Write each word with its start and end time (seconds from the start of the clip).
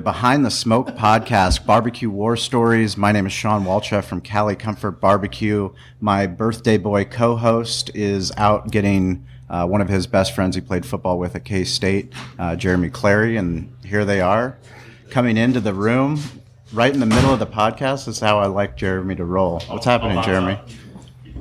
to 0.00 0.04
Behind 0.04 0.44
the 0.44 0.50
Smoke 0.50 0.88
podcast, 0.90 1.66
Barbecue 1.66 2.08
War 2.08 2.36
Stories. 2.36 2.96
My 2.96 3.12
name 3.12 3.26
is 3.26 3.32
Shawn 3.32 3.64
Walchef 3.64 4.04
from 4.04 4.20
Cali 4.20 4.56
Comfort 4.56 4.92
Barbecue. 4.92 5.70
My 6.00 6.26
birthday 6.26 6.78
boy 6.78 7.04
co 7.04 7.36
host 7.36 7.90
is 7.94 8.32
out 8.36 8.70
getting 8.70 9.26
uh, 9.48 9.66
one 9.66 9.80
of 9.80 9.88
his 9.88 10.06
best 10.06 10.34
friends 10.34 10.54
he 10.54 10.60
played 10.62 10.86
football 10.86 11.18
with 11.18 11.36
at 11.36 11.44
K 11.44 11.64
State, 11.64 12.12
uh, 12.38 12.56
Jeremy 12.56 12.88
Clary, 12.88 13.36
and 13.36 13.74
here 13.84 14.04
they 14.04 14.20
are 14.20 14.56
coming 15.10 15.36
into 15.36 15.60
the 15.60 15.74
room 15.74 16.18
right 16.72 16.92
in 16.92 17.00
the 17.00 17.06
middle 17.06 17.32
of 17.32 17.38
the 17.38 17.46
podcast. 17.46 18.06
This 18.06 18.16
is 18.16 18.20
how 18.20 18.38
I 18.38 18.46
like 18.46 18.76
Jeremy 18.76 19.16
to 19.16 19.24
roll. 19.24 19.60
What's 19.68 19.84
happening, 19.84 20.22
Jeremy? 20.22 20.58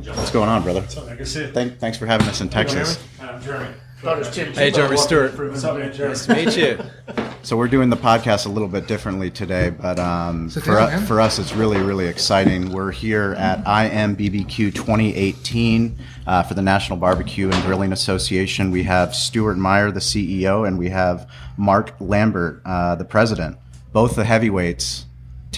What's 0.04 0.32
going 0.32 0.50
on, 0.50 0.64
brother? 0.64 0.82
Thank, 0.82 1.80
thanks 1.80 1.98
for 1.98 2.08
having 2.08 2.28
us 2.28 2.42
in 2.42 2.50
Texas. 2.50 3.02
I'm 3.22 3.42
Jeremy. 3.42 3.74
Hey, 4.02 4.72
Jeremy 4.72 4.98
Stewart. 4.98 5.38
What's 5.38 5.64
up, 5.64 5.78
man? 5.78 5.94
Jeremy. 5.94 6.14
Nice 6.14 6.26
to 6.26 6.36
meet 6.36 6.58
you. 6.58 7.26
So 7.42 7.56
we're 7.56 7.70
doing 7.70 7.90
the 7.90 7.98
podcast 7.98 8.46
a 8.46 8.50
little 8.50 8.68
bit 8.68 8.86
differently 8.86 9.32
today, 9.32 9.70
but 9.70 9.98
um, 9.98 10.50
for, 10.50 10.60
down, 10.60 11.06
for 11.06 11.22
us, 11.22 11.40
it's 11.40 11.54
really, 11.54 11.82
really 11.82 12.06
exciting. 12.08 12.70
We're 12.72 12.92
here 12.92 13.34
at 13.38 13.64
IAMBBQ 13.64 14.76
2018 14.76 15.98
uh, 16.28 16.44
for 16.44 16.54
the 16.54 16.62
National 16.62 16.98
Barbecue 16.98 17.50
and 17.50 17.64
Grilling 17.64 17.94
Association. 17.94 18.72
We 18.72 18.84
have 18.84 19.16
Stuart 19.16 19.56
Meyer, 19.56 19.90
the 19.90 20.02
CEO, 20.02 20.68
and 20.68 20.78
we 20.78 20.90
have 20.90 21.30
Mark 21.58 21.96
Lambert, 22.02 22.62
uh, 22.66 22.96
the 22.96 23.06
president, 23.06 23.58
both 23.94 24.16
the 24.16 24.26
heavyweights, 24.26 25.06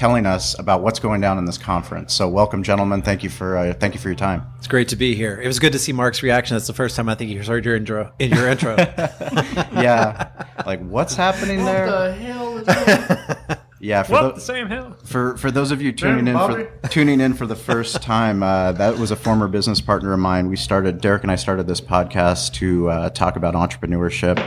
telling 0.01 0.25
us 0.25 0.57
about 0.57 0.81
what's 0.81 0.97
going 0.99 1.21
down 1.21 1.37
in 1.37 1.45
this 1.45 1.59
conference. 1.59 2.11
So, 2.11 2.27
welcome, 2.27 2.63
gentlemen. 2.63 3.03
Thank 3.03 3.21
you 3.21 3.29
for 3.29 3.55
uh, 3.55 3.73
thank 3.75 3.93
you 3.93 3.99
for 3.99 4.07
your 4.09 4.15
time. 4.15 4.41
It's 4.57 4.65
great 4.65 4.87
to 4.87 4.95
be 4.95 5.13
here. 5.13 5.39
It 5.39 5.45
was 5.45 5.59
good 5.59 5.73
to 5.73 5.79
see 5.79 5.93
Mark's 5.93 6.23
reaction. 6.23 6.55
That's 6.55 6.65
the 6.65 6.73
first 6.73 6.95
time 6.95 7.07
I 7.07 7.13
think 7.13 7.29
you 7.29 7.43
heard 7.43 7.63
your 7.63 7.75
intro. 7.75 8.11
In 8.17 8.31
your 8.31 8.49
intro, 8.49 8.75
Yeah, 9.77 10.31
like 10.65 10.79
what's 10.79 11.13
happening 11.13 11.65
there? 11.65 11.85
the 11.85 12.13
hell 12.13 12.57
is 12.57 12.65
that? 12.65 13.30
Yeah, 13.81 14.03
for 14.03 14.39
the, 14.39 14.65
hell? 14.67 14.95
For 15.03 15.35
for 15.37 15.49
those 15.49 15.71
of 15.71 15.81
you 15.81 15.91
tuning 15.91 16.27
in 16.27 16.35
Bobby? 16.35 16.67
for 16.83 16.87
tuning 16.89 17.19
in 17.19 17.33
for 17.33 17.47
the 17.47 17.55
first 17.55 17.95
time, 18.03 18.43
uh, 18.43 18.73
that 18.73 18.99
was 18.99 19.09
a 19.09 19.15
former 19.15 19.47
business 19.47 19.81
partner 19.81 20.13
of 20.13 20.19
mine. 20.19 20.49
We 20.49 20.55
started 20.55 21.01
Derek 21.01 21.23
and 21.23 21.31
I 21.31 21.35
started 21.35 21.65
this 21.65 21.81
podcast 21.81 22.53
to 22.53 22.89
uh, 22.91 23.09
talk 23.09 23.37
about 23.37 23.55
entrepreneurship, 23.55 24.37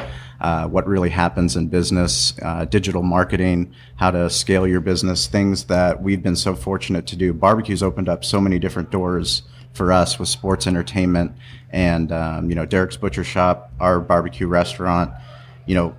uh, 0.41 0.69
what 0.69 0.87
really 0.87 1.11
happens 1.11 1.57
in 1.57 1.67
business, 1.67 2.35
uh, 2.43 2.65
digital 2.67 3.03
marketing, 3.03 3.75
how 3.97 4.13
to 4.13 4.31
scale 4.31 4.69
your 4.69 4.81
business, 4.81 5.27
things 5.27 5.65
that 5.65 6.01
we've 6.01 6.23
been 6.23 6.37
so 6.37 6.55
fortunate 6.55 7.05
to 7.09 7.17
do. 7.17 7.35
Barbecues 7.35 7.83
opened 7.83 8.09
up 8.09 8.25
so 8.25 8.41
many 8.41 8.61
different 8.61 8.93
doors 8.93 9.43
for 9.73 9.91
us 9.91 10.17
with 10.17 10.29
sports 10.29 10.69
entertainment 10.69 11.33
and 11.71 12.13
um, 12.13 12.49
you 12.49 12.55
know 12.55 12.67
Derek's 12.67 12.97
Butcher 12.97 13.25
Shop, 13.25 13.73
our 13.81 13.99
barbecue 13.99 14.47
restaurant. 14.47 15.11
You 15.67 15.75
know, 15.75 15.97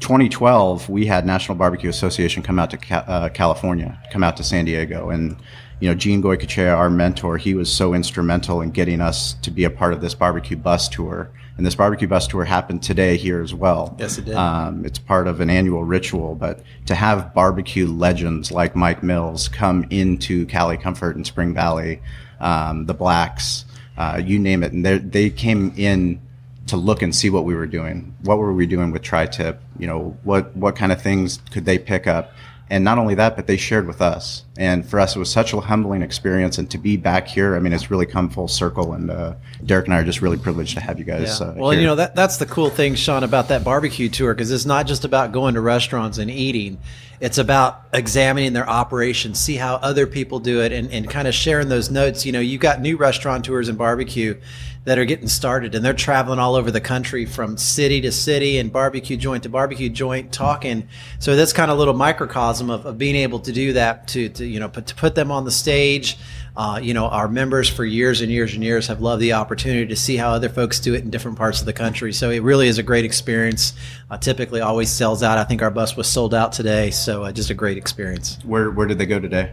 2012, 0.00 0.88
we 0.88 1.06
had 1.06 1.26
National 1.26 1.56
Barbecue 1.56 1.88
Association 1.88 2.42
come 2.42 2.58
out 2.58 2.70
to 2.70 2.76
Ca- 2.76 3.04
uh, 3.06 3.28
California, 3.30 3.98
come 4.12 4.22
out 4.22 4.36
to 4.36 4.44
San 4.44 4.64
Diego, 4.64 5.10
and 5.10 5.36
you 5.80 5.88
know 5.88 5.94
Gene 5.94 6.22
Goycochea, 6.22 6.74
our 6.74 6.90
mentor, 6.90 7.38
he 7.38 7.54
was 7.54 7.72
so 7.72 7.94
instrumental 7.94 8.60
in 8.60 8.70
getting 8.70 9.00
us 9.00 9.34
to 9.42 9.50
be 9.50 9.64
a 9.64 9.70
part 9.70 9.92
of 9.92 10.00
this 10.00 10.14
barbecue 10.14 10.56
bus 10.56 10.88
tour. 10.88 11.30
And 11.56 11.64
this 11.64 11.74
barbecue 11.74 12.06
bus 12.06 12.26
tour 12.26 12.44
happened 12.44 12.82
today 12.82 13.16
here 13.16 13.40
as 13.40 13.54
well. 13.54 13.96
Yes, 13.98 14.18
it 14.18 14.26
did. 14.26 14.34
Um, 14.34 14.84
it's 14.84 14.98
part 14.98 15.26
of 15.26 15.40
an 15.40 15.48
annual 15.48 15.84
ritual, 15.84 16.34
but 16.34 16.60
to 16.84 16.94
have 16.94 17.32
barbecue 17.32 17.86
legends 17.86 18.52
like 18.52 18.76
Mike 18.76 19.02
Mills 19.02 19.48
come 19.48 19.86
into 19.88 20.44
Cali 20.46 20.76
Comfort 20.76 21.16
and 21.16 21.26
Spring 21.26 21.54
Valley, 21.54 22.02
um, 22.40 22.84
the 22.84 22.92
Blacks, 22.92 23.64
uh, 23.96 24.20
you 24.22 24.38
name 24.38 24.62
it, 24.62 24.72
and 24.72 24.84
they 24.84 24.98
they 24.98 25.30
came 25.30 25.72
in 25.76 26.20
to 26.66 26.76
look 26.76 27.02
and 27.02 27.14
see 27.14 27.30
what 27.30 27.44
we 27.44 27.54
were 27.54 27.66
doing. 27.66 28.14
What 28.22 28.38
were 28.38 28.52
we 28.52 28.66
doing 28.66 28.90
with 28.90 29.02
Tri-Tip? 29.02 29.60
You 29.78 29.86
know, 29.86 30.16
what 30.24 30.56
what 30.56 30.76
kind 30.76 30.92
of 30.92 31.00
things 31.00 31.40
could 31.50 31.64
they 31.64 31.78
pick 31.78 32.06
up? 32.06 32.32
And 32.68 32.82
not 32.82 32.98
only 32.98 33.14
that, 33.14 33.36
but 33.36 33.46
they 33.46 33.56
shared 33.56 33.86
with 33.86 34.02
us. 34.02 34.44
And 34.58 34.84
for 34.84 34.98
us, 34.98 35.14
it 35.14 35.20
was 35.20 35.30
such 35.30 35.52
a 35.52 35.60
humbling 35.60 36.02
experience. 36.02 36.58
And 36.58 36.68
to 36.72 36.78
be 36.78 36.96
back 36.96 37.28
here, 37.28 37.54
I 37.54 37.60
mean, 37.60 37.72
it's 37.72 37.92
really 37.92 38.06
come 38.06 38.28
full 38.28 38.48
circle. 38.48 38.92
And 38.92 39.08
uh, 39.08 39.34
Derek 39.64 39.86
and 39.86 39.94
I 39.94 40.00
are 40.00 40.04
just 40.04 40.20
really 40.20 40.36
privileged 40.36 40.74
to 40.74 40.80
have 40.80 40.98
you 40.98 41.04
guys. 41.04 41.38
Yeah. 41.40 41.46
Uh, 41.46 41.54
well, 41.56 41.70
here. 41.70 41.80
you 41.80 41.86
know 41.86 41.94
that 41.94 42.16
that's 42.16 42.38
the 42.38 42.46
cool 42.46 42.68
thing, 42.68 42.96
Sean, 42.96 43.22
about 43.22 43.48
that 43.48 43.62
barbecue 43.62 44.08
tour 44.08 44.34
because 44.34 44.50
it's 44.50 44.66
not 44.66 44.88
just 44.88 45.04
about 45.04 45.30
going 45.30 45.54
to 45.54 45.60
restaurants 45.60 46.18
and 46.18 46.28
eating. 46.28 46.78
It's 47.20 47.38
about 47.38 47.82
examining 47.92 48.52
their 48.52 48.68
operations, 48.68 49.38
see 49.38 49.54
how 49.54 49.76
other 49.76 50.06
people 50.06 50.40
do 50.40 50.60
it, 50.60 50.72
and, 50.72 50.90
and 50.90 51.08
kind 51.08 51.28
of 51.28 51.34
sharing 51.34 51.68
those 51.68 51.88
notes. 51.88 52.26
You 52.26 52.32
know, 52.32 52.40
you've 52.40 52.60
got 52.60 52.80
new 52.80 52.96
restaurateurs 52.96 53.68
and 53.68 53.78
barbecue 53.78 54.38
that 54.86 55.00
are 55.00 55.04
getting 55.04 55.26
started, 55.26 55.74
and 55.74 55.84
they're 55.84 55.92
traveling 55.92 56.38
all 56.38 56.54
over 56.54 56.70
the 56.70 56.80
country 56.80 57.26
from 57.26 57.56
city 57.56 58.00
to 58.00 58.12
city 58.12 58.58
and 58.58 58.72
barbecue 58.72 59.16
joint 59.16 59.42
to 59.42 59.48
barbecue 59.48 59.88
joint, 59.88 60.32
talking. 60.32 60.88
So 61.18 61.34
that's 61.34 61.52
kind 61.52 61.72
of 61.72 61.76
a 61.76 61.78
little 61.78 61.92
microcosm 61.92 62.70
of, 62.70 62.86
of 62.86 62.96
being 62.96 63.16
able 63.16 63.40
to 63.40 63.52
do 63.52 63.72
that 63.72 64.06
to, 64.08 64.28
to 64.28 64.46
you 64.46 64.60
know 64.60 64.68
put, 64.68 64.86
to 64.86 64.94
put 64.94 65.16
them 65.16 65.32
on 65.32 65.44
the 65.44 65.50
stage. 65.50 66.16
Uh, 66.56 66.78
you 66.80 66.94
know, 66.94 67.06
our 67.08 67.28
members 67.28 67.68
for 67.68 67.84
years 67.84 68.20
and 68.20 68.30
years 68.30 68.54
and 68.54 68.62
years 68.62 68.86
have 68.86 69.00
loved 69.00 69.20
the 69.20 69.32
opportunity 69.32 69.88
to 69.88 69.96
see 69.96 70.16
how 70.16 70.30
other 70.30 70.48
folks 70.48 70.78
do 70.78 70.94
it 70.94 71.02
in 71.02 71.10
different 71.10 71.36
parts 71.36 71.58
of 71.58 71.66
the 71.66 71.72
country. 71.72 72.12
So 72.12 72.30
it 72.30 72.44
really 72.44 72.68
is 72.68 72.78
a 72.78 72.82
great 72.84 73.04
experience. 73.04 73.74
Uh, 74.08 74.18
typically, 74.18 74.60
always 74.60 74.88
sells 74.88 75.20
out. 75.24 75.36
I 75.36 75.44
think 75.44 75.62
our 75.62 75.70
bus 75.72 75.96
was 75.96 76.06
sold 76.06 76.32
out 76.32 76.52
today, 76.52 76.92
so 76.92 77.24
uh, 77.24 77.32
just 77.32 77.50
a 77.50 77.54
great 77.54 77.76
experience. 77.76 78.38
where 78.44 78.70
where 78.70 78.86
did 78.86 78.98
they 78.98 79.06
go 79.06 79.18
today? 79.18 79.52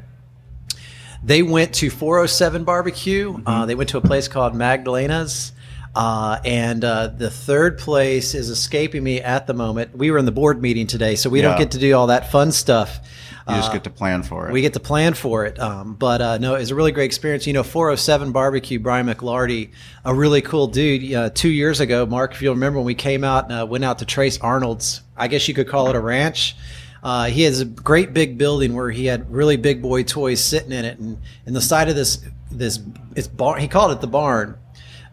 They 1.24 1.42
went 1.42 1.74
to 1.76 1.90
407 1.90 2.64
Barbecue. 2.66 3.42
Uh, 3.46 3.66
they 3.66 3.76
went 3.76 3.90
to 3.92 3.98
a 3.98 4.02
place 4.02 4.28
called 4.28 4.54
Magdalena's. 4.56 5.54
Uh, 5.96 6.40
and 6.44 6.84
uh, 6.84 7.08
the 7.08 7.30
third 7.30 7.78
place 7.78 8.34
is 8.34 8.50
escaping 8.50 9.04
me 9.04 9.22
at 9.22 9.46
the 9.46 9.54
moment. 9.54 9.96
We 9.96 10.10
were 10.10 10.18
in 10.18 10.26
the 10.26 10.32
board 10.32 10.60
meeting 10.62 10.88
today, 10.88 11.16
so 11.16 11.30
we 11.30 11.42
Yeah. 11.42 11.50
don't 11.50 11.60
get 11.60 11.72
to 11.72 11.78
do 11.78 11.94
all 11.96 12.08
that 12.08 12.32
fun 12.32 12.52
stuff. 12.52 13.00
You 13.48 13.56
just 13.56 13.74
get 13.74 13.84
to 13.84 13.90
plan 13.90 14.24
for 14.24 14.48
it. 14.48 14.50
Uh, 14.50 14.54
We 14.54 14.62
get 14.62 14.72
to 14.74 14.80
plan 14.80 15.14
for 15.14 15.46
it. 15.46 15.60
Um, 15.60 15.96
but 15.96 16.22
uh, 16.22 16.38
no, 16.38 16.56
it's 16.56 16.72
a 16.72 16.76
really 16.76 16.94
great 16.94 17.06
experience. 17.06 17.46
You 17.46 17.52
know, 17.54 17.62
407 17.64 18.32
Barbecue, 18.32 18.80
Brian 18.80 19.06
McLarty, 19.06 19.70
a 20.06 20.14
really 20.16 20.42
cool 20.42 20.68
dude. 20.68 21.14
Uh, 21.14 21.30
two 21.30 21.50
years 21.50 21.80
ago, 21.82 22.06
Mark, 22.06 22.34
if 22.34 22.42
you'll 22.42 22.54
remember 22.56 22.80
when 22.80 22.86
we 22.86 22.96
came 22.96 23.24
out 23.26 23.50
and 23.52 23.62
uh, 23.62 23.66
went 23.66 23.84
out 23.84 24.00
to 24.00 24.06
Trace 24.06 24.38
Arnold's, 24.40 25.02
I 25.18 25.28
guess 25.28 25.48
you 25.50 25.54
could 25.54 25.68
call 25.68 25.90
it 25.90 25.96
a 25.96 26.00
ranch. 26.00 26.56
Uh, 27.04 27.26
he 27.26 27.42
has 27.44 27.60
a 27.60 27.66
great 27.66 28.14
big 28.14 28.38
building 28.38 28.74
where 28.74 28.90
he 28.90 29.06
had 29.06 29.30
really 29.30 29.58
big 29.58 29.82
boy 29.82 30.04
toys 30.04 30.42
sitting 30.42 30.72
in 30.72 30.86
it, 30.86 30.98
and 31.00 31.18
in 31.46 31.54
the 31.54 31.62
side 31.62 31.90
of 31.90 31.96
this 31.96 32.24
this 32.50 32.80
it's 33.16 33.28
barn. 33.28 33.60
He 33.60 33.68
called 33.68 33.92
it 33.92 34.00
the 34.02 34.08
barn. 34.08 34.58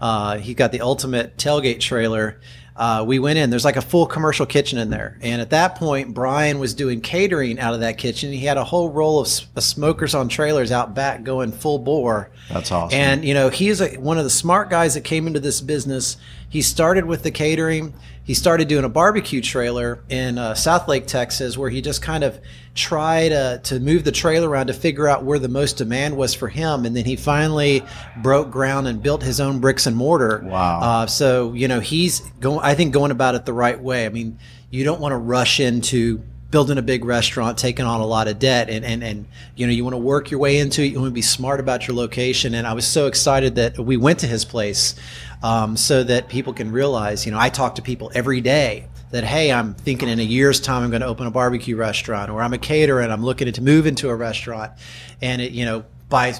Uh, 0.01 0.39
he 0.39 0.55
got 0.55 0.73
the 0.73 0.81
ultimate 0.81 1.37
tailgate 1.37 1.81
trailer. 1.81 2.41
Uh, 2.77 3.05
we 3.07 3.19
went 3.19 3.39
in. 3.39 3.51
There's 3.51 3.65
like 3.65 3.77
a 3.77 3.83
full 3.83 4.07
commercial 4.07 4.47
kitchen 4.47 4.79
in 4.79 4.89
there, 4.89 5.19
and 5.21 5.43
at 5.43 5.51
that 5.51 5.75
point, 5.75 6.15
Brian 6.15 6.59
was 6.61 6.73
doing 6.73 7.01
catering 7.03 7.59
out 7.59 7.75
of 7.75 7.81
that 7.81 7.99
kitchen. 7.99 8.33
He 8.33 8.47
had 8.47 8.57
a 8.57 8.65
whole 8.65 8.89
roll 8.91 9.21
of 9.21 9.27
s- 9.27 9.47
smokers 9.59 10.15
on 10.15 10.29
trailers 10.29 10.73
out 10.73 10.95
back, 10.95 11.23
going 11.23 11.53
full 11.53 11.79
bore. 11.79 12.31
That's 12.49 12.71
awesome. 12.73 12.99
And 12.99 13.25
you 13.25 13.35
know, 13.35 13.51
he's 13.51 13.83
a, 13.83 13.97
one 13.97 14.17
of 14.17 14.25
the 14.25 14.31
smart 14.31 14.71
guys 14.71 14.95
that 14.95 15.03
came 15.03 15.27
into 15.27 15.41
this 15.41 15.61
business. 15.61 16.17
He 16.49 16.63
started 16.63 17.05
with 17.05 17.23
the 17.23 17.31
catering. 17.31 17.93
He 18.31 18.35
started 18.35 18.69
doing 18.69 18.85
a 18.85 18.89
barbecue 18.89 19.41
trailer 19.41 20.05
in 20.09 20.39
uh, 20.39 20.55
South 20.55 20.87
Lake, 20.87 21.09
Texas, 21.09 21.59
where 21.59 21.69
he 21.69 21.83
just 21.83 22.01
kind 22.01 22.23
of 22.23 22.39
tried 22.77 23.33
uh, 23.33 23.59
to 23.59 23.81
move 23.81 24.05
the 24.05 24.13
trailer 24.13 24.49
around 24.49 24.69
to 24.69 24.73
figure 24.73 25.09
out 25.09 25.25
where 25.25 25.41
the 25.41 25.49
most 25.49 25.79
demand 25.79 26.17
was 26.17 26.33
for 26.33 26.47
him. 26.47 26.85
And 26.85 26.95
then 26.95 27.05
he 27.05 27.17
finally 27.17 27.83
broke 28.23 28.53
ground 28.53 28.87
and 28.87 29.03
built 29.03 29.25
his 29.25 29.41
own 29.41 29.59
bricks 29.59 29.89
and 29.89 29.97
mortar. 29.97 30.45
Wow. 30.45 30.81
Uh, 30.81 31.07
so 31.07 31.55
you 31.55 31.67
know, 31.67 31.81
he's 31.81 32.21
going. 32.39 32.61
I 32.63 32.77
think 32.77 32.93
going 32.93 33.11
about 33.11 33.35
it 33.35 33.47
the 33.47 33.53
right 33.53 33.81
way. 33.81 34.07
I 34.07 34.11
mean, 34.11 34.39
you 34.71 34.85
don't 34.85 35.01
want 35.01 35.11
to 35.11 35.19
rush 35.19 35.59
into 35.59 36.23
building 36.51 36.79
a 36.79 36.83
big 36.83 37.05
restaurant, 37.05 37.59
taking 37.59 37.85
on 37.85 38.01
a 38.01 38.07
lot 38.07 38.29
of 38.29 38.39
debt, 38.39 38.69
and 38.69 38.85
and 38.85 39.03
and 39.05 39.27
you 39.57 39.67
know, 39.67 39.73
you 39.73 39.85
want 39.85 39.95
to 39.95 39.99
work 39.99 40.31
your 40.31 40.41
way 40.41 40.59
into 40.59 40.83
it. 40.83 40.87
You 40.87 41.01
want 41.01 41.11
to 41.11 41.15
be 41.15 41.23
smart 41.23 41.61
about 41.61 41.87
your 41.87 41.97
location. 41.97 42.55
And 42.55 42.67
I 42.67 42.73
was 42.73 42.87
so 42.87 43.07
excited 43.07 43.57
that 43.57 43.79
we 43.79 43.97
went 43.97 44.21
to 44.21 44.27
his 44.27 44.45
place, 44.45 44.95
um, 45.43 45.77
so 45.77 46.03
that 46.05 46.29
people 46.29 46.53
can 46.53 46.73
realize. 46.73 47.25
You 47.25 47.33
know, 47.33 47.39
I 47.39 47.49
talk 47.49 47.77
to 47.77 47.83
people 47.83 48.11
every 48.15 48.41
day 48.41 48.87
that 49.11 49.25
hey, 49.25 49.53
I'm 49.53 49.75
thinking 49.75 50.09
in 50.09 50.19
a 50.21 50.25
year's 50.25 50.61
time 50.61 50.85
I'm 50.85 50.91
going 50.91 51.03
to 51.03 51.09
open 51.09 51.27
a 51.27 51.31
barbecue 51.31 51.77
restaurant, 51.77 52.31
or 52.31 52.43
I'm 52.43 52.53
a 52.53 52.59
caterer 52.59 53.01
and 53.01 53.13
I'm 53.13 53.25
looking 53.25 53.51
to 53.53 53.63
move 53.63 53.87
into 53.87 54.09
a 54.09 54.15
restaurant, 54.15 54.73
and 55.21 55.41
it, 55.43 55.53
you 55.53 55.65
know, 55.65 55.85
by 56.09 56.35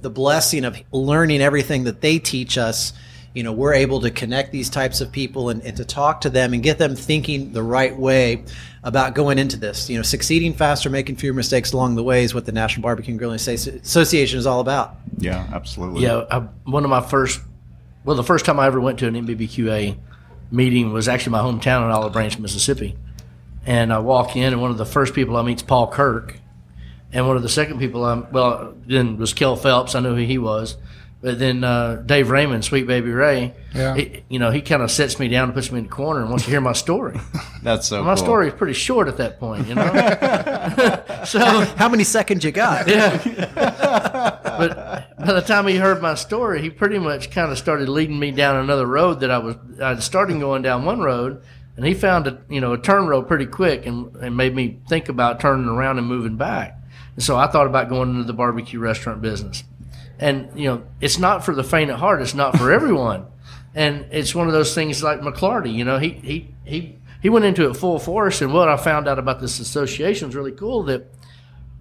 the 0.00 0.10
blessing 0.10 0.64
of 0.64 0.76
learning 0.92 1.40
everything 1.40 1.84
that 1.84 2.00
they 2.00 2.18
teach 2.18 2.58
us 2.58 2.92
you 3.34 3.42
know, 3.42 3.52
we're 3.52 3.74
able 3.74 4.00
to 4.00 4.10
connect 4.12 4.52
these 4.52 4.70
types 4.70 5.00
of 5.00 5.10
people 5.10 5.50
and, 5.50 5.60
and 5.62 5.76
to 5.76 5.84
talk 5.84 6.20
to 6.20 6.30
them 6.30 6.54
and 6.54 6.62
get 6.62 6.78
them 6.78 6.94
thinking 6.94 7.52
the 7.52 7.62
right 7.62 7.94
way 7.96 8.44
about 8.84 9.14
going 9.14 9.38
into 9.40 9.56
this. 9.56 9.90
You 9.90 9.96
know, 9.96 10.02
succeeding 10.02 10.54
faster, 10.54 10.88
making 10.88 11.16
fewer 11.16 11.34
mistakes 11.34 11.72
along 11.72 11.96
the 11.96 12.04
way 12.04 12.22
is 12.22 12.32
what 12.32 12.46
the 12.46 12.52
National 12.52 12.82
Barbecue 12.82 13.10
and 13.10 13.18
Grilling 13.18 13.36
Association 13.36 14.38
is 14.38 14.46
all 14.46 14.60
about. 14.60 14.94
Yeah, 15.18 15.46
absolutely. 15.52 16.04
Yeah, 16.04 16.24
I, 16.30 16.38
one 16.64 16.84
of 16.84 16.90
my 16.90 17.00
first, 17.00 17.40
well, 18.04 18.14
the 18.14 18.22
first 18.22 18.44
time 18.44 18.60
I 18.60 18.66
ever 18.66 18.80
went 18.80 19.00
to 19.00 19.08
an 19.08 19.14
NBBQA 19.14 19.96
meeting 20.52 20.92
was 20.92 21.08
actually 21.08 21.32
my 21.32 21.40
hometown 21.40 21.84
in 21.84 21.90
Olive 21.90 22.12
Branch, 22.12 22.38
Mississippi. 22.38 22.96
And 23.66 23.92
I 23.92 23.98
walk 23.98 24.36
in, 24.36 24.52
and 24.52 24.62
one 24.62 24.70
of 24.70 24.78
the 24.78 24.86
first 24.86 25.12
people 25.12 25.36
I 25.36 25.42
meet 25.42 25.56
is 25.56 25.62
Paul 25.62 25.90
Kirk. 25.90 26.38
And 27.12 27.26
one 27.26 27.36
of 27.36 27.42
the 27.42 27.48
second 27.48 27.80
people 27.80 28.04
I'm, 28.04 28.30
well, 28.30 28.74
then 28.86 29.16
was 29.16 29.32
Kell 29.32 29.56
Phelps. 29.56 29.94
I 29.94 30.00
knew 30.00 30.14
who 30.14 30.22
he 30.22 30.38
was. 30.38 30.76
But 31.24 31.38
then 31.38 31.64
uh, 31.64 32.02
Dave 32.04 32.28
Raymond, 32.28 32.66
Sweet 32.66 32.86
Baby 32.86 33.10
Ray, 33.10 33.54
Yeah. 33.74 33.94
he, 33.96 34.24
you 34.28 34.38
know, 34.38 34.50
he 34.50 34.60
kind 34.60 34.82
of 34.82 34.90
sets 34.90 35.18
me 35.18 35.26
down 35.28 35.44
and 35.44 35.54
puts 35.54 35.72
me 35.72 35.78
in 35.78 35.84
the 35.86 35.90
corner 35.90 36.20
and 36.20 36.28
wants 36.28 36.44
to 36.44 36.50
hear 36.50 36.60
my 36.60 36.74
story. 36.74 37.18
That's 37.62 37.88
so 37.88 38.02
my 38.04 38.14
cool. 38.14 38.24
story 38.24 38.48
is 38.48 38.52
pretty 38.52 38.74
short 38.74 39.08
at 39.08 39.16
that 39.16 39.40
point, 39.40 39.66
you 39.66 39.74
know. 39.74 39.86
so 41.24 41.38
How 41.78 41.88
many 41.88 42.04
seconds 42.04 42.44
you 42.44 42.52
got? 42.52 42.86
Yeah. 42.94 43.16
but 44.44 45.16
by 45.18 45.32
the 45.32 45.40
time 45.40 45.66
he 45.66 45.76
heard 45.76 46.02
my 46.02 46.14
story, 46.14 46.60
he 46.60 46.68
pretty 46.70 46.98
much 46.98 47.30
kind 47.30 47.50
of 47.50 47.56
started 47.58 47.88
leading 47.88 48.18
me 48.18 48.30
down 48.30 48.56
another 48.56 48.86
road 48.86 49.20
that 49.20 49.30
I 49.30 49.38
was 49.38 49.56
I 49.82 49.98
started 50.00 50.38
going 50.40 50.60
down 50.62 50.84
one 50.84 51.00
road, 51.00 51.42
and 51.76 51.86
he 51.86 51.94
found 51.94 52.26
a 52.26 52.38
you 52.50 52.60
know 52.60 52.72
a 52.74 52.78
turn 52.78 53.06
road 53.06 53.28
pretty 53.28 53.46
quick 53.46 53.86
and, 53.86 54.14
and 54.16 54.36
made 54.36 54.54
me 54.54 54.80
think 54.88 55.08
about 55.08 55.40
turning 55.40 55.68
around 55.68 55.98
and 55.98 56.06
moving 56.06 56.36
back. 56.36 56.78
And 57.14 57.22
so 57.24 57.36
I 57.36 57.46
thought 57.46 57.66
about 57.66 57.88
going 57.88 58.10
into 58.10 58.24
the 58.24 58.32
barbecue 58.32 58.78
restaurant 58.80 59.22
business, 59.22 59.62
and 60.18 60.50
you 60.58 60.68
know 60.68 60.84
it's 61.00 61.18
not 61.18 61.44
for 61.44 61.54
the 61.54 61.64
faint 61.64 61.90
of 61.90 61.98
heart. 61.98 62.22
It's 62.22 62.34
not 62.34 62.56
for 62.56 62.72
everyone, 62.72 63.26
and 63.74 64.06
it's 64.10 64.34
one 64.34 64.46
of 64.46 64.52
those 64.52 64.74
things 64.74 65.02
like 65.02 65.20
McLarty. 65.20 65.72
You 65.72 65.84
know 65.84 65.98
he 65.98 66.10
he 66.10 66.54
he. 66.64 66.98
He 67.20 67.30
went 67.30 67.46
into 67.46 67.70
it 67.70 67.74
full 67.78 67.98
force, 67.98 68.42
and 68.42 68.52
what 68.52 68.68
I 68.68 68.76
found 68.76 69.08
out 69.08 69.18
about 69.18 69.40
this 69.40 69.58
association 69.58 70.28
is 70.28 70.34
really 70.34 70.52
cool. 70.52 70.82
That 70.82 71.10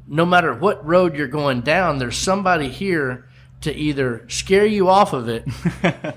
no 0.07 0.25
matter 0.25 0.53
what 0.53 0.85
road 0.85 1.17
you're 1.17 1.27
going 1.27 1.61
down, 1.61 1.97
there's 1.97 2.17
somebody 2.17 2.69
here 2.69 3.27
to 3.61 3.73
either 3.73 4.25
scare 4.27 4.65
you 4.65 4.89
off 4.89 5.13
of 5.13 5.29
it 5.29 5.45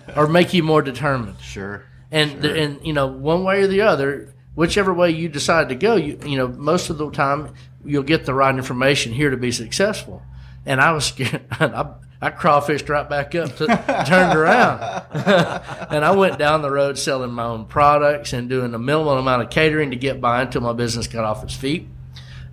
or 0.16 0.26
make 0.26 0.52
you 0.52 0.62
more 0.62 0.82
determined. 0.82 1.40
Sure. 1.40 1.84
And 2.10 2.42
the, 2.42 2.60
and 2.60 2.86
you 2.86 2.92
know, 2.92 3.06
one 3.06 3.44
way 3.44 3.62
or 3.62 3.66
the 3.66 3.82
other, 3.82 4.34
whichever 4.54 4.92
way 4.92 5.10
you 5.10 5.28
decide 5.28 5.68
to 5.68 5.74
go, 5.74 5.96
you 5.96 6.18
you 6.24 6.36
know, 6.36 6.48
most 6.48 6.90
of 6.90 6.98
the 6.98 7.10
time 7.10 7.54
you'll 7.84 8.02
get 8.02 8.26
the 8.26 8.34
right 8.34 8.54
information 8.54 9.12
here 9.12 9.30
to 9.30 9.36
be 9.36 9.52
successful. 9.52 10.22
And 10.64 10.80
I 10.80 10.92
was 10.92 11.06
scared. 11.06 11.46
I, 11.52 11.94
I 12.26 12.30
crawfished 12.30 12.88
right 12.88 13.08
back 13.08 13.34
up, 13.36 13.54
to, 13.56 13.66
turned 14.06 14.36
around, 14.36 14.80
and 15.90 16.04
I 16.04 16.10
went 16.10 16.38
down 16.38 16.62
the 16.62 16.70
road 16.70 16.98
selling 16.98 17.30
my 17.30 17.44
own 17.44 17.66
products 17.66 18.32
and 18.32 18.48
doing 18.48 18.74
a 18.74 18.78
minimal 18.78 19.16
amount 19.16 19.42
of 19.42 19.50
catering 19.50 19.90
to 19.90 19.96
get 19.96 20.20
by 20.20 20.42
until 20.42 20.62
my 20.62 20.72
business 20.72 21.06
got 21.06 21.24
off 21.24 21.44
its 21.44 21.54
feet 21.54 21.86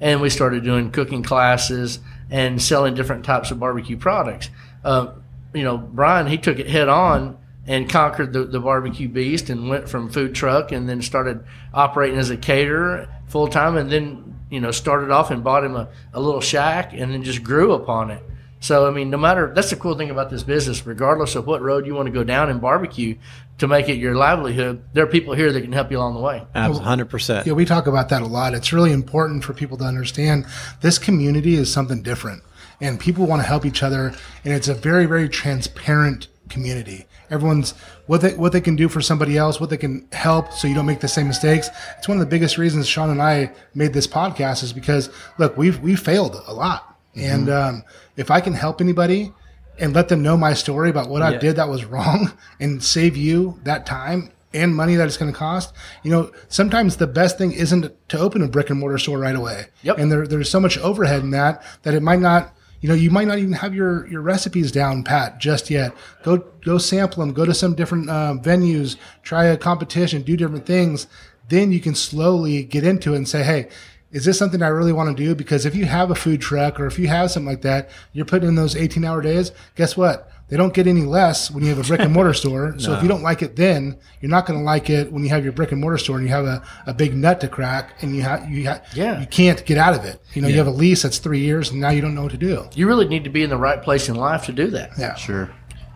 and 0.04 0.20
we 0.20 0.30
started 0.30 0.64
doing 0.64 0.92
cooking 0.92 1.24
classes 1.24 2.00
and 2.30 2.62
selling 2.62 2.94
different 2.94 3.24
types 3.24 3.52
of 3.52 3.60
barbecue 3.60 3.98
products. 3.98 4.50
Uh, 4.84 5.14
you 5.54 5.64
know, 5.64 5.78
Brian, 5.78 6.28
he 6.28 6.38
took 6.38 6.60
it 6.60 6.68
head 6.68 6.90
on 6.90 7.38
and 7.66 7.90
conquered 7.90 8.34
the, 8.34 8.44
the 8.44 8.60
barbecue 8.60 9.08
beast 9.08 9.50
and 9.50 9.70
went 9.70 9.88
from 9.88 10.10
food 10.10 10.36
truck 10.36 10.74
and 10.74 10.90
then 10.90 11.02
started 11.02 11.46
operating 11.74 12.20
as 12.20 12.30
a 12.30 12.36
caterer 12.36 13.08
full 13.28 13.48
time 13.48 13.78
and 13.78 13.90
then, 13.90 14.38
you 14.50 14.60
know, 14.60 14.72
started 14.72 15.10
off 15.10 15.32
and 15.32 15.42
bought 15.42 15.64
him 15.64 15.76
a, 15.78 15.88
a 16.14 16.20
little 16.20 16.42
shack 16.42 16.92
and 16.92 17.14
then 17.14 17.24
just 17.24 17.42
grew 17.42 17.72
upon 17.72 18.12
it. 18.12 18.22
So, 18.64 18.88
I 18.88 18.92
mean, 18.92 19.10
no 19.10 19.18
matter, 19.18 19.52
that's 19.54 19.72
the 19.72 19.76
cool 19.76 19.98
thing 19.98 20.10
about 20.10 20.30
this 20.30 20.42
business, 20.42 20.86
regardless 20.86 21.36
of 21.36 21.46
what 21.46 21.62
road 21.62 21.86
you 21.86 21.96
want 21.96 22.06
to 22.06 22.14
go 22.14 22.24
down 22.24 22.50
in 22.50 22.60
barbecue 22.60 23.18
to 23.58 23.68
make 23.68 23.90
it 23.90 23.96
your 23.96 24.16
livelihood, 24.16 24.82
there 24.94 25.04
are 25.04 25.08
people 25.08 25.34
here 25.34 25.52
that 25.52 25.60
can 25.60 25.74
help 25.74 25.92
you 25.92 25.98
along 25.98 26.14
the 26.14 26.22
way. 26.22 26.48
Hundred 26.56 27.10
percent. 27.10 27.46
Yeah, 27.46 27.54
we 27.54 27.66
talk 27.66 27.88
about 27.88 28.08
that 28.08 28.22
a 28.22 28.26
lot. 28.26 28.54
It's 28.54 28.72
really 28.72 28.94
important 28.94 29.44
for 29.44 29.54
people 29.54 29.76
to 29.80 29.84
understand 29.84 30.46
this 30.80 30.98
community 30.98 31.56
is 31.56 31.70
something 31.70 32.02
different, 32.02 32.42
and 32.80 32.98
people 32.98 33.26
want 33.26 33.42
to 33.42 33.46
help 33.46 33.66
each 33.66 33.84
other, 33.84 34.14
and 34.46 34.54
it's 34.54 34.70
a 34.70 34.74
very, 34.74 35.08
very 35.08 35.28
transparent 35.28 36.30
community. 36.48 37.06
Everyone's 37.30 37.72
what 38.08 38.22
they 38.22 38.34
what 38.36 38.54
they 38.54 38.62
can 38.62 38.78
do 38.78 38.88
for 38.88 39.02
somebody 39.02 39.38
else, 39.38 39.60
what 39.60 39.72
they 39.72 39.78
can 39.78 40.08
help, 40.14 40.54
so 40.54 40.70
you 40.70 40.74
don't 40.74 40.86
make 40.86 41.02
the 41.02 41.10
same 41.10 41.28
mistakes. 41.28 41.70
It's 41.98 42.08
one 42.08 42.16
of 42.16 42.22
the 42.22 42.30
biggest 42.30 42.58
reasons 42.58 42.88
Sean 42.88 43.10
and 43.10 43.22
I 43.22 43.52
made 43.76 43.92
this 43.92 44.08
podcast 44.08 44.64
is 44.64 44.72
because 44.72 45.10
look, 45.38 45.58
we've 45.58 45.82
we 45.82 45.98
failed 45.98 46.42
a 46.48 46.54
lot, 46.54 46.93
and 47.16 47.50
um, 47.50 47.84
if 48.18 48.32
I 48.32 48.42
can 48.42 48.54
help 48.54 48.82
anybody 48.82 49.34
and 49.80 49.94
let 49.94 50.10
them 50.10 50.22
know 50.22 50.38
my 50.38 50.54
story 50.54 50.90
about 50.90 51.10
what 51.10 51.22
I 51.22 51.38
did 51.38 51.56
that 51.56 51.70
was 51.70 51.86
wrong 51.86 52.32
and 52.60 52.84
save 52.84 53.18
you 53.18 53.60
that 53.64 53.86
time 53.86 54.32
and 54.54 54.76
money 54.76 54.96
that 54.96 55.08
it's 55.08 55.18
going 55.18 55.32
to 55.32 55.38
cost. 55.38 55.74
You 56.04 56.12
know, 56.12 56.32
sometimes 56.48 56.98
the 56.98 57.08
best 57.08 57.38
thing 57.38 57.52
isn't 57.52 58.10
to 58.10 58.20
open 58.20 58.42
a 58.42 58.48
brick 58.48 58.70
and 58.70 58.80
mortar 58.80 58.98
store 58.98 59.18
right 59.18 59.36
away. 59.36 59.66
Yep. 59.82 59.98
And 59.98 60.12
there, 60.12 60.28
there's 60.28 60.50
so 60.50 60.60
much 60.60 60.78
overhead 60.78 61.22
in 61.22 61.32
that 61.32 61.64
that 61.84 61.94
it 61.94 62.04
might 62.04 62.20
not, 62.20 62.54
you 62.82 62.90
know, 62.90 62.96
you 62.96 63.10
might 63.10 63.28
not 63.28 63.40
even 63.40 63.54
have 63.54 63.74
your, 63.74 64.08
your 64.08 64.22
recipes 64.22 64.72
down 64.72 65.04
pat 65.04 65.40
just 65.40 65.70
yet. 65.70 65.94
Go 66.24 66.38
go 66.38 66.78
sample 66.78 67.22
them. 67.22 67.34
Go 67.34 67.46
to 67.46 67.54
some 67.54 67.74
different 67.74 68.10
uh, 68.10 68.36
venues. 68.40 68.98
Try 69.24 69.46
a 69.46 69.58
competition. 69.58 70.22
Do 70.22 70.38
different 70.38 70.66
things. 70.66 71.08
Then 71.50 71.72
you 71.72 71.80
can 71.80 71.96
slowly 71.96 72.64
get 72.64 72.84
into 72.84 73.14
it 73.14 73.18
and 73.18 73.28
say, 73.28 73.44
hey. 73.44 73.70
Is 74.14 74.24
this 74.26 74.38
something 74.38 74.62
I 74.62 74.68
really 74.68 74.94
want 74.94 75.16
to 75.18 75.24
do? 75.24 75.36
Because 75.36 75.66
if 75.66 75.76
you 75.76 75.86
have 75.86 76.12
a 76.12 76.16
food 76.16 76.40
truck 76.40 76.80
or 76.80 76.86
if 76.86 76.98
you 77.00 77.08
have 77.08 77.32
something 77.32 77.50
like 77.50 77.64
that, 77.64 77.90
you're 78.14 78.26
putting 78.26 78.48
in 78.48 78.56
those 78.56 78.76
18 78.76 79.04
hour 79.04 79.22
days. 79.22 79.52
Guess 79.76 79.98
what? 79.98 80.30
They 80.50 80.58
don't 80.58 80.74
get 80.74 80.86
any 80.86 81.02
less 81.02 81.50
when 81.50 81.64
you 81.64 81.70
have 81.74 81.84
a 81.84 81.88
brick 81.88 82.02
and 82.02 82.14
mortar 82.14 82.34
store. 82.42 82.76
So 82.78 82.94
if 82.94 83.02
you 83.02 83.10
don't 83.10 83.24
like 83.24 83.42
it 83.42 83.56
then, 83.56 83.98
you're 84.22 84.30
not 84.30 84.46
going 84.46 84.60
to 84.60 84.64
like 84.64 84.88
it 84.90 85.12
when 85.12 85.24
you 85.24 85.30
have 85.30 85.44
your 85.44 85.52
brick 85.54 85.72
and 85.72 85.82
mortar 85.82 85.98
store 85.98 86.18
and 86.18 86.28
you 86.28 86.32
have 86.32 86.46
a, 86.46 86.62
a 86.86 86.94
big 86.94 87.16
nut 87.16 87.42
to 87.42 87.48
crack 87.48 87.96
and 88.02 88.16
you 88.16 88.22
have 88.22 88.48
you 88.50 88.68
ha- 88.70 88.82
Yeah. 88.94 89.20
you 89.20 89.26
can't 89.26 89.66
get 89.66 89.80
out 89.80 89.96
of 89.96 90.06
it. 90.06 90.22
You 90.36 90.44
know, 90.44 90.48
you 90.48 90.58
have 90.58 90.68
a 90.68 90.72
lease 90.72 91.02
that's 91.02 91.18
three 91.18 91.40
years 91.40 91.72
and 91.72 91.82
now 91.82 91.90
you 91.90 92.02
don't 92.02 92.14
know 92.14 92.22
what 92.24 92.32
to 92.34 92.38
do. 92.38 92.68
You 92.76 92.88
really 92.88 93.08
need 93.08 93.24
to 93.24 93.32
be 93.32 93.42
in 93.42 93.50
the 93.50 93.58
right 93.58 93.82
place 93.82 94.10
in 94.10 94.16
life 94.16 94.46
to 94.46 94.52
do 94.54 94.68
that. 94.68 94.92
Yeah. 95.00 95.16
Sure. 95.16 95.50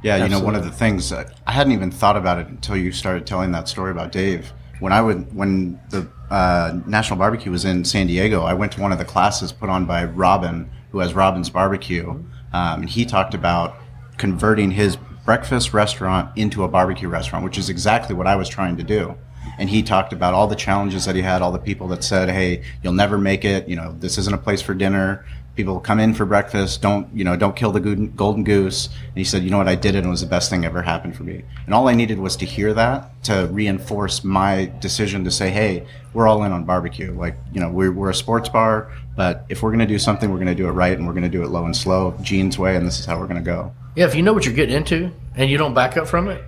Yeah, 0.03 0.23
you 0.23 0.29
know, 0.29 0.39
one 0.39 0.55
of 0.55 0.63
the 0.63 0.71
things 0.71 1.11
uh, 1.11 1.29
I 1.45 1.51
hadn't 1.51 1.73
even 1.73 1.91
thought 1.91 2.17
about 2.17 2.39
it 2.39 2.47
until 2.47 2.77
you 2.77 2.91
started 2.91 3.27
telling 3.27 3.51
that 3.51 3.67
story 3.67 3.91
about 3.91 4.11
Dave. 4.11 4.53
When 4.79 4.93
I 4.93 5.01
would, 5.01 5.35
when 5.35 5.79
the 5.89 6.07
uh, 6.29 6.79
National 6.85 7.17
Barbecue 7.17 7.51
was 7.51 7.65
in 7.65 7.85
San 7.85 8.07
Diego, 8.07 8.43
I 8.43 8.53
went 8.53 8.71
to 8.73 8.81
one 8.81 8.91
of 8.91 8.97
the 8.97 9.05
classes 9.05 9.51
put 9.51 9.69
on 9.69 9.85
by 9.85 10.03
Robin, 10.03 10.69
who 10.91 10.99
has 10.99 11.13
Robin's 11.13 11.49
Barbecue, 11.49 12.09
um, 12.09 12.81
and 12.81 12.89
he 12.89 13.05
talked 13.05 13.33
about 13.33 13.77
converting 14.17 14.71
his 14.71 14.97
breakfast 15.25 15.73
restaurant 15.73 16.35
into 16.37 16.63
a 16.63 16.67
barbecue 16.67 17.07
restaurant, 17.07 17.43
which 17.43 17.57
is 17.57 17.69
exactly 17.69 18.15
what 18.15 18.27
I 18.27 18.35
was 18.35 18.49
trying 18.49 18.77
to 18.77 18.83
do. 18.83 19.15
And 19.59 19.69
he 19.69 19.83
talked 19.83 20.13
about 20.13 20.33
all 20.33 20.47
the 20.47 20.55
challenges 20.55 21.05
that 21.05 21.15
he 21.15 21.21
had, 21.21 21.41
all 21.41 21.51
the 21.51 21.59
people 21.59 21.87
that 21.89 22.03
said, 22.03 22.29
"Hey, 22.29 22.63
you'll 22.81 22.93
never 22.93 23.17
make 23.17 23.43
it. 23.43 23.67
You 23.67 23.75
know, 23.75 23.95
this 23.99 24.17
isn't 24.17 24.33
a 24.33 24.37
place 24.37 24.61
for 24.61 24.73
dinner. 24.73 25.25
People 25.57 25.79
come 25.79 25.99
in 25.99 26.13
for 26.13 26.25
breakfast. 26.25 26.81
Don't 26.81 27.07
you 27.13 27.23
know? 27.23 27.35
Don't 27.35 27.55
kill 27.55 27.71
the 27.71 27.79
golden 27.79 28.43
goose." 28.43 28.87
And 28.87 29.17
he 29.17 29.23
said, 29.23 29.43
"You 29.43 29.49
know 29.49 29.57
what? 29.57 29.67
I 29.67 29.75
did 29.75 29.95
it. 29.95 29.99
and 29.99 30.07
It 30.07 30.09
was 30.09 30.21
the 30.21 30.27
best 30.27 30.49
thing 30.49 30.63
ever 30.63 30.83
happened 30.83 31.15
for 31.17 31.23
me." 31.23 31.43
And 31.65 31.73
all 31.73 31.87
I 31.89 31.95
needed 31.95 32.19
was 32.19 32.35
to 32.37 32.45
hear 32.45 32.73
that 32.75 33.23
to 33.23 33.49
reinforce 33.51 34.23
my 34.23 34.71
decision 34.79 35.23
to 35.25 35.31
say, 35.31 35.49
"Hey, 35.49 35.83
we're 36.13 36.27
all 36.27 36.43
in 36.43 36.51
on 36.51 36.63
barbecue. 36.63 37.11
Like, 37.11 37.35
you 37.51 37.59
know, 37.59 37.69
we're, 37.69 37.91
we're 37.91 38.11
a 38.11 38.15
sports 38.15 38.49
bar, 38.49 38.91
but 39.15 39.45
if 39.49 39.61
we're 39.61 39.71
going 39.71 39.79
to 39.79 39.85
do 39.87 39.99
something, 39.99 40.29
we're 40.29 40.37
going 40.37 40.47
to 40.47 40.55
do 40.55 40.67
it 40.67 40.71
right, 40.71 40.97
and 40.97 41.05
we're 41.05 41.13
going 41.13 41.23
to 41.23 41.29
do 41.29 41.43
it 41.43 41.49
low 41.49 41.65
and 41.65 41.75
slow, 41.75 42.15
Gene's 42.21 42.57
way, 42.57 42.75
and 42.75 42.85
this 42.87 42.99
is 42.99 43.05
how 43.05 43.19
we're 43.19 43.27
going 43.27 43.43
to 43.43 43.51
go." 43.51 43.73
Yeah, 43.95 44.05
if 44.05 44.13
you 44.13 44.21
know 44.21 44.33
what 44.33 44.45
you're 44.45 44.53
getting 44.53 44.75
into 44.75 45.11
and 45.35 45.49
you 45.49 45.57
don't 45.57 45.73
back 45.73 45.97
up 45.97 46.07
from 46.07 46.27
it, 46.27 46.43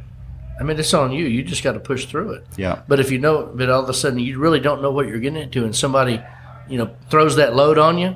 I 0.60 0.64
mean, 0.64 0.78
it's 0.78 0.94
on 0.94 1.12
you. 1.12 1.26
You 1.26 1.42
just 1.42 1.64
got 1.64 1.72
to 1.72 1.80
push 1.80 2.06
through 2.06 2.34
it. 2.34 2.46
Yeah. 2.58 2.82
But 2.88 3.00
if 3.00 3.12
you 3.12 3.18
know, 3.18 3.52
but 3.56 3.70
all 3.70 3.82
of 3.82 3.90
a 3.90 3.94
sudden 3.94 4.20
you 4.20 4.38
really 4.38 4.60
don't 4.60 4.82
know 4.82 4.92
what 4.92 5.08
you're 5.08 5.20
getting 5.20 5.42
into, 5.42 5.64
and 5.66 5.76
somebody, 5.76 6.22
you 6.68 6.78
know, 6.78 6.92
throws 7.10 7.38
that 7.38 7.56
load 7.56 7.80
on 7.80 7.98
you, 7.98 8.16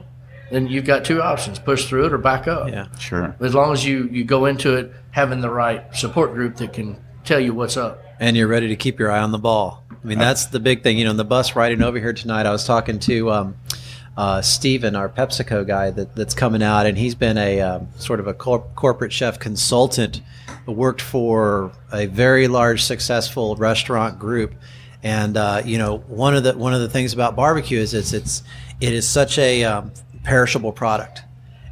then 0.53 0.67
you've 0.67 0.85
got 0.85 1.03
two 1.05 1.21
options: 1.21 1.59
push 1.59 1.85
through 1.85 2.05
it 2.05 2.13
or 2.13 2.17
back 2.17 2.47
up. 2.47 2.69
Yeah. 2.69 2.87
Sure. 2.99 3.35
As 3.39 3.53
long 3.53 3.73
as 3.73 3.85
you 3.85 4.07
you 4.11 4.23
go 4.23 4.45
into 4.45 4.75
it 4.75 4.91
having 5.11 5.41
the 5.41 5.49
right 5.49 5.83
support 5.95 6.33
group 6.33 6.57
that 6.57 6.73
can 6.73 6.97
tell 7.23 7.39
you 7.39 7.53
what's 7.53 7.77
up. 7.77 8.03
and 8.19 8.35
you're 8.37 8.47
ready 8.47 8.67
to 8.67 8.75
keep 8.75 8.99
your 8.99 9.11
eye 9.11 9.19
on 9.19 9.31
the 9.31 9.37
ball. 9.37 9.83
I 9.91 10.07
mean, 10.07 10.19
that's 10.19 10.47
the 10.47 10.59
big 10.59 10.83
thing. 10.83 10.97
You 10.97 11.05
know, 11.05 11.11
in 11.11 11.17
the 11.17 11.23
bus 11.23 11.55
riding 11.55 11.81
over 11.81 11.97
here 11.97 12.11
tonight, 12.13 12.45
I 12.45 12.51
was 12.51 12.65
talking 12.65 12.99
to 12.99 13.31
um, 13.31 13.55
uh, 14.17 14.41
Steven, 14.41 14.95
our 14.95 15.07
PepsiCo 15.07 15.65
guy 15.65 15.91
that, 15.91 16.13
that's 16.15 16.33
coming 16.33 16.61
out, 16.61 16.85
and 16.85 16.97
he's 16.97 17.15
been 17.15 17.37
a 17.37 17.61
um, 17.61 17.87
sort 17.97 18.19
of 18.19 18.27
a 18.27 18.33
cor- 18.33 18.67
corporate 18.75 19.13
chef 19.13 19.39
consultant, 19.39 20.21
worked 20.67 21.01
for 21.01 21.71
a 21.91 22.05
very 22.07 22.47
large, 22.49 22.83
successful 22.83 23.55
restaurant 23.55 24.19
group. 24.19 24.53
And 25.01 25.37
uh, 25.37 25.61
you 25.65 25.77
know, 25.77 25.97
one 25.99 26.35
of 26.35 26.43
the 26.43 26.57
one 26.57 26.73
of 26.73 26.81
the 26.81 26.89
things 26.89 27.13
about 27.13 27.35
barbecue 27.35 27.79
is 27.79 27.93
it's 27.93 28.11
it's 28.13 28.43
it 28.81 28.93
is 28.93 29.07
such 29.07 29.37
a 29.37 29.63
um, 29.63 29.91
perishable 30.23 30.71
product 30.71 31.23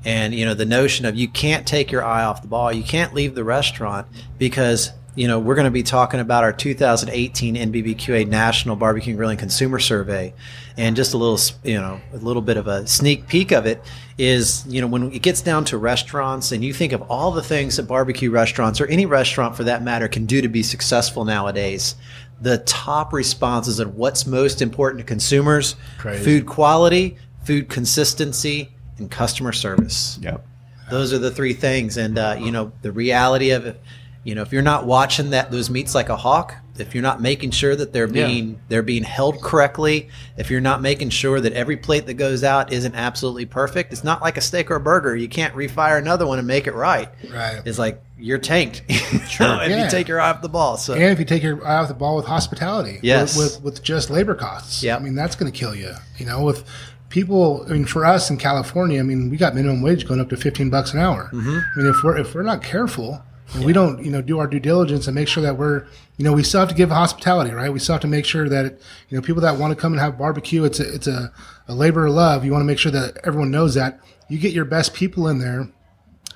and 0.03 0.33
you 0.33 0.45
know 0.45 0.53
the 0.53 0.65
notion 0.65 1.05
of 1.05 1.15
you 1.15 1.27
can't 1.27 1.67
take 1.67 1.91
your 1.91 2.03
eye 2.03 2.23
off 2.23 2.41
the 2.41 2.47
ball 2.47 2.71
you 2.71 2.83
can't 2.83 3.13
leave 3.13 3.35
the 3.35 3.43
restaurant 3.43 4.07
because 4.37 4.91
you 5.15 5.27
know, 5.27 5.39
we're 5.39 5.55
going 5.55 5.65
to 5.65 5.71
be 5.71 5.83
talking 5.83 6.21
about 6.21 6.43
our 6.43 6.53
2018 6.53 7.55
NBBQA 7.55 8.27
National 8.27 8.77
Barbecue 8.77 9.11
and 9.11 9.17
Grilling 9.17 9.37
Consumer 9.37 9.77
Survey, 9.77 10.33
and 10.77 10.95
just 10.95 11.13
a 11.13 11.17
little, 11.17 11.37
you 11.63 11.79
know, 11.79 11.99
a 12.13 12.17
little 12.17 12.41
bit 12.41 12.55
of 12.55 12.67
a 12.67 12.87
sneak 12.87 13.27
peek 13.27 13.51
of 13.51 13.65
it 13.65 13.81
is, 14.17 14.65
you 14.67 14.79
know, 14.79 14.87
when 14.87 15.11
it 15.11 15.21
gets 15.21 15.41
down 15.41 15.65
to 15.65 15.77
restaurants, 15.77 16.53
and 16.53 16.63
you 16.63 16.73
think 16.73 16.93
of 16.93 17.01
all 17.03 17.31
the 17.31 17.43
things 17.43 17.75
that 17.75 17.83
barbecue 17.83 18.31
restaurants 18.31 18.79
or 18.79 18.85
any 18.87 19.05
restaurant 19.05 19.55
for 19.57 19.65
that 19.65 19.83
matter 19.83 20.07
can 20.07 20.25
do 20.25 20.41
to 20.41 20.47
be 20.47 20.63
successful 20.63 21.25
nowadays. 21.25 21.95
The 22.39 22.59
top 22.59 23.11
responses 23.11 23.79
of 23.79 23.95
what's 23.95 24.25
most 24.25 24.61
important 24.61 24.99
to 24.99 25.05
consumers: 25.05 25.75
Crazy. 25.97 26.23
food 26.23 26.45
quality, 26.45 27.17
food 27.43 27.69
consistency, 27.69 28.69
and 28.97 29.09
customer 29.09 29.51
service 29.51 30.19
Yep. 30.21 30.45
those 30.89 31.11
are 31.13 31.17
the 31.17 31.31
three 31.31 31.53
things 31.53 31.97
and 31.97 32.17
uh, 32.19 32.37
you 32.39 32.51
know 32.51 32.71
the 32.83 32.91
reality 32.91 33.49
of 33.51 33.65
it 33.65 33.81
you 34.23 34.35
know 34.35 34.43
if 34.43 34.51
you're 34.51 34.61
not 34.61 34.85
watching 34.85 35.31
that 35.31 35.49
those 35.49 35.69
meats 35.69 35.95
like 35.95 36.09
a 36.09 36.15
hawk 36.17 36.55
if 36.77 36.93
you're 36.93 37.01
not 37.01 37.19
making 37.21 37.49
sure 37.51 37.75
that 37.75 37.93
they're 37.93 38.07
Yeah. 38.07 38.27
being 38.27 38.59
they're 38.69 38.83
being 38.83 39.01
held 39.03 39.41
correctly 39.41 40.09
if 40.37 40.51
you're 40.51 40.61
not 40.61 40.81
making 40.83 41.09
sure 41.09 41.39
that 41.41 41.53
every 41.53 41.77
plate 41.77 42.05
that 42.05 42.13
goes 42.15 42.43
out 42.43 42.71
isn't 42.71 42.93
absolutely 42.93 43.45
perfect 43.47 43.91
it's 43.91 44.03
not 44.03 44.21
like 44.21 44.37
a 44.37 44.41
steak 44.41 44.69
or 44.69 44.75
a 44.75 44.79
burger 44.79 45.15
you 45.15 45.27
can't 45.27 45.55
refire 45.55 45.97
another 45.97 46.27
one 46.27 46.37
and 46.37 46.47
make 46.47 46.67
it 46.67 46.75
right 46.75 47.09
Right. 47.33 47.59
it's 47.65 47.79
like 47.79 48.03
you're 48.19 48.37
tanked 48.37 48.83
sure 49.27 49.63
if 49.63 49.69
Yeah. 49.69 49.83
you 49.85 49.89
take 49.89 50.07
your 50.07 50.21
eye 50.21 50.29
off 50.29 50.43
the 50.43 50.49
ball 50.49 50.77
so 50.77 50.93
And 50.93 51.01
if 51.03 51.17
you 51.17 51.25
take 51.25 51.41
your 51.41 51.65
eye 51.65 51.77
off 51.77 51.87
the 51.87 51.95
ball 51.95 52.15
with 52.17 52.25
hospitality, 52.27 52.99
Yes. 53.01 53.35
with, 53.35 53.55
with, 53.55 53.63
with 53.63 53.83
just 53.83 54.11
labor 54.11 54.35
costs, 54.35 54.83
Yeah. 54.83 54.95
I 54.95 54.99
mean 54.99 55.15
that's 55.15 55.35
going 55.35 55.51
to 55.51 55.57
kill 55.57 55.73
you. 55.73 55.93
You 56.19 56.27
know, 56.27 56.43
with 56.43 56.63
people, 57.11 57.65
I 57.69 57.73
mean, 57.73 57.85
for 57.85 58.05
us 58.05 58.29
in 58.29 58.37
California, 58.37 58.99
I 58.99 59.03
mean, 59.03 59.29
we 59.29 59.37
got 59.37 59.53
minimum 59.53 59.81
wage 59.81 60.07
going 60.07 60.19
up 60.19 60.29
to 60.29 60.37
fifteen 60.37 60.69
bucks 60.69 60.93
an 60.93 60.99
hour. 60.99 61.29
Mm-hmm. 61.31 61.49
I 61.49 61.77
mean, 61.77 61.87
if 61.87 62.03
we're 62.03 62.17
if 62.17 62.33
we're 62.33 62.41
not 62.41 62.63
careful 62.63 63.23
and 63.53 63.65
we 63.65 63.73
don't, 63.73 64.03
you 64.03 64.09
know, 64.09 64.21
do 64.21 64.39
our 64.39 64.47
due 64.47 64.59
diligence 64.59 65.07
and 65.07 65.15
make 65.15 65.27
sure 65.27 65.43
that 65.43 65.57
we're, 65.57 65.85
you 66.17 66.23
know, 66.23 66.31
we 66.31 66.41
still 66.41 66.61
have 66.61 66.69
to 66.69 66.75
give 66.75 66.89
hospitality, 66.89 67.51
right? 67.51 67.71
We 67.71 67.79
still 67.79 67.93
have 67.93 68.01
to 68.01 68.07
make 68.07 68.25
sure 68.25 68.47
that, 68.47 68.79
you 69.09 69.17
know, 69.17 69.21
people 69.21 69.41
that 69.41 69.57
want 69.57 69.71
to 69.71 69.75
come 69.75 69.91
and 69.91 69.99
have 69.99 70.17
barbecue, 70.17 70.63
it's 70.63 70.79
a 70.79 70.93
it's 70.93 71.07
a, 71.07 71.31
a 71.67 71.75
labor 71.75 72.05
of 72.05 72.13
love. 72.13 72.45
You 72.45 72.51
want 72.51 72.61
to 72.61 72.67
make 72.67 72.79
sure 72.79 72.91
that 72.91 73.17
everyone 73.23 73.51
knows 73.51 73.75
that 73.75 73.99
you 74.29 74.39
get 74.39 74.53
your 74.53 74.65
best 74.65 74.93
people 74.93 75.27
in 75.27 75.39
there 75.39 75.67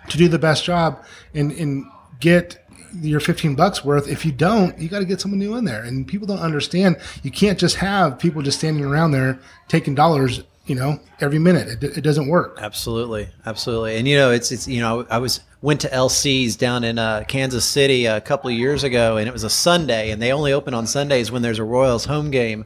to 0.10 0.18
do 0.18 0.28
the 0.28 0.38
best 0.38 0.66
job 0.66 1.04
and, 1.34 1.52
and 1.54 1.86
get 2.20 2.62
your 3.02 3.20
15 3.20 3.56
bucks 3.56 3.84
worth. 3.84 4.08
If 4.08 4.26
you 4.26 4.32
don't, 4.32 4.78
you 4.78 4.90
got 4.90 5.00
to 5.00 5.06
get 5.06 5.22
someone 5.22 5.40
new 5.40 5.56
in 5.56 5.66
there. 5.66 5.84
And 5.84 6.08
people 6.08 6.28
don't 6.28 6.40
understand. 6.40 6.98
You 7.24 7.32
can't 7.32 7.60
just 7.60 7.78
have 7.78 8.20
people 8.20 8.42
just 8.42 8.60
standing 8.60 8.84
around 8.84 9.12
there 9.12 9.40
taking 9.68 9.96
dollars, 9.96 10.44
you 10.66 10.76
know, 10.76 11.00
every 11.20 11.40
minute. 11.40 11.84
It, 11.84 11.98
it 11.98 12.02
doesn't 12.02 12.28
work. 12.28 12.58
Absolutely, 12.62 13.30
absolutely, 13.46 13.98
and 13.98 14.08
you 14.08 14.18
know, 14.18 14.32
it's 14.32 14.52
it's 14.52 14.68
you 14.68 14.80
know, 14.82 15.06
I 15.10 15.18
was 15.20 15.42
went 15.62 15.82
to 15.82 15.90
LC's 15.90 16.56
down 16.56 16.84
in 16.84 17.00
uh, 17.00 17.24
Kansas 17.28 17.66
City 17.66 18.06
a 18.06 18.22
couple 18.22 18.50
of 18.50 18.56
years 18.56 18.84
ago, 18.84 19.18
and 19.18 19.28
it 19.28 19.32
was 19.34 19.44
a 19.44 19.50
Sunday, 19.50 20.12
and 20.12 20.22
they 20.22 20.32
only 20.32 20.54
open 20.54 20.74
on 20.74 20.86
Sundays 20.88 21.32
when 21.32 21.42
there's 21.42 21.60
a 21.60 21.64
Royals 21.64 22.06
home 22.06 22.30
game. 22.32 22.66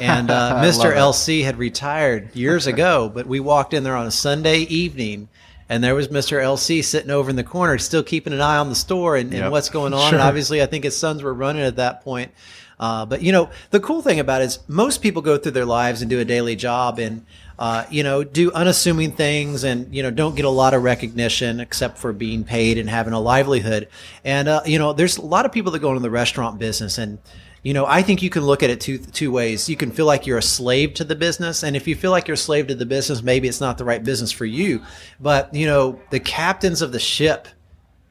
And 0.00 0.30
uh, 0.30 0.56
Mr. 0.62 0.94
LC 0.94 1.44
had 1.44 1.56
retired 1.56 2.34
years 2.34 2.66
ago, 2.66 3.08
but 3.08 3.26
we 3.26 3.40
walked 3.40 3.72
in 3.74 3.84
there 3.84 3.96
on 3.96 4.06
a 4.06 4.10
Sunday 4.10 4.60
evening. 4.60 5.28
And 5.66 5.82
there 5.82 5.94
was 5.94 6.08
Mr. 6.08 6.42
LC 6.42 6.84
sitting 6.84 7.10
over 7.10 7.30
in 7.30 7.36
the 7.36 7.42
corner, 7.44 7.78
still 7.78 8.02
keeping 8.02 8.34
an 8.34 8.40
eye 8.42 8.58
on 8.58 8.68
the 8.68 8.74
store 8.74 9.16
and, 9.16 9.30
and 9.32 9.44
Yep. 9.44 9.50
what's 9.50 9.70
going 9.70 9.94
on. 9.94 10.00
Sure. 10.10 10.18
And 10.18 10.20
obviously, 10.22 10.60
I 10.60 10.66
think 10.66 10.84
his 10.84 10.94
sons 10.94 11.22
were 11.22 11.32
running 11.32 11.62
at 11.62 11.76
that 11.76 12.04
point. 12.04 12.32
Uh, 12.78 13.06
but 13.06 13.22
you 13.22 13.32
know, 13.32 13.50
the 13.70 13.80
cool 13.80 14.02
thing 14.02 14.18
about 14.18 14.42
it 14.42 14.46
is 14.46 14.58
most 14.68 15.02
people 15.02 15.22
go 15.22 15.38
through 15.38 15.52
their 15.52 15.64
lives 15.64 16.02
and 16.02 16.10
do 16.10 16.20
a 16.20 16.24
daily 16.24 16.56
job 16.56 16.98
and 16.98 17.24
uh, 17.58 17.84
you 17.88 18.02
know 18.02 18.24
do 18.24 18.50
unassuming 18.52 19.12
things 19.12 19.62
and 19.62 19.94
you 19.94 20.02
know 20.02 20.10
don't 20.10 20.34
get 20.34 20.44
a 20.44 20.50
lot 20.50 20.74
of 20.74 20.82
recognition 20.82 21.60
except 21.60 21.98
for 21.98 22.12
being 22.12 22.42
paid 22.42 22.78
and 22.78 22.90
having 22.90 23.12
a 23.12 23.20
livelihood. 23.20 23.88
And 24.24 24.48
uh, 24.48 24.62
you 24.66 24.78
know, 24.78 24.92
there's 24.92 25.16
a 25.18 25.24
lot 25.24 25.46
of 25.46 25.52
people 25.52 25.72
that 25.72 25.78
go 25.78 25.90
into 25.90 26.00
the 26.00 26.10
restaurant 26.10 26.58
business 26.58 26.98
and. 26.98 27.18
You 27.66 27.72
know, 27.72 27.86
I 27.86 28.02
think 28.02 28.20
you 28.20 28.28
can 28.28 28.42
look 28.42 28.62
at 28.62 28.68
it 28.68 28.78
two 28.78 28.98
two 28.98 29.32
ways. 29.32 29.70
You 29.70 29.76
can 29.76 29.90
feel 29.90 30.04
like 30.04 30.26
you're 30.26 30.36
a 30.36 30.42
slave 30.42 30.92
to 30.94 31.04
the 31.04 31.16
business, 31.16 31.62
and 31.62 31.74
if 31.74 31.88
you 31.88 31.94
feel 31.94 32.10
like 32.10 32.28
you're 32.28 32.34
a 32.34 32.36
slave 32.36 32.66
to 32.66 32.74
the 32.74 32.84
business, 32.84 33.22
maybe 33.22 33.48
it's 33.48 33.58
not 33.58 33.78
the 33.78 33.86
right 33.86 34.04
business 34.04 34.30
for 34.30 34.44
you. 34.44 34.82
But 35.18 35.54
you 35.54 35.64
know, 35.64 35.98
the 36.10 36.20
captains 36.20 36.82
of 36.82 36.92
the 36.92 36.98
ship 36.98 37.48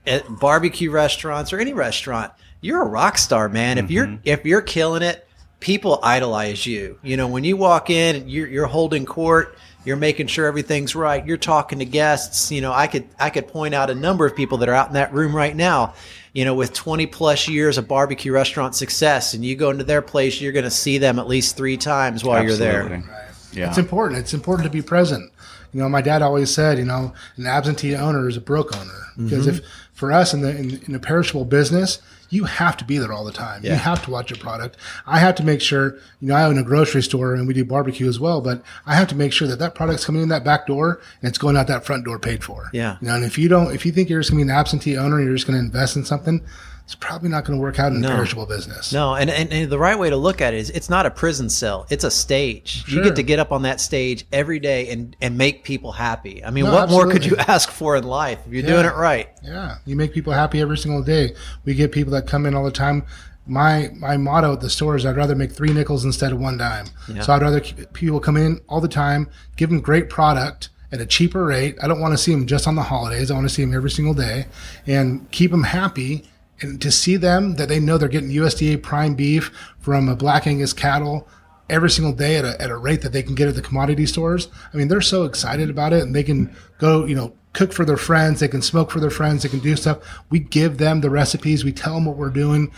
at 0.08 0.40
barbecue 0.40 0.90
restaurants 0.90 1.54
or 1.54 1.60
any 1.60 1.72
restaurant, 1.74 2.34
you're 2.64 2.82
a 2.82 2.88
rock 2.88 3.18
star, 3.18 3.50
man. 3.50 3.78
If 3.78 3.92
you're 3.92 4.20
if 4.24 4.46
you're 4.46 4.62
killing 4.62 5.04
it, 5.04 5.28
people 5.60 6.00
idolize 6.02 6.66
you. 6.66 6.98
You 7.04 7.18
know, 7.18 7.28
when 7.28 7.44
you 7.44 7.58
walk 7.58 7.90
in, 7.90 8.28
you're 8.28 8.48
you're 8.48 8.66
holding 8.68 9.06
court, 9.06 9.58
you're 9.86 9.98
making 9.98 10.28
sure 10.28 10.46
everything's 10.48 10.96
right, 10.96 11.26
you're 11.26 11.38
talking 11.38 11.80
to 11.80 11.86
guests. 11.86 12.52
You 12.52 12.62
know, 12.62 12.72
I 12.74 12.88
could 12.88 13.08
I 13.20 13.30
could 13.30 13.48
point 13.48 13.74
out 13.74 13.90
a 13.90 13.96
number 13.96 14.26
of 14.26 14.36
people 14.36 14.58
that 14.60 14.70
are 14.70 14.74
out 14.74 14.88
in 14.88 14.94
that 14.94 15.14
room 15.14 15.36
right 15.36 15.56
now. 15.56 15.94
You 16.34 16.46
know, 16.46 16.56
with 16.56 16.74
20 16.74 17.06
plus 17.08 17.48
years 17.48 17.78
of 17.78 17.88
barbecue 17.88 18.32
restaurant 18.32 18.74
success, 18.74 19.36
and 19.36 19.46
you 19.46 19.56
go 19.56 19.70
into 19.70 19.84
their 19.84 20.02
place, 20.02 20.42
you're 20.42 20.52
going 20.52 20.64
to 20.66 20.72
see 20.72 20.98
them 20.98 21.20
at 21.20 21.28
least 21.28 21.56
three 21.56 21.78
times 21.78 22.24
while 22.24 22.44
you're 22.44 22.58
there. 22.58 22.82
Absolutely. 22.92 23.12
Yeah. 23.54 23.70
It's 23.70 23.78
important. 23.78 24.20
It's 24.20 24.34
important 24.34 24.66
to 24.66 24.72
be 24.72 24.82
present. 24.82 25.32
You 25.74 25.82
know, 25.82 25.90
my 25.90 26.02
dad 26.02 26.24
always 26.24 26.50
said, 26.52 26.80
you 26.80 26.86
know, 26.86 27.14
an 27.38 27.46
absentee 27.46 27.96
owner 27.96 28.28
is 28.28 28.36
a 28.36 28.42
broke 28.42 28.76
owner 28.76 29.00
because 29.16 29.46
Mm-hmm. 29.46 29.58
if 29.58 29.66
for 29.94 30.12
us 30.12 30.34
in 30.34 30.42
the 30.42 30.58
in, 30.58 30.82
in 30.88 30.96
a 30.96 31.00
perishable 31.00 31.46
business, 31.46 32.02
you 32.34 32.46
have 32.46 32.76
to 32.78 32.86
be 32.86 32.98
there 32.98 33.14
all 33.14 33.24
the 33.24 33.32
time. 33.32 33.64
You 33.64 33.72
have 33.72 34.04
to 34.06 34.12
watch 34.12 34.30
your 34.30 34.40
product. 34.40 34.78
I 35.06 35.20
have 35.20 35.36
to 35.36 35.44
make 35.44 35.62
sure. 35.62 35.96
You 36.20 36.30
know, 36.30 36.36
I 36.36 36.46
own 36.46 36.58
a 36.58 36.64
grocery 36.64 37.04
store 37.04 37.36
and 37.36 37.48
we 37.48 37.54
do 37.54 37.64
barbecue 37.64 38.08
as 38.08 38.20
well, 38.20 38.42
but 38.42 38.64
I 38.86 38.96
have 38.96 39.08
to 39.10 39.16
make 39.16 39.32
sure 39.32 39.48
that 39.48 39.60
that 39.60 39.76
product's 39.76 40.06
coming 40.06 40.22
in 40.22 40.30
that 40.30 40.44
back 40.44 40.68
door 40.68 41.00
and 41.22 41.30
it's 41.30 41.38
going 41.38 41.56
out 41.56 41.68
that 41.68 41.86
front 41.86 42.06
door 42.06 42.18
paid 42.18 42.44
for. 42.44 42.70
Yeah. 42.74 42.98
You 43.02 43.08
know, 43.08 43.16
and 43.16 43.24
if 43.24 43.38
you 43.38 43.50
don't, 43.50 43.74
if 43.74 43.86
you 43.86 43.92
think 43.92 44.10
you're 44.10 44.22
just 44.22 44.32
going 44.32 44.40
to 44.42 44.46
be 44.46 44.52
an 44.52 44.58
absentee 44.58 44.98
owner 44.98 45.18
and 45.18 45.26
you're 45.26 45.36
just 45.36 45.48
going 45.48 45.60
to 45.60 45.66
invest 45.66 45.96
in 45.96 46.06
something, 46.06 46.44
it's 46.86 46.96
probably 46.96 47.30
not 47.30 47.46
going 47.46 47.58
to 47.58 47.62
work 47.62 47.80
out 47.80 47.94
in 47.94 48.04
a 48.04 48.08
perishable 48.08 48.46
business. 48.46 48.92
No, 48.92 49.16
and, 49.16 49.30
and, 49.30 49.52
and 49.54 49.72
the 49.72 49.80
right 49.80 49.98
way 49.98 50.10
to 50.10 50.18
look 50.18 50.42
at 50.42 50.54
it 50.54 50.58
is 50.58 50.70
it's 50.72 50.90
not 50.90 51.06
a 51.06 51.12
prison 51.12 51.50
cell. 51.50 51.86
It's 51.90 52.04
a 52.04 52.12
stage. 52.12 52.84
You 52.88 53.02
get 53.04 53.16
to 53.16 53.24
get 53.24 53.40
up 53.40 53.52
on 53.54 53.62
that 53.62 53.80
stage 53.80 54.26
every 54.34 54.60
day 54.60 54.90
and, 54.90 55.16
and 55.22 55.38
make 55.38 55.64
people 55.64 55.94
happy. 55.94 56.44
I 56.44 56.52
mean, 56.52 56.66
No, 56.66 56.74
what 56.74 56.90
more 56.90 57.10
could 57.10 57.26
you 57.26 57.38
ask 57.38 57.70
for 57.72 57.96
in 57.96 58.04
life 58.04 58.40
if 58.46 58.52
you're 58.54 58.64
doing 58.64 58.86
it 58.86 58.96
right? 58.96 59.30
Yeah, 59.42 59.78
you 59.86 59.96
make 59.96 60.14
people 60.14 60.34
happy 60.34 60.60
every 60.60 60.78
single 60.78 61.02
day. 61.02 61.36
We 61.64 61.74
get 61.74 61.92
people 61.94 62.12
that 62.14 62.28
come 62.28 62.46
in 62.46 62.54
all 62.54 62.66
the 62.66 62.72
time. 62.72 63.06
My 63.46 63.90
my 63.96 64.16
motto 64.18 64.54
at 64.54 64.62
the 64.62 64.70
store 64.70 64.96
is 64.96 65.06
I'd 65.06 65.18
rather 65.18 65.36
make 65.36 65.52
three 65.52 65.74
nickels 65.74 66.06
instead 66.06 66.32
of 66.32 66.40
one 66.40 66.58
dime. 66.58 66.86
So 67.22 67.34
I'd 67.34 67.42
rather 67.42 67.60
keep 67.60 67.92
people 67.94 68.20
come 68.20 68.38
in 68.38 68.62
all 68.70 68.80
the 68.82 68.88
time, 68.88 69.30
give 69.58 69.70
them 69.70 69.80
great 69.82 70.10
product 70.10 70.70
at 70.94 71.02
a 71.02 71.06
cheaper 71.06 71.44
rate. 71.46 71.76
I 71.82 71.88
don't 71.88 72.00
want 72.00 72.14
to 72.14 72.18
see 72.18 72.32
them 72.32 72.46
just 72.46 72.68
on 72.68 72.76
the 72.76 72.84
holidays. 72.84 73.32
I 73.32 73.34
want 73.34 73.48
to 73.48 73.54
see 73.54 73.64
them 73.66 73.74
every 73.74 73.90
single 73.92 74.14
day, 74.14 74.46
and 74.88 75.30
keep 75.32 75.52
them 75.52 75.64
happy. 75.64 76.30
And 76.64 76.82
to 76.82 76.92
see 76.92 77.18
them 77.18 77.56
that 77.56 77.68
they 77.68 77.80
know 77.80 77.98
they're 77.98 78.08
getting 78.08 78.30
USDA 78.30 78.82
prime 78.82 79.16
beef 79.16 79.52
from 79.80 80.08
a 80.08 80.16
Black 80.16 80.48
Angus 80.48 80.72
cattle 80.74 81.28
every 81.70 81.90
single 81.90 82.14
day 82.14 82.38
at 82.38 82.46
a, 82.46 82.60
at 82.62 82.70
a 82.70 82.78
rate 82.78 83.02
that 83.02 83.12
they 83.12 83.22
can 83.22 83.36
get 83.36 83.48
at 83.50 83.56
the 83.56 83.62
commodity 83.62 84.06
stores. 84.06 84.48
I 84.74 84.78
mean, 84.78 84.88
they're 84.88 85.02
so 85.02 85.24
excited 85.26 85.70
about 85.70 85.92
it 85.94 86.04
and 86.04 86.16
they 86.16 86.24
can 86.24 86.56
go, 86.78 87.06
you 87.06 87.16
know, 87.16 87.34
cook 87.52 87.74
for 87.74 87.84
their 87.86 87.98
friends. 87.98 88.40
They 88.40 88.48
can 88.48 88.62
smoke 88.62 88.92
for 88.92 89.00
their 89.00 89.10
friends. 89.10 89.44
They 89.44 89.50
can 89.50 89.60
do 89.60 89.76
stuff. 89.76 90.00
We 90.30 90.40
give 90.40 90.78
them 90.78 91.02
the 91.02 91.10
recipes. 91.10 91.64
We 91.64 91.72
tell 91.74 91.96
them 91.96 92.06
what 92.06 92.18
we're 92.18 92.30
doing. 92.30 92.72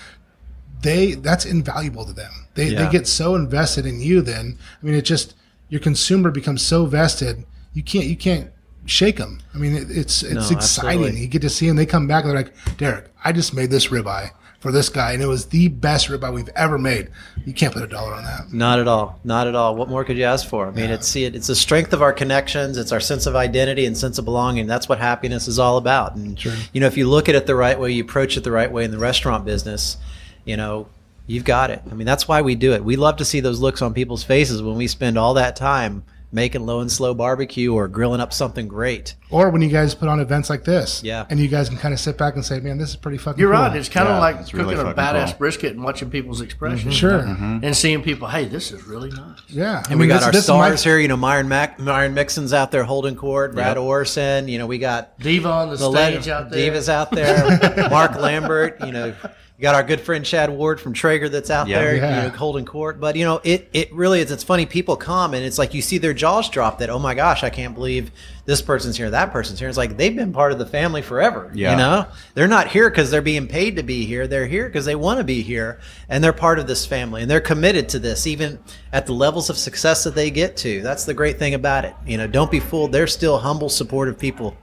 They, 0.82 1.14
that's 1.14 1.46
invaluable 1.46 2.06
to 2.06 2.14
them. 2.14 2.32
They, 2.56 2.70
Yeah. 2.70 2.86
they 2.86 2.92
get 2.92 3.08
so 3.08 3.36
invested 3.36 3.86
in 3.86 4.02
you 4.02 4.22
then. 4.22 4.58
I 4.82 4.86
mean, 4.86 4.96
it 4.96 5.04
just, 5.04 5.36
your 5.70 5.82
consumer 5.82 6.32
becomes 6.32 6.62
so 6.62 6.86
vested. 6.86 7.46
You 7.74 7.84
can't, 7.84 8.06
you 8.06 8.16
can't 8.18 8.52
shake 8.86 9.18
them. 9.18 9.40
I 9.54 9.58
mean, 9.58 9.76
it, 9.76 9.90
it's, 9.90 10.24
it's 10.24 10.34
No, 10.52 10.58
exciting. 10.58 11.00
absolutely. 11.00 11.22
You 11.22 11.28
get 11.28 11.42
to 11.42 11.50
see 11.50 11.68
them. 11.68 11.76
They 11.76 11.86
come 11.86 12.08
back 12.08 12.24
and 12.24 12.32
they're 12.34 12.44
like, 12.44 12.78
Derek, 12.78 13.10
I 13.24 13.32
just 13.32 13.54
made 13.54 13.70
this 13.72 13.88
ribeye 13.88 14.30
for 14.60 14.72
this 14.72 14.90
guy 14.90 15.12
and 15.12 15.22
it 15.22 15.28
was 15.28 15.46
the 15.48 15.68
best 15.68 16.08
ribeye 16.08 16.34
we've 16.34 16.50
ever 16.56 16.78
made. 16.78 17.10
You 17.46 17.54
can't 17.54 17.74
put 17.74 17.84
a 17.84 17.88
dollar 17.88 18.14
on 18.14 18.24
that. 18.24 18.52
Not 18.52 18.80
at 18.80 18.88
all. 18.88 19.20
Not 19.24 19.48
at 19.48 19.54
all. 19.56 19.76
What 19.76 19.90
more 19.90 20.04
could 20.04 20.18
you 20.18 20.24
ask 20.24 20.48
for? 20.48 20.68
I 20.68 20.72
mean, 20.72 20.90
it's 20.90 21.08
see 21.08 21.26
it, 21.26 21.36
it's 21.36 21.48
the 21.48 21.56
strength 21.56 21.94
of 21.94 22.02
our 22.02 22.14
connections. 22.14 22.78
It's 22.78 22.92
our 22.92 23.00
sense 23.00 23.26
of 23.28 23.36
identity 23.36 23.86
and 23.86 23.96
sense 23.96 24.18
of 24.18 24.26
belonging. 24.26 24.66
That's 24.66 24.90
what 24.90 24.98
happiness 24.98 25.48
is 25.48 25.60
all 25.60 25.78
about. 25.78 26.16
And 26.16 26.44
you 26.74 26.82
know, 26.82 26.88
if 26.88 26.98
you 26.98 27.08
look 27.08 27.30
at 27.30 27.36
it 27.36 27.46
the 27.46 27.56
right 27.56 27.80
way, 27.80 27.92
you 27.92 28.04
approach 28.04 28.38
it 28.38 28.44
the 28.44 28.52
right 28.52 28.72
way 28.72 28.84
in 28.86 28.92
the 28.92 28.98
restaurant 28.98 29.46
business, 29.46 29.98
you 30.46 30.58
know, 30.58 30.88
you've 31.28 31.44
got 31.44 31.70
it. 31.72 31.82
I 31.90 31.94
mean, 31.94 32.08
that's 32.08 32.28
why 32.28 32.42
we 32.42 32.56
do 32.56 32.74
it. 32.74 32.84
We 32.84 32.96
love 32.96 33.18
to 33.18 33.26
see 33.26 33.40
those 33.42 33.60
looks 33.60 33.82
on 33.84 33.94
people's 33.94 34.24
faces 34.24 34.62
when 34.64 34.76
we 34.78 34.88
spend 34.88 35.18
all 35.18 35.36
that 35.36 35.56
time 35.56 36.04
making 36.36 36.66
low 36.66 36.82
and 36.82 36.92
slow 36.92 37.14
barbecue 37.14 37.74
or 37.74 37.88
grilling 37.88 38.20
up 38.22 38.34
something 38.34 38.68
great. 38.68 39.16
Or 39.32 39.50
when 39.50 39.62
you 39.64 39.70
guys 39.70 39.96
put 39.96 40.08
on 40.10 40.20
events 40.20 40.50
like 40.52 40.64
this, 40.66 41.02
Yeah. 41.04 41.26
and 41.30 41.40
you 41.40 41.48
guys 41.48 41.70
can 41.70 41.78
kind 41.80 41.94
of 41.94 42.00
sit 42.00 42.18
back 42.18 42.36
and 42.36 42.46
say, 42.46 42.60
"Man, 42.60 42.78
this 42.78 42.90
is 42.90 42.96
pretty 42.96 43.18
fucking." 43.18 43.40
You're 43.40 43.52
cool. 43.52 43.62
right. 43.62 43.76
It's 43.76 43.90
kind 43.90 44.08
of 44.08 44.20
like 44.20 44.46
cooking 44.46 44.60
really 44.60 44.76
a 44.76 44.94
badass 44.94 45.30
cool. 45.30 45.38
brisket 45.40 45.74
and 45.74 45.84
watching 45.84 46.10
people's 46.12 46.42
expressions. 46.42 46.82
Mm-hmm. 46.82 46.92
Sure. 46.92 47.22
Mm-hmm. 47.24 47.60
And 47.64 47.76
seeing 47.76 48.04
people, 48.04 48.28
hey, 48.28 48.46
this 48.46 48.72
is 48.72 48.84
really 48.86 49.10
nice. 49.10 49.40
Yeah, 49.48 49.82
I 49.88 49.92
And 49.92 50.00
we 50.00 50.06
got 50.08 50.18
this- 50.18 50.26
our 50.26 50.32
this 50.34 50.44
is 50.44 50.50
my- 50.50 50.68
stars 50.68 50.84
here. 50.84 51.00
You 51.00 51.08
know, 51.08 51.18
Myron 51.18 51.48
Mac, 51.48 51.80
Myron 51.80 52.14
Mixon's 52.14 52.54
out 52.54 52.72
there 52.72 52.84
holding 52.84 53.16
court. 53.16 53.56
Brad 53.56 53.78
Yep. 53.78 53.84
Orrison. 53.84 54.48
You 54.48 54.60
know, 54.60 54.68
we 54.68 54.78
got 54.78 55.18
Diva 55.20 55.50
on 55.50 55.70
the, 55.70 55.78
the 55.78 55.90
stage 55.92 56.28
le- 56.28 56.34
out 56.34 56.50
there. 56.52 56.72
divas 56.72 56.90
out 56.90 57.12
there. 57.12 57.90
Mark 57.90 58.16
Lambert. 58.20 58.78
You 58.86 58.92
know, 58.92 59.14
You 59.58 59.62
got 59.62 59.74
our 59.76 59.84
good 59.84 60.02
friend 60.02 60.26
Chad 60.26 60.50
Ward 60.50 60.82
from 60.82 60.92
Traeger 60.92 61.30
that's 61.30 61.50
out 61.50 61.70
Yeah. 61.70 61.80
there, 61.80 61.96
Yeah. 61.96 62.24
you 62.26 62.30
know, 62.30 62.36
holding 62.36 62.66
court. 62.66 63.00
But 63.00 63.16
you 63.16 63.24
know, 63.24 63.40
it 63.46 63.70
it 63.72 63.94
really 63.94 64.20
is. 64.20 64.30
It's 64.30 64.44
funny. 64.44 64.66
People 64.66 64.98
come 64.98 65.34
and 65.34 65.46
it's 65.46 65.58
like 65.58 65.74
you 65.74 65.82
see 65.82 65.98
their 65.98 66.14
jaws 66.14 66.50
drop. 66.50 66.80
That 66.80 66.90
oh 66.90 67.00
my 67.00 67.14
gosh, 67.14 67.42
I 67.42 67.50
can't 67.50 67.74
believe 67.74 68.12
this 68.46 68.62
person's 68.62 68.98
here, 68.98 69.10
that 69.12 69.32
person's 69.32 69.58
here. 69.60 69.70
It's 69.70 69.78
like 69.78 69.96
they've 69.96 70.14
been 70.16 70.34
part 70.34 70.52
of 70.52 70.60
the 70.60 70.66
family 70.66 71.02
forever. 71.02 71.52
Yeah. 71.56 71.72
You 71.72 71.78
know, 71.78 72.06
they're 72.34 72.50
not 72.50 72.68
here 72.68 72.90
because 72.90 73.10
they're 73.12 73.22
being 73.22 73.48
paid 73.48 73.78
to 73.78 73.84
be 73.84 74.06
here. 74.06 74.28
They're 74.28 74.46
here 74.46 74.66
because 74.68 74.84
they 74.84 74.96
want 74.96 75.20
to 75.20 75.24
be 75.24 75.42
here, 75.42 75.80
and 76.10 76.22
they're 76.22 76.34
part 76.34 76.60
of 76.60 76.68
this 76.68 76.86
family, 76.86 77.22
and 77.22 77.32
they're 77.32 77.40
committed 77.40 77.88
to 77.90 78.00
this, 78.00 78.28
even 78.28 78.60
at 78.92 79.06
the 79.06 79.14
levels 79.14 79.50
of 79.50 79.58
success 79.58 80.04
that 80.04 80.16
they 80.16 80.32
get 80.32 80.58
to. 80.58 80.82
That's 80.82 81.06
the 81.06 81.14
great 81.14 81.40
thing 81.40 81.54
about 81.54 81.86
it. 81.86 81.96
You 82.06 82.18
know, 82.18 82.28
don't 82.28 82.52
be 82.52 82.60
fooled. 82.60 82.92
They're 82.92 83.08
still 83.08 83.38
humble, 83.38 83.70
supportive 83.70 84.20
people. 84.20 84.58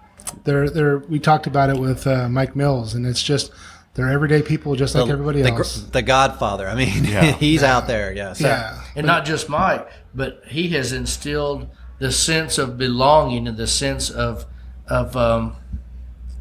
They're 0.44 0.68
they're 0.68 0.98
we 0.98 1.18
talked 1.18 1.46
about 1.46 1.70
it 1.70 1.78
with 1.78 2.06
uh, 2.06 2.28
Mike 2.28 2.54
Mills, 2.54 2.94
and 2.94 3.06
it's 3.06 3.22
just 3.22 3.50
they're 3.94 4.10
everyday 4.10 4.42
people 4.42 4.74
just 4.74 4.94
like 4.94 5.08
everybody 5.10 5.42
the, 5.42 5.50
else. 5.50 5.82
The 5.82 6.02
Godfather. 6.02 6.66
I 6.68 6.74
mean, 6.74 7.04
Yeah. 7.04 7.32
he's 7.40 7.62
out 7.62 7.86
there. 7.86 8.12
Yeah. 8.12 8.32
So- 8.32 8.46
yeah, 8.48 8.82
and 8.96 9.06
not 9.06 9.24
just 9.24 9.48
Mike, 9.48 9.88
but 10.14 10.42
he 10.46 10.68
has 10.70 10.92
instilled 10.92 11.68
the 11.98 12.10
sense 12.12 12.58
of 12.58 12.76
belonging 12.78 13.46
and 13.46 13.56
the 13.56 13.66
sense 13.66 14.10
of 14.10 14.46
of 14.88 15.16
um, 15.16 15.56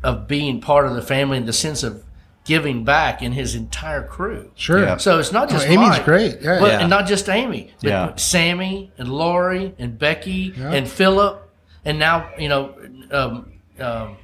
of 0.04 0.28
being 0.28 0.62
part 0.62 0.88
of 0.88 0.96
the 0.96 1.02
family 1.02 1.38
and 1.38 1.48
the 1.48 1.54
sense 1.54 1.84
of 1.84 2.04
giving 2.44 2.84
back 2.84 3.22
in 3.22 3.34
his 3.34 3.54
entire 3.54 4.02
crew. 4.02 4.52
sure. 4.56 4.80
Yeah. 4.82 4.98
So 4.98 5.20
it's 5.20 5.32
not 5.32 5.48
just 5.48 5.68
Oh, 5.68 5.72
Amy's 5.72 5.90
Mike, 5.90 6.06
great. 6.06 6.42
Yeah. 6.42 6.60
but, 6.60 6.72
Yeah. 6.72 6.80
and 6.80 6.90
not 6.90 7.06
just 7.06 7.30
Amy, 7.30 7.72
but 7.82 7.88
Yeah. 7.88 8.16
Sammy 8.16 8.92
and 8.98 9.08
Lori 9.10 9.76
and 9.78 10.00
Becky 10.00 10.52
Yeah. 10.58 10.72
and 10.72 10.88
Philip, 10.90 11.48
and 11.86 12.00
now 12.00 12.30
you 12.40 12.50
know 12.50 12.74
um, 13.12 13.52
um, 13.80 14.18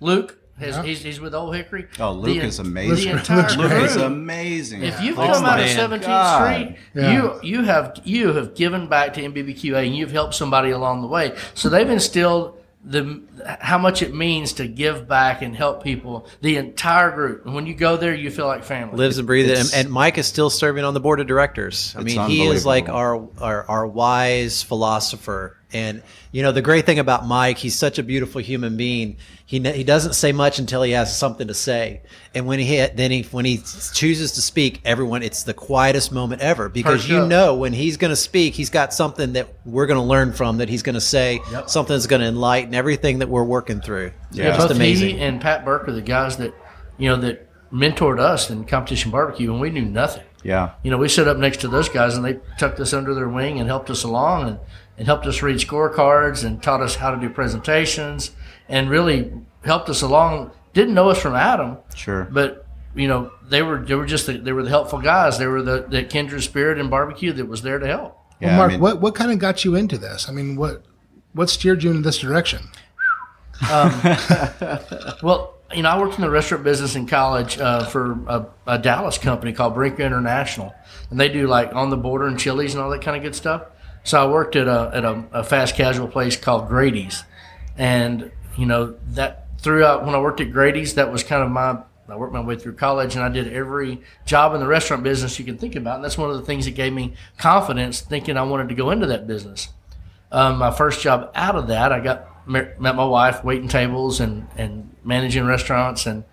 Luke. 0.00 0.38
Has, 0.62 0.76
Yeah. 0.76 0.82
he's, 0.84 1.02
he's 1.02 1.20
with 1.20 1.34
Old 1.34 1.54
Hickory. 1.54 1.86
Oh, 2.00 2.12
Luke 2.12 2.40
The- 2.40 2.46
is 2.46 2.58
amazing. 2.58 3.12
The 3.12 3.18
entire 3.18 3.36
Luke's 3.42 3.56
Luke 3.56 3.70
crew. 3.70 3.84
is 3.84 3.96
amazing. 3.96 4.82
If 4.82 5.00
you've 5.02 5.18
Luke's 5.18 5.36
come 5.38 5.44
out 5.46 5.56
the 5.58 5.64
of. 5.64 5.70
Seventeenth 5.70 6.34
Street, 6.34 6.76
Yeah. 6.94 7.12
you 7.12 7.40
you 7.42 7.62
have 7.64 8.00
you 8.04 8.32
have 8.32 8.54
given 8.54 8.88
back 8.88 9.14
to 9.14 9.22
NBBQA 9.22 9.86
and 9.86 9.96
you've 9.96 10.12
helped 10.12 10.34
somebody 10.34 10.70
along 10.70 11.02
the 11.02 11.08
way. 11.08 11.34
So 11.54 11.68
they've 11.68 11.88
instilled 11.90 12.58
the 12.84 13.22
how 13.60 13.78
much 13.78 14.02
it 14.02 14.12
means 14.12 14.54
to 14.54 14.66
give 14.66 15.06
back 15.06 15.40
and 15.40 15.54
help 15.54 15.84
people. 15.84 16.26
The 16.40 16.56
entire 16.56 17.12
group. 17.12 17.46
And 17.46 17.54
when 17.54 17.64
you 17.66 17.74
go 17.74 17.96
there, 17.96 18.12
you 18.12 18.28
feel 18.28 18.46
like 18.48 18.64
family. 18.64 18.96
lives 18.96 19.18
and 19.18 19.26
breathes 19.26 19.50
it. 19.50 19.58
And, 19.74 19.86
and 19.86 19.92
Mike 19.92 20.18
is 20.18 20.26
still 20.26 20.50
serving 20.50 20.84
on 20.84 20.92
the 20.92 20.98
board 20.98 21.20
of 21.20 21.28
directors. 21.28 21.94
I 21.96 22.02
mean, 22.02 22.28
he 22.28 22.44
is 22.44 22.66
like 22.66 22.88
our, 22.88 23.24
our 23.38 23.64
our 23.68 23.86
wise 23.86 24.64
philosopher. 24.64 25.56
And 25.72 26.02
you 26.32 26.42
know, 26.42 26.50
the 26.52 26.60
great 26.62 26.84
thing 26.84 26.98
about 26.98 27.24
Mike, 27.26 27.56
he's 27.58 27.76
such 27.76 27.98
a 27.98 28.02
beautiful 28.02 28.40
human 28.40 28.76
being. 28.76 29.16
He 29.52 29.58
ne- 29.58 29.76
he 29.76 29.84
doesn't 29.84 30.14
say 30.14 30.32
much 30.32 30.58
until 30.58 30.82
he 30.82 30.92
has 30.92 31.14
something 31.14 31.48
to 31.48 31.52
say. 31.52 32.00
And 32.34 32.46
when 32.46 32.58
he 32.58 32.86
then 32.86 33.10
he 33.10 33.20
when 33.24 33.44
he 33.44 33.58
chooses 33.92 34.32
to 34.32 34.40
speak, 34.40 34.80
everyone 34.82 35.22
it's 35.22 35.42
the 35.42 35.52
quietest 35.52 36.10
moment 36.10 36.40
ever 36.40 36.70
because 36.70 37.02
Perked 37.02 37.10
you 37.10 37.26
know 37.26 37.54
when 37.56 37.74
he's 37.74 37.98
going 37.98 38.08
to 38.12 38.16
speak, 38.16 38.54
he's 38.54 38.70
got 38.70 38.94
something 38.94 39.34
that 39.34 39.48
we're 39.66 39.84
going 39.84 39.98
to 40.00 40.06
learn 40.06 40.32
from 40.32 40.56
that 40.56 40.70
he's 40.70 40.82
going 40.82 40.94
to 40.94 41.02
say, 41.02 41.42
Yep. 41.52 41.68
something 41.68 41.92
that's 41.94 42.06
going 42.06 42.22
to 42.22 42.28
enlighten 42.28 42.74
everything 42.74 43.18
that 43.18 43.28
we're 43.28 43.44
working 43.44 43.82
through. 43.82 44.12
Yeah. 44.30 44.56
Just 44.56 44.68
Both 44.68 44.70
amazing. 44.76 45.16
he 45.16 45.20
and 45.20 45.38
Pat 45.38 45.66
Burke 45.66 45.86
are 45.86 45.92
the 45.92 46.00
guys 46.00 46.38
that 46.38 46.54
you 46.96 47.10
know 47.10 47.16
that 47.18 47.46
mentored 47.70 48.20
us 48.20 48.48
in 48.48 48.64
competition 48.64 49.10
barbecue, 49.10 49.52
and 49.52 49.60
we 49.60 49.68
knew 49.68 49.84
nothing. 49.84 50.24
yeah. 50.42 50.70
You 50.82 50.90
know, 50.90 50.96
we 50.96 51.10
sat 51.10 51.28
up 51.28 51.36
next 51.36 51.60
to 51.60 51.68
those 51.68 51.90
guys, 51.90 52.16
and 52.16 52.24
they 52.24 52.38
tucked 52.58 52.80
us 52.80 52.94
under 52.94 53.12
their 53.12 53.28
wing 53.28 53.60
and 53.60 53.68
helped 53.68 53.90
us 53.90 54.02
along, 54.02 54.48
and, 54.48 54.58
and 54.96 55.06
helped 55.06 55.26
us 55.26 55.42
read 55.42 55.56
scorecards, 55.58 56.42
and 56.42 56.62
taught 56.62 56.80
us 56.80 56.94
how 56.96 57.14
to 57.14 57.20
do 57.20 57.28
presentations, 57.28 58.30
and 58.72 58.90
really 58.90 59.30
helped 59.64 59.88
us 59.88 60.02
along. 60.02 60.50
Didn't 60.72 60.94
know 60.94 61.10
us 61.10 61.20
from 61.20 61.34
Adam, 61.36 61.76
Sure. 61.94 62.24
but 62.30 62.66
you 62.96 63.06
know 63.06 63.30
they 63.48 63.62
were 63.62 63.78
they 63.84 63.94
were 63.94 64.06
just 64.06 64.26
the, 64.26 64.38
they 64.38 64.52
were 64.52 64.64
the 64.64 64.70
helpful 64.70 64.98
guys. 65.00 65.38
They 65.38 65.46
were 65.46 65.62
the, 65.62 65.86
the 65.88 66.02
kindred 66.02 66.42
spirit 66.42 66.78
and 66.80 66.90
barbecue 66.90 67.32
that 67.34 67.46
was 67.46 67.62
there 67.62 67.78
to 67.78 67.86
help. 67.86 68.18
Yeah, 68.40 68.48
well, 68.48 68.54
I 68.54 68.58
Mark, 68.58 68.70
mean- 68.72 68.80
what 68.80 69.00
what 69.00 69.14
kind 69.14 69.30
of 69.30 69.38
got 69.38 69.64
you 69.64 69.76
into 69.76 69.96
this? 69.98 70.28
I 70.28 70.32
mean, 70.32 70.56
what 70.56 70.82
what 71.34 71.48
steered 71.50 71.82
you 71.84 71.90
in 71.92 72.02
this 72.02 72.18
direction? 72.18 72.68
Well, 75.22 75.54
you 75.74 75.82
know, 75.82 75.88
I 75.88 75.98
worked 75.98 76.16
in 76.16 76.20
the 76.22 76.30
restaurant 76.30 76.64
business 76.64 76.96
in 76.96 77.06
college 77.06 77.58
uh, 77.58 77.84
for 77.86 78.12
a, 78.26 78.46
a 78.66 78.78
Dallas 78.78 79.16
company 79.18 79.52
called 79.52 79.74
Brinker 79.74 80.02
International, 80.02 80.74
and 81.10 81.18
they 81.18 81.28
do 81.28 81.46
like 81.46 81.74
on 81.74 81.88
the 81.90 81.96
border 81.96 82.26
and 82.26 82.38
Chili's 82.38 82.74
and 82.74 82.82
all 82.82 82.90
that 82.90 83.00
kind 83.02 83.16
of 83.16 83.22
good 83.22 83.34
stuff. 83.34 83.62
So 84.04 84.22
I 84.22 84.30
worked 84.30 84.56
at 84.56 84.66
a 84.68 84.90
at 84.92 85.04
a, 85.04 85.24
a 85.32 85.44
fast 85.44 85.74
casual 85.76 86.08
place 86.08 86.36
called 86.36 86.68
Grady's, 86.68 87.24
and 87.78 88.30
you 88.56 88.66
know 88.66 88.96
that 89.08 89.46
throughout 89.58 90.04
when 90.04 90.14
I 90.14 90.20
worked 90.20 90.40
at 90.40 90.52
Grady's, 90.52 90.94
that 90.94 91.12
was 91.12 91.22
kind 91.24 91.42
of 91.42 91.50
my 91.50 91.78
I 92.08 92.16
worked 92.16 92.34
my 92.34 92.40
way 92.40 92.56
through 92.56 92.74
college, 92.74 93.14
and 93.14 93.24
I 93.24 93.28
did 93.28 93.52
every 93.52 94.02
job 94.26 94.54
in 94.54 94.60
the 94.60 94.66
restaurant 94.66 95.02
business 95.02 95.38
you 95.38 95.44
can 95.44 95.56
think 95.56 95.76
about, 95.76 95.96
and 95.96 96.04
that's 96.04 96.18
one 96.18 96.30
of 96.30 96.36
the 96.36 96.42
things 96.42 96.66
that 96.66 96.72
gave 96.72 96.92
me 96.92 97.14
confidence, 97.38 98.00
thinking 98.00 98.36
I 98.36 98.42
wanted 98.42 98.68
to 98.68 98.74
go 98.74 98.90
into 98.90 99.06
that 99.06 99.26
business 99.26 99.68
um, 100.32 100.58
my 100.58 100.70
first 100.70 101.02
job 101.02 101.30
out 101.34 101.54
of 101.54 101.68
that, 101.68 101.92
I 101.92 102.00
got 102.00 102.48
met 102.48 102.80
my 102.80 103.04
wife 103.04 103.44
waiting 103.44 103.68
tables 103.68 104.18
and, 104.18 104.48
and 104.56 104.90
managing 105.04 105.44
restaurants. 105.44 106.06
And 106.06 106.24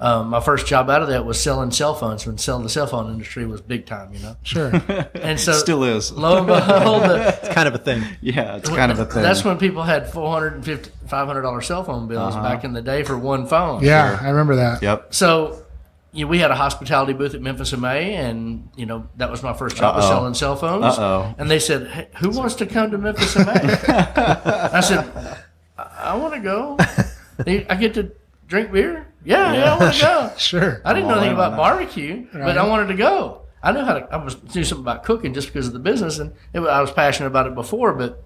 um, 0.00 0.28
my 0.28 0.40
first 0.40 0.66
job 0.66 0.88
out 0.90 1.02
of 1.02 1.08
that 1.08 1.24
was 1.26 1.40
selling 1.40 1.70
cell 1.72 1.94
phones 1.94 2.24
when 2.26 2.38
selling 2.38 2.62
the 2.62 2.68
cell 2.68 2.86
phone 2.86 3.10
industry 3.12 3.44
was 3.46 3.60
big 3.60 3.84
time, 3.86 4.12
you 4.14 4.20
know. 4.20 4.36
Sure. 4.44 4.70
And 5.14 5.38
so 5.40 5.52
Still 5.52 5.82
is. 5.84 6.12
lo 6.12 6.38
and 6.38 6.46
behold, 6.46 7.02
the, 7.02 7.38
It's 7.42 7.48
kind 7.54 7.66
of 7.66 7.74
a 7.74 7.78
thing. 7.78 8.02
Yeah, 8.20 8.56
it's 8.56 8.68
kind 8.68 8.92
of 8.92 8.98
a 9.00 9.04
thing. 9.06 9.22
that's 9.22 9.44
when 9.44 9.58
people 9.58 9.82
had 9.82 10.08
450 10.12 10.90
$500 11.08 11.64
cell 11.64 11.82
phone 11.84 12.06
bills 12.06 12.34
Uh-huh. 12.36 12.42
back 12.48 12.62
in 12.64 12.72
the 12.74 12.82
day 12.82 13.02
for 13.02 13.18
one 13.18 13.46
phone. 13.46 13.82
Yeah, 13.82 14.18
I 14.22 14.28
remember 14.28 14.56
that. 14.56 14.82
Yep. 14.82 15.14
So, 15.14 15.64
you 16.12 16.24
know, 16.24 16.30
we 16.30 16.38
had 16.38 16.50
a 16.50 16.54
hospitality 16.54 17.12
booth 17.12 17.34
at 17.34 17.42
Memphis 17.42 17.72
in 17.72 17.80
May, 17.80 18.14
and 18.14 18.68
you 18.76 18.86
know 18.86 19.06
that 19.16 19.30
was 19.30 19.42
my 19.42 19.52
first 19.52 19.76
job 19.76 19.94
was 19.96 20.04
Uh-oh. 20.04 20.10
selling 20.10 20.34
cell 20.34 20.56
phones. 20.56 20.96
Uh-oh. 20.98 21.34
And 21.38 21.50
they 21.50 21.58
said, 21.58 21.86
hey, 21.88 22.08
"Who 22.20 22.30
wants 22.30 22.54
to 22.56 22.66
come 22.66 22.90
to 22.92 22.98
Memphis 22.98 23.36
in 23.36 23.44
May?" 23.46 23.52
I 23.52 24.80
said, 24.80 25.04
"I, 25.76 25.86
I 26.12 26.16
want 26.16 26.34
to 26.34 26.40
go. 26.40 26.76
I 27.68 27.74
get 27.76 27.94
to 27.94 28.10
drink 28.48 28.72
beer. 28.72 29.06
Yeah, 29.24 29.52
yeah, 29.52 29.74
I 29.74 29.78
want 29.78 29.94
to 29.94 30.00
go. 30.00 30.32
Sure. 30.38 30.80
I 30.84 30.94
didn't 30.94 31.08
know 31.08 31.18
anything 31.18 31.34
about 31.34 31.56
barbecue, 31.56 32.26
but 32.32 32.58
I 32.58 32.66
wanted 32.66 32.88
to 32.88 32.94
go. 32.94 33.42
I 33.62 33.72
knew 33.72 33.80
how 33.80 33.94
to. 33.94 34.12
I 34.12 34.16
was 34.16 34.36
knew 34.54 34.64
something 34.64 34.84
about 34.84 35.04
cooking 35.04 35.34
just 35.34 35.48
because 35.48 35.66
of 35.66 35.72
the 35.72 35.78
business, 35.78 36.18
and 36.18 36.32
it, 36.52 36.60
I 36.60 36.80
was 36.80 36.90
passionate 36.90 37.26
about 37.28 37.46
it 37.46 37.54
before. 37.54 37.92
But 37.92 38.22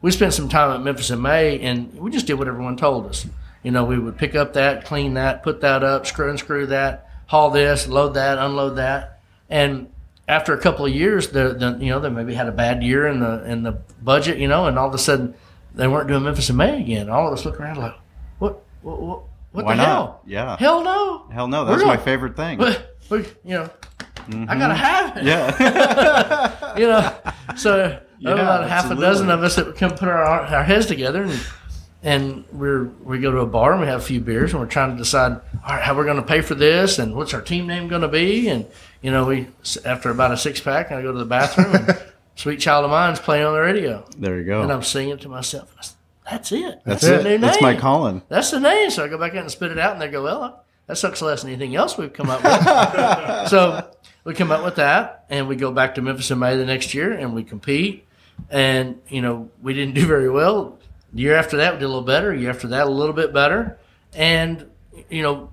we 0.00 0.10
spent 0.10 0.34
some 0.34 0.48
time 0.48 0.70
at 0.70 0.82
Memphis 0.82 1.10
in 1.10 1.20
May, 1.20 1.60
and 1.60 1.92
we 1.94 2.10
just 2.10 2.26
did 2.26 2.34
what 2.34 2.48
everyone 2.48 2.76
told 2.76 3.06
us. 3.06 3.26
You 3.62 3.72
know, 3.72 3.84
we 3.84 3.98
would 3.98 4.16
pick 4.16 4.36
up 4.36 4.52
that, 4.54 4.84
clean 4.84 5.14
that, 5.14 5.42
put 5.42 5.60
that 5.62 5.82
up, 5.82 6.06
screw 6.06 6.30
and 6.30 6.38
screw 6.38 6.66
that, 6.66 7.08
haul 7.26 7.50
this, 7.50 7.88
load 7.88 8.14
that, 8.14 8.38
unload 8.38 8.76
that, 8.76 9.20
and 9.50 9.90
after 10.28 10.52
a 10.52 10.60
couple 10.60 10.84
of 10.84 10.94
years, 10.94 11.28
the, 11.28 11.54
the 11.54 11.84
you 11.84 11.90
know 11.90 11.98
they 11.98 12.10
maybe 12.10 12.34
had 12.34 12.46
a 12.46 12.52
bad 12.52 12.82
year 12.82 13.06
in 13.06 13.20
the 13.20 13.50
in 13.50 13.62
the 13.64 13.72
budget, 14.02 14.38
you 14.38 14.46
know, 14.46 14.66
and 14.66 14.78
all 14.78 14.88
of 14.88 14.94
a 14.94 14.98
sudden 14.98 15.34
they 15.74 15.88
weren't 15.88 16.08
doing 16.08 16.22
Memphis 16.22 16.50
in 16.50 16.56
May 16.56 16.80
again. 16.80 17.08
All 17.08 17.26
of 17.26 17.32
us 17.32 17.44
look 17.44 17.58
around 17.58 17.78
like, 17.78 17.94
what, 18.38 18.62
what, 18.82 19.00
what, 19.00 19.20
what 19.52 19.64
Why 19.64 19.74
the 19.74 19.82
not? 19.82 19.86
hell? 19.86 20.20
Yeah. 20.26 20.56
hell 20.58 20.82
no, 20.82 21.26
Hell 21.32 21.48
no, 21.48 21.64
We're 21.64 21.70
that's 21.70 21.82
my 21.82 21.94
gonna- 21.94 22.02
favorite 22.04 22.36
thing. 22.36 22.58
but, 22.58 22.96
but 23.08 23.26
you 23.44 23.54
know, 23.54 23.70
I 24.28 24.58
gotta 24.58 24.74
mm-hmm. 24.74 24.74
have 24.74 25.16
it. 25.16 25.24
Yeah. 25.24 26.54
You 26.78 26.86
know, 26.86 27.14
so 27.56 27.76
there 27.76 27.88
were 28.22 28.36
Yeah, 28.36 28.42
about 28.42 28.68
half 28.68 28.84
a 28.90 28.94
dozen 28.94 29.30
absolutely. 29.30 29.32
of 29.34 29.42
us 29.42 29.56
that 29.56 29.76
come 29.76 29.90
put 29.92 30.08
our 30.08 30.22
our 30.22 30.62
heads 30.64 30.86
together 30.86 31.22
and 31.24 31.40
and 32.04 32.44
we're 32.52 32.84
we 33.02 33.18
go 33.18 33.32
to 33.32 33.38
a 33.38 33.46
bar 33.46 33.72
and 33.72 33.80
we 33.80 33.86
have 33.88 34.00
a 34.00 34.04
few 34.04 34.20
beers 34.20 34.52
and 34.52 34.60
we're 34.60 34.66
trying 34.68 34.92
to 34.92 34.96
decide 34.96 35.32
all 35.32 35.74
right 35.74 35.82
how 35.82 35.96
we're 35.96 36.04
going 36.04 36.16
to 36.18 36.22
pay 36.22 36.40
for 36.40 36.54
this 36.54 36.98
and 37.00 37.16
what's 37.16 37.34
our 37.34 37.40
team 37.40 37.66
name 37.66 37.88
going 37.88 38.02
to 38.02 38.08
be 38.08 38.48
and 38.48 38.66
you 39.02 39.10
know 39.10 39.24
we 39.24 39.48
after 39.84 40.10
about 40.10 40.30
a 40.30 40.36
six 40.36 40.60
pack 40.60 40.92
I 40.92 41.02
go 41.02 41.10
to 41.10 41.18
the 41.18 41.24
bathroom 41.24 41.74
and 41.74 41.98
Sweet 42.36 42.60
Child 42.60 42.84
of 42.84 42.90
Mine's 42.92 43.18
playing 43.18 43.44
on 43.44 43.54
the 43.54 43.60
radio 43.60 44.04
there 44.16 44.38
you 44.38 44.44
go. 44.44 44.62
and 44.62 44.70
I'm 44.72 44.84
singing 44.84 45.18
to 45.18 45.28
myself. 45.28 45.74
I 45.76 45.82
said, 45.82 45.96
That's 46.30 46.52
it. 46.52 46.80
that's 46.84 47.02
the 47.02 47.20
it. 47.20 47.24
new 47.24 47.38
That's 47.38 47.62
my 47.62 47.74
calling. 47.74 48.22
That's 48.28 48.50
the 48.50 48.60
name. 48.60 48.90
So 48.90 49.04
I 49.04 49.08
go 49.08 49.18
back 49.18 49.32
in 49.32 49.38
and 49.38 49.50
spit 49.50 49.72
it 49.72 49.78
out, 49.78 49.92
and 49.92 50.02
they 50.02 50.08
go, 50.08 50.22
"Well, 50.22 50.64
that 50.86 50.98
sucks 50.98 51.22
less 51.22 51.42
than 51.42 51.50
anything 51.50 51.74
else 51.74 51.96
we've 51.96 52.12
come 52.12 52.28
up 52.28 52.42
with." 52.42 53.48
so 53.50 53.90
we 54.24 54.34
come 54.34 54.50
up 54.50 54.64
with 54.64 54.76
that, 54.76 55.24
and 55.30 55.48
we 55.48 55.56
go 55.56 55.72
back 55.72 55.94
to 55.94 56.02
Memphis 56.02 56.30
in 56.30 56.38
May 56.38 56.56
the 56.56 56.66
next 56.66 56.92
year, 56.94 57.12
and 57.12 57.34
we 57.34 57.44
compete. 57.44 58.06
And 58.50 59.00
you 59.08 59.22
know, 59.22 59.50
we 59.62 59.74
didn't 59.74 59.94
do 59.94 60.06
very 60.06 60.30
well. 60.30 60.78
The 61.12 61.22
year 61.22 61.36
after 61.36 61.56
that, 61.58 61.74
we 61.74 61.78
did 61.78 61.86
a 61.86 61.88
little 61.88 62.02
better. 62.02 62.34
The 62.34 62.42
year 62.42 62.50
after 62.50 62.68
that, 62.68 62.86
a 62.86 62.90
little 62.90 63.14
bit 63.14 63.32
better. 63.32 63.78
And 64.12 64.70
you 65.08 65.22
know, 65.22 65.50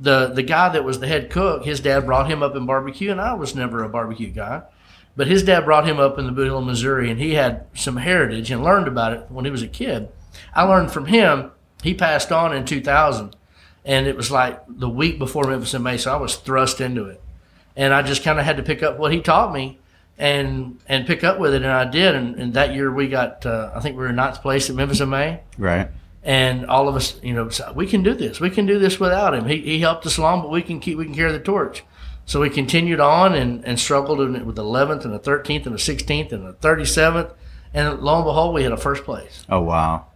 the 0.00 0.28
the 0.28 0.42
guy 0.42 0.70
that 0.70 0.84
was 0.84 1.00
the 1.00 1.06
head 1.06 1.30
cook, 1.30 1.64
his 1.64 1.80
dad 1.80 2.06
brought 2.06 2.30
him 2.30 2.42
up 2.42 2.56
in 2.56 2.66
barbecue, 2.66 3.10
and 3.10 3.20
I 3.20 3.34
was 3.34 3.54
never 3.54 3.84
a 3.84 3.88
barbecue 3.88 4.30
guy. 4.30 4.62
But 5.16 5.28
his 5.28 5.42
dad 5.42 5.64
brought 5.64 5.88
him 5.88 5.98
up 5.98 6.18
in 6.18 6.26
the 6.26 6.32
Bootheel, 6.32 6.64
Missouri, 6.64 7.10
and 7.10 7.18
he 7.18 7.34
had 7.34 7.66
some 7.74 7.96
heritage 7.96 8.50
and 8.50 8.62
learned 8.62 8.86
about 8.86 9.14
it 9.14 9.26
when 9.30 9.46
he 9.46 9.50
was 9.50 9.62
a 9.62 9.68
kid. 9.68 10.08
I 10.54 10.62
learned 10.62 10.92
from 10.92 11.06
him. 11.06 11.52
He 11.82 11.94
passed 11.94 12.30
on 12.30 12.54
in 12.54 12.64
2000, 12.66 13.34
and 13.84 14.06
it 14.06 14.16
was 14.16 14.30
like 14.30 14.60
the 14.68 14.88
week 14.88 15.18
before 15.18 15.44
Memphis 15.44 15.78
May, 15.78 15.96
so 15.96 16.12
I 16.12 16.16
was 16.16 16.36
thrust 16.36 16.80
into 16.80 17.06
it, 17.06 17.22
and 17.74 17.94
I 17.94 18.02
just 18.02 18.22
kind 18.22 18.38
of 18.38 18.44
had 18.44 18.58
to 18.58 18.62
pick 18.62 18.82
up 18.82 18.98
what 18.98 19.12
he 19.12 19.20
taught 19.20 19.54
me, 19.54 19.78
and 20.18 20.78
and 20.88 21.06
pick 21.06 21.24
up 21.24 21.38
with 21.38 21.54
it, 21.54 21.62
and 21.62 21.70
I 21.70 21.84
did. 21.84 22.14
And, 22.14 22.36
and 22.36 22.54
that 22.54 22.74
year 22.74 22.92
we 22.92 23.08
got, 23.08 23.44
uh, 23.46 23.70
I 23.74 23.80
think 23.80 23.96
we 23.96 24.02
were 24.02 24.10
in 24.10 24.16
ninth 24.16 24.42
place 24.42 24.68
at 24.68 24.76
Memphis 24.76 25.00
in 25.00 25.10
May, 25.10 25.40
Right. 25.58 25.88
And 26.22 26.66
all 26.66 26.88
of 26.88 26.96
us, 26.96 27.20
you 27.22 27.32
know, 27.32 27.48
we 27.76 27.86
can 27.86 28.02
do 28.02 28.12
this. 28.12 28.40
We 28.40 28.50
can 28.50 28.66
do 28.66 28.80
this 28.80 28.98
without 28.98 29.32
him. 29.32 29.46
He, 29.46 29.58
he 29.60 29.78
helped 29.78 30.04
us 30.06 30.18
along, 30.18 30.42
but 30.42 30.50
we 30.50 30.60
can 30.60 30.80
keep 30.80 30.98
we 30.98 31.04
can 31.04 31.14
carry 31.14 31.30
the 31.30 31.38
torch. 31.38 31.84
So 32.26 32.40
we 32.40 32.50
continued 32.50 33.00
on 33.00 33.34
and, 33.34 33.64
and 33.64 33.78
struggled 33.78 34.18
with 34.18 34.56
the 34.56 34.62
11th 34.64 35.04
and 35.04 35.14
the 35.14 35.18
13th 35.20 35.64
and 35.66 35.74
the 35.74 35.78
16th 35.78 36.32
and 36.32 36.46
the 36.46 36.52
37th. 36.54 37.32
And 37.72 38.00
lo 38.00 38.16
and 38.16 38.24
behold, 38.24 38.54
we 38.54 38.62
had 38.64 38.72
a 38.72 38.76
first 38.76 39.04
place. 39.04 39.44
Oh 39.48 39.60
wow, 39.60 40.06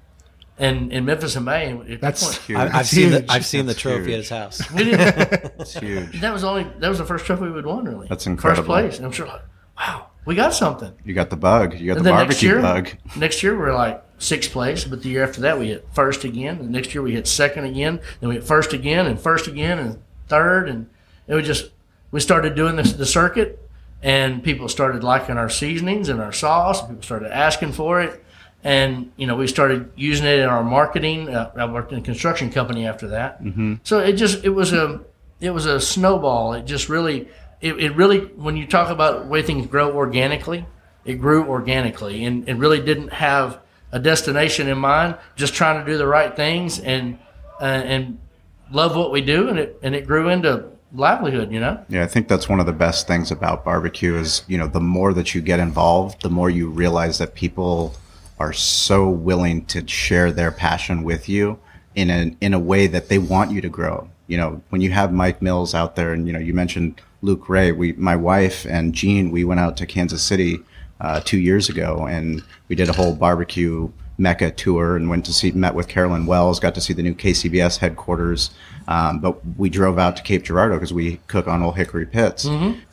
And 0.59 0.93
in 0.93 1.05
Memphis 1.05 1.37
and 1.37 1.45
May, 1.45 1.73
at 1.73 2.01
That's- 2.01 2.25
point, 2.25 2.37
huge. 2.47 2.59
I, 2.59 2.65
I've 2.67 2.73
That's 2.73 2.89
seen 2.89 3.11
the. 3.11 3.27
I've 3.29 3.47
seen 3.47 3.67
the 3.67 3.75
trophy 3.75 4.05
huge. 4.07 4.11
at 4.13 4.19
his 4.19 4.29
house. 4.31 4.71
we 4.75 4.85
didn't, 4.85 5.53
It's 5.61 5.75
huge. 5.75 6.21
that 6.21 6.33
was 6.33 6.43
only 6.45 6.65
that 6.79 6.89
was 6.89 6.99
the 6.99 7.05
first 7.05 7.27
trophy 7.27 7.49
we'd 7.49 7.65
won. 7.67 7.85
Really, 7.85 8.09
That's 8.09 8.27
incredible. 8.27 8.63
First 8.63 8.67
place, 8.69 8.97
and 8.97 9.07
I'm 9.07 9.13
sure, 9.13 9.27
like, 9.27 9.43
wow, 9.79 10.07
we 10.25 10.35
got 10.35 10.53
something. 10.55 10.93
You 11.05 11.13
got 11.15 11.29
the 11.31 11.37
bug. 11.37 11.75
You 11.79 11.89
got 11.89 11.99
And 11.99 12.07
the 12.07 12.11
then 12.11 12.19
next 12.29 12.43
barbecue 12.43 12.49
year, 12.49 12.61
bug. 12.63 12.89
next 13.17 13.43
year 13.43 13.59
we're 13.59 13.75
like 13.75 14.03
sixth 14.19 14.51
place, 14.53 14.85
but 14.85 15.03
the 15.03 15.11
year 15.11 15.23
after 15.25 15.43
that 15.43 15.59
we 15.59 15.69
hit 15.69 15.87
first 15.93 16.25
again. 16.25 16.59
And 16.61 16.71
next 16.71 16.95
year 16.95 17.03
we 17.03 17.13
hit 17.13 17.27
second 17.29 17.65
again. 17.65 18.01
Then 18.21 18.29
we 18.31 18.37
hit 18.37 18.45
first 18.45 18.73
again 18.73 19.07
and 19.07 19.21
first 19.21 19.47
again 19.49 19.79
and 19.79 20.03
third. 20.29 20.69
And 20.69 20.89
it 21.27 21.35
was 21.35 21.47
just 21.47 21.71
we 22.11 22.21
started 22.21 22.55
doing 22.55 22.77
this 22.77 22.93
the 22.93 23.07
circuit, 23.07 23.59
and 24.03 24.43
people 24.43 24.69
started 24.69 25.05
liking 25.05 25.37
our 25.37 25.49
seasonings 25.49 26.09
and 26.09 26.21
our 26.21 26.33
sauce. 26.33 26.87
People 26.87 27.03
started 27.03 27.35
asking 27.37 27.73
for 27.73 28.01
it, 28.01 28.25
and 28.65 29.13
you 29.17 29.27
know 29.27 29.37
we 29.37 29.47
started 29.47 29.91
using 29.97 30.27
it 30.27 30.39
in 30.39 30.49
our 30.49 30.65
marketing. 30.65 31.29
Uh, 31.29 31.51
I 31.57 31.67
worked 31.67 31.93
in 31.93 31.99
a 31.99 32.03
construction 32.03 32.51
company 32.51 32.87
after 32.87 33.09
that, 33.09 33.43
mm-hmm. 33.43 33.75
so 33.83 33.99
it 34.01 34.13
just 34.15 34.45
it 34.45 34.51
was 34.51 34.73
a 34.73 35.01
it 35.41 35.51
was 35.51 35.67
a 35.67 35.81
snowball. 35.81 36.55
It 36.55 36.67
just 36.67 36.89
really 36.89 37.29
it, 37.61 37.75
it 37.75 37.97
really 37.97 38.19
when 38.19 38.57
you 38.57 38.67
talk 38.67 38.91
about 38.91 39.23
the 39.23 39.29
way 39.29 39.43
things 39.43 39.67
grow 39.67 39.93
organically 39.95 40.67
it 41.05 41.15
grew 41.15 41.45
organically 41.47 42.25
and 42.25 42.49
it 42.49 42.55
really 42.55 42.81
didn't 42.81 43.13
have 43.13 43.61
a 43.93 43.99
destination 43.99 44.69
in 44.69 44.79
mind 44.79 45.17
just 45.37 45.55
trying 45.55 45.85
to 45.85 45.91
do 45.91 45.99
the 45.99 46.07
right 46.07 46.37
things 46.37 46.79
and 46.79 47.19
uh, 47.61 47.65
and 47.65 48.19
love 48.71 48.97
what 48.97 49.11
we 49.11 49.21
do 49.21 49.49
and 49.49 49.59
it 49.59 49.79
and 49.83 49.95
it 49.95 50.07
grew 50.07 50.29
into 50.29 50.65
livelihood 50.93 51.53
you 51.53 51.61
know 51.61 51.83
Yeah, 51.89 52.03
I 52.03 52.07
think 52.07 52.29
that's 52.29 52.49
one 52.49 52.61
of 52.61 52.67
the 52.67 52.73
best 52.73 53.07
things 53.07 53.31
about 53.31 53.65
barbecue 53.65 54.17
is, 54.17 54.43
you 54.49 54.59
know, 54.59 54.67
the 54.67 54.81
more 54.81 55.13
that 55.15 55.35
you 55.35 55.41
get 55.41 55.61
involved, 55.61 56.23
the 56.23 56.31
more 56.31 56.51
you 56.51 56.69
realize 56.69 57.19
that 57.19 57.35
people 57.35 57.95
are 58.39 58.53
so 58.53 59.09
willing 59.09 59.65
to 59.67 59.87
share 59.87 60.33
their 60.33 60.51
passion 60.51 61.03
with 61.03 61.29
you 61.29 61.59
in 61.95 62.11
a 62.11 62.35
in 62.41 62.55
a 62.55 62.59
way 62.59 62.87
that 62.87 63.09
they 63.09 63.19
want 63.19 63.51
you 63.51 63.61
to 63.61 63.69
grow. 63.69 64.09
You 64.27 64.37
know, 64.37 64.63
when 64.71 64.81
you 64.81 64.91
have 64.91 65.13
Mike 65.13 65.43
Mills 65.43 65.75
out 65.75 65.97
there 65.97 66.13
and 66.13 66.27
you 66.27 66.33
know, 66.33 66.39
you 66.39 66.55
mentioned 66.55 67.01
Luke 67.23 67.49
Ray, 67.49 67.73
we 67.73 67.93
my 67.93 68.17
wife 68.17 68.67
and 68.67 68.95
Gene, 68.95 69.31
we 69.31 69.45
went 69.45 69.61
out 69.61 69.77
to 69.79 69.87
Kansas 69.87 70.23
City 70.23 70.59
uh, 71.01 71.21
two 71.21 71.39
years 71.39 71.69
ago 71.69 72.07
and 72.09 72.43
we 72.69 72.77
did 72.77 72.89
a 72.89 72.93
whole 72.93 73.15
barbecue 73.15 73.91
Mecca 74.21 74.51
tour 74.51 74.97
and 74.97 75.09
went 75.09 75.25
to 75.25 75.33
see, 75.33 75.51
met 75.51 75.75
with 75.75 75.89
Carolyn 75.89 76.27
Wells, 76.27 76.61
got 76.61 76.75
to 76.75 76.81
see 76.81 76.93
the 76.93 77.03
new 77.03 77.15
KCBS 77.15 77.79
headquarters. 77.79 78.51
Um, 78.91 79.21
but 79.21 79.39
we 79.57 79.71
drove 79.71 80.01
out 80.01 80.17
to 80.17 80.23
Cape 80.25 80.43
Girardeau 80.43 80.75
because 80.75 80.93
we 80.93 81.21
cook 81.29 81.47
on 81.47 81.63
Old 81.63 81.77
Hickory 81.77 82.07
Pits. 82.07 82.45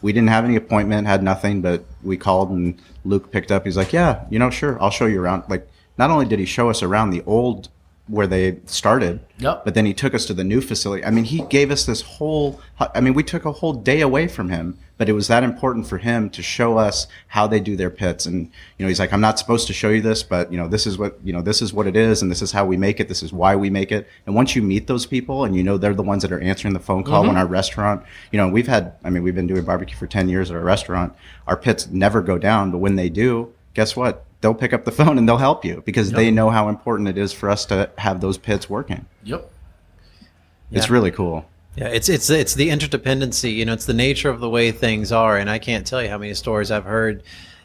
We 0.04 0.14
didn't 0.14 0.30
have 0.30 0.46
any 0.46 0.56
appointment, 0.56 1.08
had 1.08 1.24
nothing, 1.24 1.62
but 1.64 1.86
we 2.04 2.18
called 2.18 2.52
and 2.52 2.80
Luke 3.04 3.32
picked 3.32 3.52
up. 3.52 3.66
He's 3.66 3.78
like, 3.78 3.92
yeah, 3.94 4.24
you 4.30 4.38
know, 4.38 4.52
sure, 4.52 4.80
I'll 4.80 4.92
show 4.92 5.08
you 5.08 5.20
around. 5.20 5.46
Like, 5.50 5.68
not 5.98 6.12
only 6.12 6.28
did 6.28 6.38
he 6.38 6.46
show 6.46 6.70
us 6.70 6.84
around 6.84 7.10
the 7.10 7.24
old 7.26 7.70
where 8.08 8.28
they 8.28 8.60
started, 8.66 9.20
Yep. 9.40 9.66
but 9.66 9.74
then 9.74 9.86
he 9.86 9.94
took 9.94 10.14
us 10.14 10.26
to 10.26 10.34
the 10.34 10.44
new 10.44 10.62
facility. 10.62 11.04
I 11.04 11.12
mean, 11.12 11.26
he 11.26 11.42
gave 11.44 11.72
us 11.72 11.86
this 11.86 12.02
whole, 12.02 12.60
I 12.80 13.02
mean, 13.02 13.14
we 13.14 13.24
took 13.24 13.46
a 13.46 13.52
whole 13.52 13.74
day 13.74 14.02
away 14.02 14.28
from 14.28 14.50
him, 14.50 14.78
but 14.98 15.10
it 15.10 15.14
was 15.14 15.28
that 15.28 15.44
important 15.44 15.88
for 15.88 15.98
him 15.98 16.30
to 16.32 16.42
show 16.42 16.78
us 16.78 17.08
how 17.28 17.48
they 17.48 17.60
do 17.60 17.76
their 17.76 17.90
pits. 17.90 18.26
And, 18.26 18.50
you 18.78 18.84
know, 18.84 18.88
he's 18.88 19.00
like, 19.00 19.12
I'm 19.14 19.22
not 19.22 19.38
supposed 19.38 19.68
to 19.68 19.74
show 19.74 19.90
you 19.90 20.02
this, 20.02 20.24
but, 20.24 20.52
you 20.52 20.58
know, 20.58 20.68
this 20.68 20.88
is 20.88 20.98
what, 20.98 21.20
you 21.24 21.34
know, 21.34 21.42
this 21.42 21.62
is 21.62 21.74
what 21.74 21.86
it 21.86 21.96
is. 21.96 22.22
And 22.22 22.32
this 22.32 22.42
is 22.42 22.52
how 22.52 22.66
we 22.66 22.78
make 22.78 23.00
it. 23.00 23.10
This 23.10 23.22
is 23.22 23.34
why 23.34 23.56
we 23.56 23.70
make 23.70 23.92
it. 23.92 24.08
And 24.26 24.36
once 24.36 24.56
you 24.56 24.62
meet 24.62 24.88
those 24.88 25.06
people 25.06 25.44
and 25.44 25.56
you 25.56 25.64
know 25.64 25.78
they're 25.78 25.94
the 25.94 26.04
ones 26.04 26.24
that 26.24 26.32
are 26.32 26.42
answering 26.42 26.74
the 26.74 26.80
phone 26.80 27.04
call 27.04 27.22
mm-hmm. 27.22 27.30
when 27.30 27.38
our 27.38 27.46
restaurant, 27.48 28.04
you 28.32 28.38
know, 28.38 28.48
we've 28.48 28.68
had, 28.68 28.94
I 29.04 29.10
mean, 29.10 29.22
we've 29.22 29.36
been 29.36 29.48
doing 29.48 29.64
barbecue 29.64 29.98
for 29.98 30.08
10 30.08 30.30
years 30.30 30.50
at 30.50 30.56
our 30.56 30.64
restaurant. 30.64 31.14
Our 31.46 31.58
pits 31.58 31.88
never 31.88 32.22
go 32.22 32.38
down, 32.38 32.72
but 32.72 32.78
when 32.78 32.96
they 32.96 33.10
do, 33.10 33.54
guess 33.74 33.96
what? 33.96 34.26
They'll 34.42 34.54
pick 34.54 34.72
up 34.74 34.86
the 34.86 34.92
phone 34.92 35.18
and 35.18 35.28
they'll 35.28 35.38
help 35.38 35.66
you 35.66 35.82
because 35.86 36.12
they 36.12 36.30
know 36.32 36.50
how 36.50 36.70
important 36.70 37.10
it 37.10 37.18
is 37.18 37.34
for 37.34 37.50
us 37.50 37.66
to 37.68 37.90
have 37.98 38.22
those 38.22 38.38
pits 38.38 38.70
working. 38.70 39.06
yep 39.24 39.50
It's 40.72 40.88
Yeah. 40.88 40.94
really 40.94 41.12
cool. 41.12 41.46
Yeah, 41.76 41.88
it's 41.88 42.10
it's 42.10 42.30
it's 42.30 42.56
the 42.56 42.70
interdependency. 42.70 43.54
You 43.56 43.66
know, 43.66 43.74
it's 43.74 43.86
the 43.86 43.94
nature 43.94 44.30
of 44.30 44.40
the 44.40 44.50
way 44.50 44.72
things 44.72 45.12
are, 45.12 45.38
and 45.38 45.48
I 45.50 45.60
can't 45.60 45.86
tell 45.86 46.02
you 46.02 46.10
how 46.10 46.18
many 46.18 46.34
stories 46.34 46.72
I've 46.72 46.86
heard. 46.86 47.22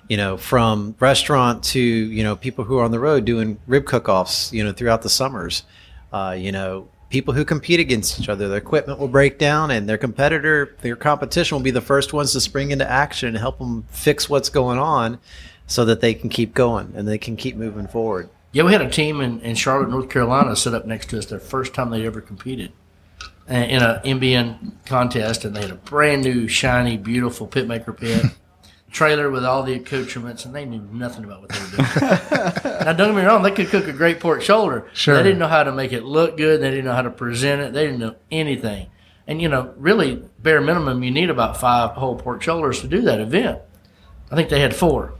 You 0.08 0.16
know, 0.18 0.36
from 0.36 0.94
restaurant 1.00 1.62
to 1.64 1.80
you 1.80 2.22
know 2.22 2.36
people 2.36 2.64
who 2.64 2.78
are 2.78 2.84
on 2.84 2.90
the 2.90 3.00
road 3.00 3.24
doing 3.24 3.58
rib 3.66 3.86
cook-offs. 3.86 4.52
You 4.52 4.64
know, 4.64 4.72
throughout 4.72 5.02
the 5.02 5.08
summers. 5.08 5.62
Uh, 6.12 6.36
you 6.38 6.52
know, 6.52 6.88
people 7.08 7.32
who 7.32 7.42
compete 7.42 7.80
against 7.80 8.20
each 8.20 8.28
other. 8.28 8.48
Their 8.48 8.58
equipment 8.58 8.98
will 8.98 9.08
break 9.08 9.38
down, 9.38 9.70
and 9.70 9.88
their 9.88 9.96
competitor, 9.96 10.76
their 10.82 10.96
competition, 10.96 11.56
will 11.56 11.62
be 11.64 11.70
the 11.70 11.80
first 11.80 12.12
ones 12.12 12.32
to 12.32 12.40
spring 12.40 12.70
into 12.70 12.88
action 12.90 13.28
and 13.28 13.38
help 13.38 13.58
them 13.58 13.84
fix 13.88 14.28
what's 14.28 14.50
going 14.50 14.78
on, 14.78 15.18
so 15.72 15.86
that 15.86 16.00
they 16.02 16.12
can 16.12 16.28
keep 16.28 16.52
going 16.54 16.92
and 16.94 17.08
they 17.08 17.18
can 17.18 17.34
keep 17.36 17.56
moving 17.56 17.86
forward. 17.86 18.28
yeah 18.52 18.62
we 18.62 18.72
had 18.72 18.82
a 18.82 18.90
team 18.90 19.20
in, 19.20 19.40
in 19.40 19.54
charlotte 19.54 19.88
north 19.88 20.10
carolina 20.10 20.54
set 20.54 20.74
up 20.74 20.84
next 20.86 21.08
to 21.08 21.18
us 21.18 21.26
their 21.26 21.38
first 21.38 21.72
time 21.72 21.90
they 21.90 22.04
ever 22.04 22.20
competed 22.20 22.70
in 23.48 23.82
an 23.82 24.00
mbn 24.04 24.72
contest 24.84 25.44
and 25.44 25.56
they 25.56 25.62
had 25.62 25.70
a 25.70 25.74
brand 25.76 26.22
new 26.22 26.46
shiny 26.46 26.96
beautiful 26.98 27.46
pitmaker 27.48 27.96
pit 27.96 28.26
trailer 28.92 29.30
with 29.30 29.44
all 29.44 29.62
the 29.62 29.72
accoutrements 29.72 30.44
and 30.44 30.54
they 30.54 30.66
knew 30.66 30.86
nothing 30.92 31.24
about 31.24 31.40
what 31.40 31.48
they 31.48 31.58
were 31.58 31.70
doing. 31.70 32.58
Now 32.84 32.92
don't 32.92 33.14
get 33.14 33.22
me 33.22 33.24
wrong 33.24 33.42
they 33.42 33.50
could 33.50 33.68
cook 33.68 33.88
a 33.88 33.92
great 33.92 34.20
pork 34.20 34.42
shoulder. 34.42 34.86
Sure. 34.92 35.16
they 35.16 35.22
didn't 35.22 35.38
know 35.38 35.48
how 35.48 35.62
to 35.62 35.72
make 35.72 35.92
it 35.92 36.02
look 36.02 36.36
good. 36.36 36.60
They 36.60 36.68
didn't 36.70 36.84
know 36.84 36.92
how 36.92 37.00
to 37.02 37.10
present 37.10 37.62
it. 37.62 37.72
They 37.72 37.86
didn't 37.86 38.00
know 38.00 38.16
anything. 38.30 38.88
And 39.26 39.40
you 39.40 39.48
know 39.48 39.72
really 39.78 40.22
bare 40.40 40.60
minimum 40.60 41.02
you 41.02 41.10
need 41.10 41.30
about 41.30 41.58
five 41.58 41.92
whole 41.92 42.16
pork 42.16 42.42
shoulders 42.42 42.82
to 42.82 42.88
do 42.88 43.00
that 43.02 43.18
event. 43.18 43.60
I 44.30 44.34
think 44.34 44.50
they 44.50 44.60
had 44.60 44.76
four 44.76 45.14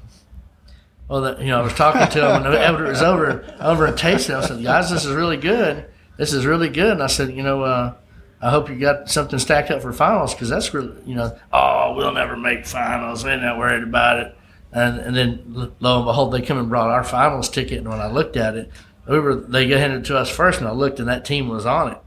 well, 1.08 1.20
the, 1.20 1.36
you 1.40 1.48
know, 1.48 1.60
I 1.60 1.62
was 1.62 1.74
talking 1.74 2.06
to 2.08 2.20
them, 2.20 2.46
and 2.46 2.54
after 2.54 2.86
it 2.86 2.90
was 2.90 3.02
over, 3.02 3.44
over 3.60 3.86
and 3.86 3.96
tasted. 3.98 4.32
it, 4.32 4.36
I 4.36 4.46
said, 4.46 4.62
"Guys, 4.62 4.90
this 4.90 5.04
is 5.04 5.14
really 5.14 5.36
good. 5.36 5.84
This 6.16 6.32
is 6.32 6.46
really 6.46 6.68
good." 6.68 6.92
And 6.92 7.02
I 7.02 7.06
said, 7.08 7.30
"You 7.34 7.42
know, 7.42 7.62
uh, 7.62 7.94
I 8.40 8.50
hope 8.50 8.68
you 8.70 8.78
got 8.78 9.10
something 9.10 9.38
stacked 9.38 9.70
up 9.70 9.82
for 9.82 9.92
finals 9.92 10.34
because 10.34 10.48
that's 10.48 10.72
really, 10.72 10.92
you 11.04 11.14
know, 11.14 11.36
oh, 11.52 11.94
we'll 11.96 12.12
never 12.12 12.36
make 12.36 12.66
finals. 12.66 13.24
We're 13.24 13.36
not 13.36 13.58
worried 13.58 13.82
about 13.82 14.20
it." 14.20 14.36
And 14.72 14.98
and 15.00 15.14
then 15.14 15.42
lo 15.80 15.96
and 15.98 16.04
behold, 16.06 16.32
they 16.32 16.40
come 16.40 16.58
and 16.58 16.68
brought 16.68 16.88
our 16.90 17.04
finals 17.04 17.50
ticket. 17.50 17.78
And 17.78 17.88
when 17.88 18.00
I 18.00 18.10
looked 18.10 18.36
at 18.38 18.56
it, 18.56 18.70
we 19.06 19.18
were 19.20 19.34
they 19.34 19.68
handed 19.68 20.00
it 20.00 20.04
to 20.06 20.16
us 20.16 20.30
first, 20.30 20.60
and 20.60 20.68
I 20.68 20.72
looked, 20.72 20.98
and 20.98 21.08
that 21.08 21.24
team 21.24 21.48
was 21.48 21.66
on 21.66 21.92
it. 21.92 21.98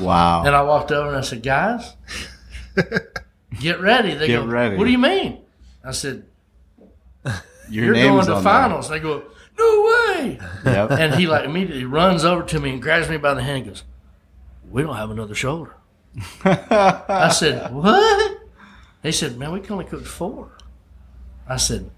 Wow. 0.00 0.44
And 0.46 0.54
I 0.54 0.62
walked 0.62 0.90
over 0.92 1.08
and 1.08 1.16
I 1.16 1.20
said, 1.22 1.42
"Guys, 1.42 1.94
get 3.60 3.80
ready." 3.80 4.14
They 4.14 4.26
Get 4.28 4.40
go, 4.40 4.46
ready. 4.46 4.76
"What 4.76 4.84
do 4.84 4.90
you 4.90 4.98
mean?" 4.98 5.38
I 5.84 5.92
said, 5.92 6.24
Your 7.70 7.86
"You're 7.86 7.94
going 7.94 8.26
to 8.26 8.40
finals." 8.40 8.88
They 8.88 9.00
go, 9.00 9.22
"No 9.58 9.82
way!" 10.16 10.38
Yep. 10.64 10.90
And 10.92 11.14
he 11.14 11.26
like 11.26 11.44
immediately 11.44 11.84
runs 11.84 12.24
over 12.24 12.42
to 12.44 12.60
me 12.60 12.70
and 12.70 12.82
grabs 12.82 13.08
me 13.08 13.16
by 13.16 13.34
the 13.34 13.42
hand 13.42 13.58
and 13.58 13.66
goes, 13.66 13.84
We 14.70 14.82
don't 14.82 14.96
have 14.96 15.10
another 15.10 15.34
shoulder. 15.34 15.74
I 16.44 17.30
said, 17.32 17.72
What? 17.72 18.38
He 19.02 19.12
said, 19.12 19.38
Man, 19.38 19.52
we 19.52 19.60
can 19.60 19.72
only 19.72 19.84
cook 19.84 20.04
four. 20.04 20.50
I 21.48 21.56
said, 21.56 21.90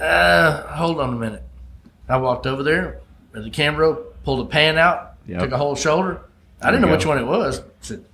uh, 0.00 0.62
hold 0.74 1.00
on 1.00 1.14
a 1.14 1.16
minute. 1.16 1.42
I 2.08 2.16
walked 2.18 2.46
over 2.46 2.62
there 2.62 3.00
at 3.34 3.44
the 3.44 3.50
camera, 3.50 3.94
pulled 4.24 4.40
a 4.46 4.50
pan 4.50 4.78
out, 4.78 5.14
Yep. 5.26 5.40
took 5.40 5.52
a 5.52 5.58
whole 5.58 5.74
shoulder. 5.74 6.20
I 6.62 6.70
didn't 6.70 6.82
know 6.86 6.92
which 6.92 7.06
one 7.06 7.18
it 7.18 7.24
was. 7.26 7.60
I 7.60 7.62
said, 7.80 8.04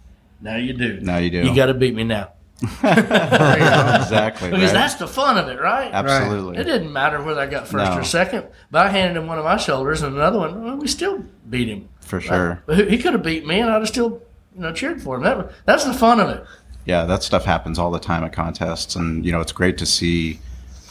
Now 0.40 0.57
you 0.57 0.73
do. 0.73 1.01
Now 1.01 1.18
you 1.18 1.31
do. 1.31 1.42
You 1.45 1.55
got 1.55 1.66
to 1.66 1.75
beat 1.75 1.95
me 1.95 2.05
now. 2.05 2.33
Exactly. 2.62 4.51
Because 4.51 4.66
right? 4.66 4.72
that's 4.72 4.94
the 4.94 5.09
fun 5.09 5.38
of 5.38 5.48
it, 5.48 5.61
right? 5.61 5.90
Absolutely. 5.92 6.59
It 6.59 6.64
didn't 6.64 6.92
matter 6.92 7.22
whether 7.22 7.40
I 7.40 7.46
got 7.46 7.66
first 7.66 7.92
No. 7.92 7.98
or 7.98 8.05
second, 8.05 8.46
but 8.70 8.87
I 8.87 8.90
handed 8.90 9.20
him 9.20 9.27
one 9.27 9.38
of 9.38 9.44
my 9.44 9.57
shoulders 9.57 10.03
and 10.03 10.14
another 10.16 10.38
one. 10.38 10.62
Well, 10.62 10.77
we 10.77 10.87
still 10.87 11.25
beat 11.48 11.68
him. 11.68 11.88
For 12.01 12.20
sure. 12.20 12.62
But 12.66 12.79
he- 12.79 12.90
he 12.90 12.98
could 12.98 13.12
have 13.14 13.22
beat 13.22 13.46
me, 13.46 13.61
and 13.61 13.70
I'd 13.70 13.81
have 13.81 13.88
still, 13.88 14.22
you 14.55 14.62
know, 14.62 14.72
cheered 14.72 15.03
for 15.03 15.16
him. 15.16 15.22
That, 15.22 15.51
that's 15.64 15.85
the 15.85 15.94
fun 15.94 16.20
of 16.20 16.29
it. 16.29 16.44
Yeah, 16.85 17.05
that 17.05 17.22
stuff 17.22 17.44
happens 17.44 17.79
all 17.79 17.90
the 17.90 18.01
time 18.01 18.25
at 18.25 18.33
contests, 18.33 18.96
and 18.96 19.25
you 19.25 19.31
know 19.33 19.40
it's 19.40 19.53
great 19.53 19.79
to 19.79 19.87
see 19.87 20.40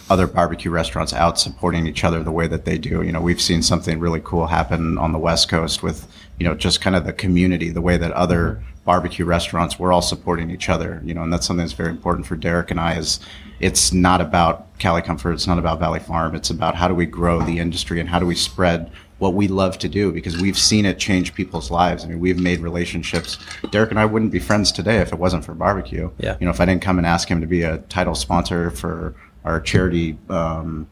other 0.10 0.28
barbecue 0.28 0.72
restaurants 0.72 1.14
out 1.14 1.40
supporting 1.40 1.88
each 1.88 2.04
other 2.04 2.24
the 2.24 2.32
way 2.32 2.48
that 2.48 2.66
they 2.66 2.78
do. 2.78 3.02
You 3.02 3.12
know, 3.12 3.22
we've 3.22 3.42
seen 3.42 3.62
something 3.62 4.00
really 4.00 4.22
cool 4.24 4.48
happen 4.48 4.98
on 4.98 5.12
the 5.12 5.20
West 5.20 5.50
Coast 5.50 5.84
with 5.84 6.08
you 6.40 6.46
know 6.46 6.56
just 6.56 6.82
kind 6.82 6.96
of 6.96 7.06
the 7.06 7.14
community, 7.14 7.70
the 7.70 7.82
way 7.82 7.98
that 7.98 8.12
other 8.12 8.56
mm-hmm. 8.56 8.71
Barbecue 8.84 9.26
restaurants 9.26 9.78
we're 9.78 9.92
all 9.92 10.02
supporting 10.02 10.50
each 10.50 10.70
other. 10.70 11.02
You 11.04 11.14
know, 11.14 11.24
and 11.24 11.32
that's 11.32 11.46
something 11.46 11.66
that's 11.66 11.74
very 11.74 11.90
important 11.90 12.26
for 12.26 12.36
Derek 12.36 12.72
and 12.72 12.80
I. 12.80 12.98
Is 12.98 13.20
it's 13.60 13.94
not 13.94 14.22
about 14.22 14.78
Cali 14.80 15.02
Comfort, 15.02 15.34
it's 15.34 15.48
not 15.48 15.60
about 15.60 15.80
Valley 15.80 16.00
Farm, 16.00 16.36
it's 16.36 16.50
about 16.50 16.76
how 16.76 16.88
do 16.88 16.96
we 16.96 17.06
grow 17.06 17.42
the 17.42 17.60
industry 17.60 18.00
and 18.00 18.10
how 18.10 18.20
do 18.20 18.26
we 18.26 18.36
spread 18.36 18.92
what 19.20 19.36
we 19.36 19.48
love 19.48 19.78
to 19.78 19.88
do 19.88 20.12
because 20.12 20.42
we've 20.42 20.58
seen 20.58 20.84
it 20.84 20.98
change 20.98 21.36
people's 21.36 21.70
lives. 21.70 22.04
I 22.04 22.08
mean, 22.08 22.20
we've 22.20 22.40
made 22.40 22.60
relationships. 22.60 23.38
Derek 23.70 23.92
and 23.92 24.00
I 24.00 24.06
wouldn't 24.06 24.32
be 24.32 24.40
friends 24.40 24.72
today 24.72 24.98
if 24.98 25.14
it 25.14 25.20
wasn't 25.20 25.46
for 25.46 25.54
barbecue. 25.54 26.10
Yeah. 26.18 26.38
You 26.40 26.46
know, 26.46 26.52
if 26.52 26.60
I 26.60 26.66
didn't 26.66 26.82
come 26.82 26.98
and 26.98 27.06
ask 27.06 27.28
him 27.28 27.40
to 27.40 27.46
be 27.46 27.62
a 27.62 27.78
title 27.78 28.16
sponsor 28.16 28.72
for 28.72 29.14
our 29.46 29.62
charity 29.62 30.18
um, 30.30 30.88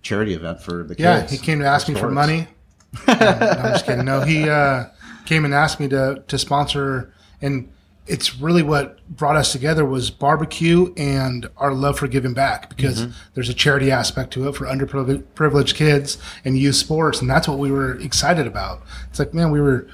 charity 0.00 0.32
event 0.32 0.62
for 0.62 0.82
the 0.82 0.94
kids. 0.94 1.00
Yeah, 1.00 1.26
he 1.26 1.36
came 1.36 1.58
to 1.60 1.66
ask 1.66 1.88
me 1.88 1.94
for 1.94 2.00
sports. 2.00 2.14
money. 2.14 2.48
no, 3.06 3.14
I'm 3.14 3.72
just 3.72 3.84
kidding. 3.84 4.04
No, 4.04 4.22
he 4.22 4.48
uh, 4.48 4.86
came 5.26 5.44
and 5.44 5.52
asked 5.52 5.78
me 5.78 5.88
to 5.88 6.22
to 6.26 6.38
sponsor, 6.38 7.12
and 7.40 7.70
it's 8.06 8.36
really 8.40 8.62
what 8.62 9.06
brought 9.08 9.36
us 9.36 9.52
together 9.52 9.84
was 9.84 10.10
barbecue 10.10 10.94
and 10.96 11.46
our 11.58 11.74
love 11.74 11.98
for 11.98 12.08
giving 12.08 12.32
back 12.32 12.70
because 12.70 13.06
there's 13.34 13.50
a 13.50 13.54
charity 13.54 13.90
aspect 13.90 14.32
to 14.32 14.48
it 14.48 14.56
for 14.56 14.64
underprivileged 14.64 15.74
kids 15.74 16.16
and 16.44 16.56
youth 16.58 16.74
sports, 16.76 17.20
and 17.20 17.28
that's 17.28 17.46
what 17.46 17.58
we 17.58 17.70
were 17.70 17.98
excited 18.00 18.46
about. 18.46 18.80
It's 19.10 19.18
like, 19.18 19.34
man, 19.34 19.50
we 19.50 19.60
were 19.60 19.88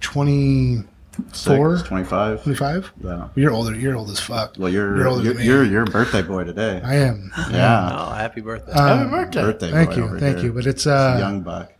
24, 0.00 1.76
Six, 1.76 1.88
25. 1.88 2.42
25. 2.42 2.92
Yeah. 3.02 3.28
You're 3.34 3.50
older. 3.52 3.74
You're 3.74 3.96
old 3.96 4.10
as 4.10 4.20
fuck. 4.20 4.54
Well, 4.58 4.70
you're 4.70 4.96
You're 4.96 5.08
older 5.08 5.24
you're, 5.24 5.34
than 5.34 5.42
me. 5.42 5.48
you're, 5.48 5.64
you're 5.64 5.84
birthday 5.84 6.22
boy 6.22 6.44
today. 6.44 6.80
I 6.84 6.94
am. 6.96 7.32
yeah. 7.50 7.90
Oh, 7.92 8.12
happy 8.14 8.40
birthday! 8.40 8.72
Happy 8.72 9.10
birthday. 9.10 9.42
Birthday 9.42 9.70
Thank 9.72 9.90
boy 9.90 9.96
you, 9.96 10.04
over 10.04 10.20
thank 10.20 10.36
here. 10.38 10.46
you. 10.46 10.52
But 10.52 10.66
it's 10.66 10.86
uh, 10.86 11.16
young 11.18 11.42
buck. 11.42 11.72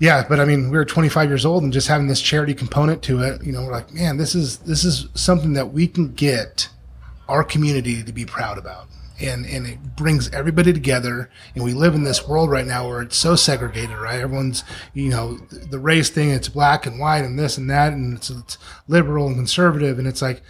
Yeah. 0.00 0.24
But 0.28 0.40
I 0.40 0.44
mean, 0.44 0.70
we 0.70 0.76
were 0.76 0.84
25 0.84 1.28
years 1.28 1.46
old, 1.46 1.62
and 1.62 1.72
just 1.72 1.86
having 1.86 2.08
this 2.08 2.20
charity 2.20 2.54
component 2.54 3.02
to 3.04 3.20
it, 3.20 3.44
you 3.44 3.52
know, 3.52 3.62
we're 3.62 3.72
like, 3.72 3.92
man, 3.92 4.16
this 4.16 4.34
is 4.34 4.58
this 4.58 4.84
is 4.84 5.06
something 5.14 5.52
that 5.52 5.72
we 5.72 5.86
can 5.86 6.12
get 6.12 6.68
our 7.28 7.44
community 7.44 8.02
to 8.02 8.12
be 8.12 8.24
proud 8.24 8.58
about, 8.58 8.88
and 9.20 9.46
and 9.46 9.66
it 9.66 9.96
brings 9.96 10.28
everybody 10.32 10.72
together. 10.72 11.30
And 11.54 11.62
we 11.62 11.74
live 11.74 11.94
in 11.94 12.02
this 12.02 12.26
world 12.26 12.50
right 12.50 12.66
now 12.66 12.88
where 12.88 13.02
it's 13.02 13.16
so 13.16 13.36
segregated, 13.36 13.96
right? 13.96 14.20
Everyone's, 14.20 14.64
you 14.94 15.10
know, 15.10 15.36
the, 15.36 15.78
race 15.78 16.10
thing. 16.10 16.30
It's 16.30 16.48
black 16.48 16.86
and 16.86 16.98
white, 16.98 17.24
and 17.24 17.38
this 17.38 17.58
and 17.58 17.70
that, 17.70 17.92
and 17.92 18.16
it's, 18.16 18.30
it's 18.30 18.58
liberal 18.88 19.28
and 19.28 19.36
conservative, 19.36 19.98
and 19.98 20.08
it's 20.08 20.22
like 20.22 20.42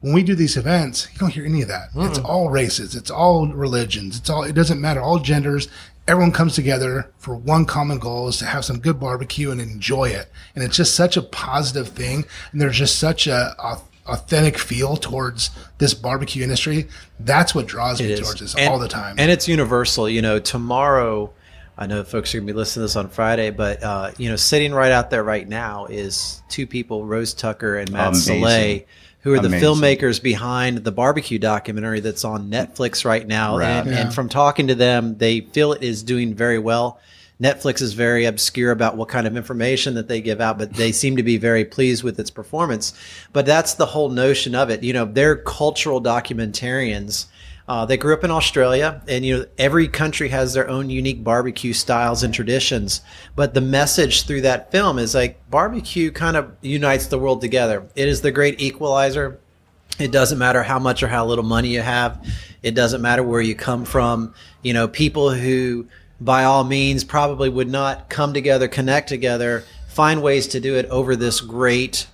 when 0.00 0.12
we 0.12 0.22
do 0.22 0.34
these 0.34 0.56
events, 0.56 1.08
you 1.12 1.18
don't 1.18 1.32
hear 1.32 1.44
any 1.44 1.62
of 1.62 1.68
that. 1.68 1.90
Hmm. 1.92 2.02
It's 2.02 2.18
all 2.18 2.50
races, 2.50 2.94
it's 2.94 3.10
all 3.10 3.48
religions, 3.48 4.18
it's 4.18 4.30
all 4.30 4.44
it 4.44 4.52
doesn't 4.54 4.80
matter, 4.80 5.00
all 5.00 5.18
genders. 5.18 5.68
Everyone 6.08 6.30
comes 6.32 6.54
together 6.54 7.10
for 7.18 7.34
one 7.36 7.64
common 7.64 7.98
goal 7.98 8.28
is 8.28 8.36
to 8.38 8.46
have 8.46 8.64
some 8.64 8.78
good 8.78 9.00
barbecue 9.00 9.50
and 9.50 9.60
enjoy 9.60 10.04
it. 10.10 10.30
And 10.54 10.62
it's 10.62 10.76
just 10.76 10.94
such 10.94 11.16
a 11.16 11.22
positive 11.22 11.88
thing. 11.88 12.24
And 12.52 12.60
there's 12.60 12.78
just 12.78 12.98
such 12.98 13.26
a, 13.26 13.54
au- 13.58 13.82
authentic 14.06 14.56
feel 14.56 14.96
towards 14.96 15.50
this 15.78 15.94
barbecue 15.94 16.44
industry. 16.44 16.86
That's 17.18 17.56
what 17.56 17.66
draws 17.66 17.98
me 18.00 18.06
It 18.06 18.10
is. 18.12 18.20
towards 18.20 18.40
this 18.40 18.54
And- 18.54 18.72
all 18.72 18.78
the 18.78 18.86
time. 18.88 19.16
and 19.18 19.32
it's 19.32 19.48
universal. 19.48 20.08
You 20.08 20.22
know, 20.22 20.38
tomorrow, 20.38 21.32
I 21.76 21.86
know 21.86 22.04
folks 22.04 22.32
are 22.34 22.38
going 22.38 22.46
to 22.46 22.52
be 22.52 22.56
listening 22.56 22.82
to 22.82 22.84
this 22.84 22.94
on 22.96 23.08
Friday, 23.08 23.50
but 23.50 23.82
uh, 23.82 24.12
you 24.16 24.28
know, 24.30 24.36
sitting 24.36 24.72
right 24.72 24.92
out 24.92 25.10
there 25.10 25.24
right 25.24 25.46
now 25.48 25.86
is 25.86 26.40
two 26.48 26.68
people, 26.68 27.04
Rose 27.04 27.34
Tucker 27.34 27.76
and 27.78 27.90
Matt 27.90 28.08
Amazing. 28.10 28.42
Salleh, 28.44 28.84
who 29.26 29.34
are 29.34 29.40
the 29.40 29.48
Amazing. 29.48 29.68
filmmakers 29.68 30.22
behind 30.22 30.78
the 30.84 30.92
barbecue 30.92 31.36
documentary 31.36 31.98
that's 31.98 32.24
on 32.24 32.48
Netflix 32.48 33.04
right 33.04 33.26
now. 33.26 33.56
Rad. 33.56 33.84
And, 33.88 33.90
Yeah. 33.96 34.02
and 34.02 34.14
from 34.14 34.28
talking 34.28 34.68
to 34.68 34.76
them, 34.76 35.16
they 35.18 35.40
feel 35.40 35.72
it 35.72 35.82
is 35.82 36.04
doing 36.04 36.32
very 36.32 36.60
well. 36.60 37.00
Netflix 37.42 37.82
is 37.82 37.92
very 37.94 38.24
obscure 38.24 38.70
about 38.70 38.96
what 38.96 39.08
kind 39.08 39.26
of 39.26 39.36
information 39.36 39.94
that 39.94 40.06
they 40.06 40.20
give 40.20 40.40
out, 40.40 40.58
but 40.58 40.74
they 40.74 40.92
seem 40.92 41.16
to 41.16 41.24
be 41.24 41.38
very 41.38 41.64
pleased 41.64 42.04
with 42.04 42.20
its 42.20 42.30
performance. 42.30 42.92
But 43.32 43.46
that's 43.46 43.74
the 43.74 43.86
whole 43.86 44.10
notion 44.10 44.54
of 44.54 44.70
it. 44.70 44.84
You 44.84 44.92
know, 44.92 45.04
they're 45.04 45.34
cultural 45.34 46.00
documentarians. 46.00 47.26
Uh, 47.68 47.84
they 47.84 47.96
grew 47.96 48.14
up 48.14 48.22
in 48.22 48.30
Australia, 48.30 49.02
and 49.08 49.24
you 49.24 49.38
know 49.38 49.46
every 49.58 49.88
country 49.88 50.28
has 50.28 50.54
their 50.54 50.68
own 50.68 50.88
unique 50.88 51.24
barbecue 51.24 51.72
styles 51.72 52.22
and 52.22 52.32
traditions. 52.32 53.00
But 53.34 53.54
the 53.54 53.60
message 53.60 54.24
through 54.24 54.42
that 54.42 54.70
film 54.70 54.98
is 54.98 55.14
like 55.14 55.50
barbecue 55.50 56.12
kind 56.12 56.36
of 56.36 56.52
unites 56.60 57.06
the 57.06 57.18
world 57.18 57.40
together. 57.40 57.88
It 57.96 58.06
is 58.06 58.20
the 58.20 58.30
great 58.30 58.60
equalizer. 58.60 59.40
It 59.98 60.12
doesn't 60.12 60.38
matter 60.38 60.62
how 60.62 60.78
much 60.78 61.02
or 61.02 61.08
how 61.08 61.26
little 61.26 61.44
money 61.44 61.70
you 61.70 61.80
have. 61.80 62.24
It 62.62 62.74
doesn't 62.74 63.02
matter 63.02 63.22
where 63.22 63.40
you 63.40 63.56
come 63.56 63.84
from. 63.84 64.34
You 64.62 64.72
know, 64.72 64.86
people 64.86 65.30
who, 65.30 65.86
by 66.20 66.44
all 66.44 66.62
means, 66.62 67.02
probably 67.02 67.48
would 67.48 67.70
not 67.70 68.08
come 68.08 68.32
together, 68.32 68.68
connect 68.68 69.08
together, 69.08 69.64
find 69.88 70.22
ways 70.22 70.46
to 70.48 70.60
do 70.60 70.76
it 70.76 70.86
over 70.86 71.16
this 71.16 71.40
great, 71.40 72.06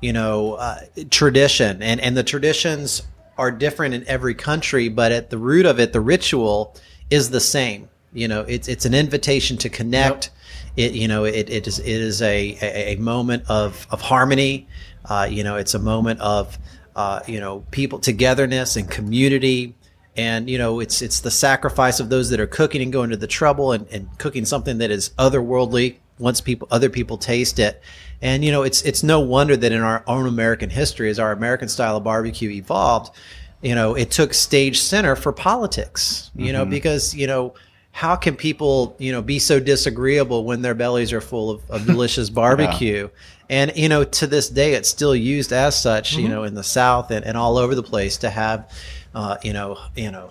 you 0.00 0.14
know, 0.14 0.54
uh, 0.54 0.80
tradition. 1.10 1.82
And 1.82 2.00
and 2.00 2.16
the 2.16 2.24
traditions 2.24 3.02
are 3.36 3.50
different 3.50 3.94
in 3.94 4.06
every 4.06 4.34
country, 4.34 4.88
but 4.88 5.12
at 5.12 5.30
the 5.30 5.38
root 5.38 5.66
of 5.66 5.80
it, 5.80 5.92
the 5.92 6.00
ritual 6.00 6.76
is 7.10 7.30
the 7.30 7.40
same. 7.40 7.88
You 8.12 8.28
know, 8.28 8.42
it's 8.42 8.68
it's 8.68 8.84
an 8.84 8.94
invitation 8.94 9.56
to 9.58 9.68
connect. 9.68 10.30
It 10.76 10.92
you 10.92 11.08
know 11.08 11.24
it, 11.24 11.50
it 11.50 11.66
is 11.66 11.78
it 11.78 11.86
is 11.86 12.22
a, 12.22 12.58
a, 12.62 12.94
a 12.94 12.96
moment 12.96 13.44
of 13.48 13.86
of 13.90 14.00
harmony. 14.00 14.68
Uh, 15.04 15.28
you 15.30 15.44
know, 15.44 15.56
it's 15.56 15.74
a 15.74 15.78
moment 15.78 16.20
of 16.20 16.58
uh, 16.94 17.20
you 17.26 17.40
know 17.40 17.64
people 17.70 17.98
togetherness 17.98 18.76
and 18.76 18.90
community. 18.90 19.74
And 20.16 20.48
you 20.48 20.58
know, 20.58 20.78
it's 20.78 21.02
it's 21.02 21.20
the 21.20 21.30
sacrifice 21.30 21.98
of 21.98 22.08
those 22.08 22.30
that 22.30 22.38
are 22.38 22.46
cooking 22.46 22.82
and 22.82 22.92
going 22.92 23.10
to 23.10 23.16
the 23.16 23.26
trouble 23.26 23.72
and, 23.72 23.88
and 23.88 24.16
cooking 24.18 24.44
something 24.44 24.78
that 24.78 24.92
is 24.92 25.10
otherworldly 25.18 25.96
once 26.18 26.40
people 26.40 26.68
other 26.70 26.88
people 26.88 27.18
taste 27.18 27.58
it. 27.58 27.82
And 28.22 28.44
you 28.44 28.52
know, 28.52 28.62
it's 28.62 28.82
it's 28.82 29.02
no 29.02 29.20
wonder 29.20 29.56
that 29.56 29.72
in 29.72 29.80
our 29.82 30.02
own 30.06 30.26
American 30.26 30.70
history, 30.70 31.10
as 31.10 31.18
our 31.18 31.32
American 31.32 31.68
style 31.68 31.96
of 31.96 32.04
barbecue 32.04 32.50
evolved, 32.50 33.14
you 33.62 33.74
know, 33.74 33.94
it 33.94 34.10
took 34.10 34.32
stage 34.34 34.80
center 34.80 35.16
for 35.16 35.32
politics. 35.32 36.30
You 36.34 36.52
know, 36.52 36.64
because 36.64 37.14
you 37.14 37.26
know, 37.26 37.54
how 37.92 38.16
can 38.16 38.34
people 38.36 38.96
you 38.98 39.12
know 39.12 39.20
be 39.22 39.38
so 39.38 39.60
disagreeable 39.60 40.44
when 40.44 40.62
their 40.62 40.74
bellies 40.74 41.12
are 41.12 41.20
full 41.20 41.50
of, 41.50 41.70
of 41.70 41.86
delicious 41.86 42.30
barbecue? 42.42 43.08
And 43.50 43.72
you 43.76 43.90
know, 43.90 44.04
to 44.04 44.26
this 44.26 44.48
day, 44.48 44.72
it's 44.72 44.88
still 44.88 45.14
used 45.14 45.52
as 45.52 45.80
such. 45.80 46.16
You 46.16 46.28
know, 46.28 46.44
in 46.44 46.54
the 46.54 46.62
South 46.62 47.10
and, 47.10 47.24
and 47.26 47.36
all 47.36 47.58
over 47.58 47.74
the 47.74 47.82
place 47.82 48.16
to 48.18 48.30
have, 48.30 48.70
uh, 49.14 49.36
you 49.42 49.52
know, 49.52 49.78
you 49.94 50.10
know, 50.10 50.30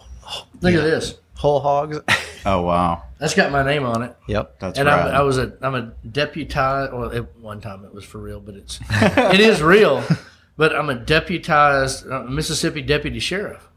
Look 0.61 0.73
at 0.73 0.81
this. 0.83 1.15
whole 1.35 1.59
hogs. 1.59 1.99
Oh 2.45 2.63
wow, 2.63 3.03
That's 3.23 3.35
got 3.35 3.53
my 3.53 3.63
name 3.63 3.85
on 3.85 4.03
it. 4.03 4.17
yep. 4.27 4.59
that's 4.59 4.77
right. 4.77 4.85
and. 4.85 4.89
I'm, 4.89 5.15
I 5.15 5.21
was 5.21 5.37
a 5.37 5.53
I'm 5.61 5.75
a 5.75 5.93
deputized. 6.05 6.91
Well, 6.91 7.09
at 7.09 7.37
one 7.37 7.61
time 7.61 7.85
it 7.85 7.93
was 7.93 8.03
for 8.03 8.17
real, 8.17 8.41
but 8.41 8.55
it's 8.55 8.81
it 8.91 9.39
is 9.39 9.61
real. 9.61 10.03
But 10.55 10.75
I'm 10.75 10.87
a 10.89 10.93
deputized 10.93 12.07
uh, 12.07 12.25
Mississippi 12.25 12.83
deputy 12.83 13.19
sheriff, 13.19 13.67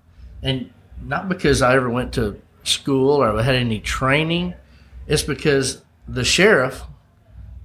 and 0.43 0.71
not 1.01 1.27
because 1.27 1.63
I 1.63 1.75
ever 1.75 1.89
went 1.89 2.13
to 2.15 2.39
school 2.65 3.23
or 3.23 3.43
had 3.43 3.55
any 3.55 3.81
training. 3.81 4.53
It's 5.07 5.23
because 5.23 5.83
the 6.07 6.23
sheriff, 6.23 6.83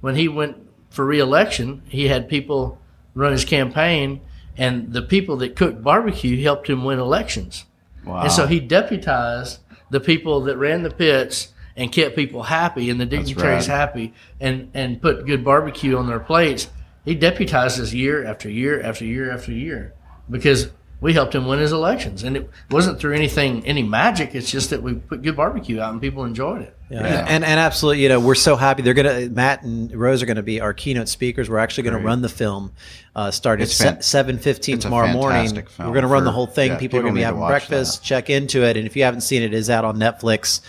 when 0.00 0.14
he 0.14 0.28
went 0.28 0.56
for 0.88 1.04
reelection, 1.04 1.82
he 1.90 2.08
had 2.08 2.26
people 2.26 2.78
run 3.14 3.32
his 3.32 3.44
campaign, 3.44 4.22
and 4.56 4.94
the 4.94 5.02
people 5.02 5.36
that 5.36 5.56
cooked 5.56 5.82
barbecue 5.82 6.42
helped 6.42 6.70
him 6.70 6.82
win 6.82 6.98
elections. 6.98 7.66
wow. 8.06 8.22
And 8.22 8.32
so 8.32 8.46
he 8.46 8.60
deputized 8.60 9.58
the 9.90 10.00
people 10.00 10.40
that 10.44 10.56
ran 10.56 10.84
the 10.84 10.90
pits 10.90 11.52
and 11.76 11.90
kept 11.90 12.16
people 12.16 12.42
happy 12.42 12.90
and 12.90 13.00
the 13.00 13.06
dignitaries 13.06 13.68
rad. 13.68 13.76
happy 13.78 14.14
and, 14.40 14.70
and 14.74 15.00
put 15.00 15.26
good 15.26 15.44
barbecue 15.44 15.96
on 15.96 16.06
their 16.06 16.20
plates. 16.20 16.68
He 17.04 17.14
deputized 17.14 17.80
us 17.80 17.92
year 17.92 18.24
after 18.24 18.48
year 18.48 18.80
after 18.82 19.04
year 19.04 19.30
after 19.30 19.52
year 19.52 19.94
because 20.30 20.70
we 21.02 21.12
helped 21.12 21.34
him 21.34 21.46
win 21.46 21.58
his 21.58 21.72
elections. 21.72 22.22
And 22.22 22.36
it 22.36 22.48
wasn't 22.70 22.98
through 22.98 23.12
anything, 23.14 23.66
any 23.66 23.82
magic. 23.82 24.34
It's 24.34 24.50
just 24.50 24.70
that 24.70 24.82
we 24.82 24.94
put 24.94 25.20
good 25.20 25.36
barbecue 25.36 25.80
out 25.80 25.92
and 25.92 26.00
people 26.00 26.24
enjoyed 26.24 26.62
it. 26.62 26.76
Yeah. 26.90 27.24
And 27.26 27.42
and 27.42 27.58
absolutely, 27.58 28.02
you 28.02 28.08
know, 28.10 28.20
we're 28.20 28.34
so 28.34 28.54
happy. 28.54 28.82
They're 28.82 28.92
gonna 28.94 29.28
Matt 29.30 29.62
and 29.62 29.94
Rose 29.94 30.22
are 30.22 30.26
gonna 30.26 30.42
be 30.42 30.60
our 30.60 30.74
keynote 30.74 31.08
speakers. 31.08 31.48
We're 31.48 31.56
actually 31.58 31.84
gonna 31.84 31.96
Great. 31.96 32.06
run 32.06 32.20
the 32.22 32.28
film 32.28 32.72
uh, 33.16 33.30
starting 33.30 33.62
It's 33.64 33.80
at 33.80 33.94
fan- 33.94 34.02
seven 34.02 34.38
fifteen 34.38 34.74
it's 34.76 34.84
a 34.84 34.88
tomorrow 34.88 35.08
morning. 35.10 35.48
film 35.64 35.88
We're 35.88 35.94
gonna 35.94 36.06
run 36.06 36.20
for- 36.20 36.24
the 36.26 36.32
whole 36.32 36.46
thing. 36.46 36.72
yeah, 36.72 36.76
people, 36.78 36.98
are 36.98 37.02
gonna 37.02 37.12
be 37.14 37.20
need 37.20 37.22
to 37.22 37.26
having 37.28 37.46
breakfast. 37.46 38.02
that. 38.02 38.06
Check 38.06 38.28
into 38.28 38.62
it, 38.62 38.76
and 38.76 38.86
if 38.86 38.94
you 38.94 39.04
haven't 39.04 39.22
seen 39.22 39.40
it, 39.42 39.46
it 39.46 39.54
is 39.54 39.70
out 39.70 39.86
on 39.86 39.96
Netflix. 39.96 40.60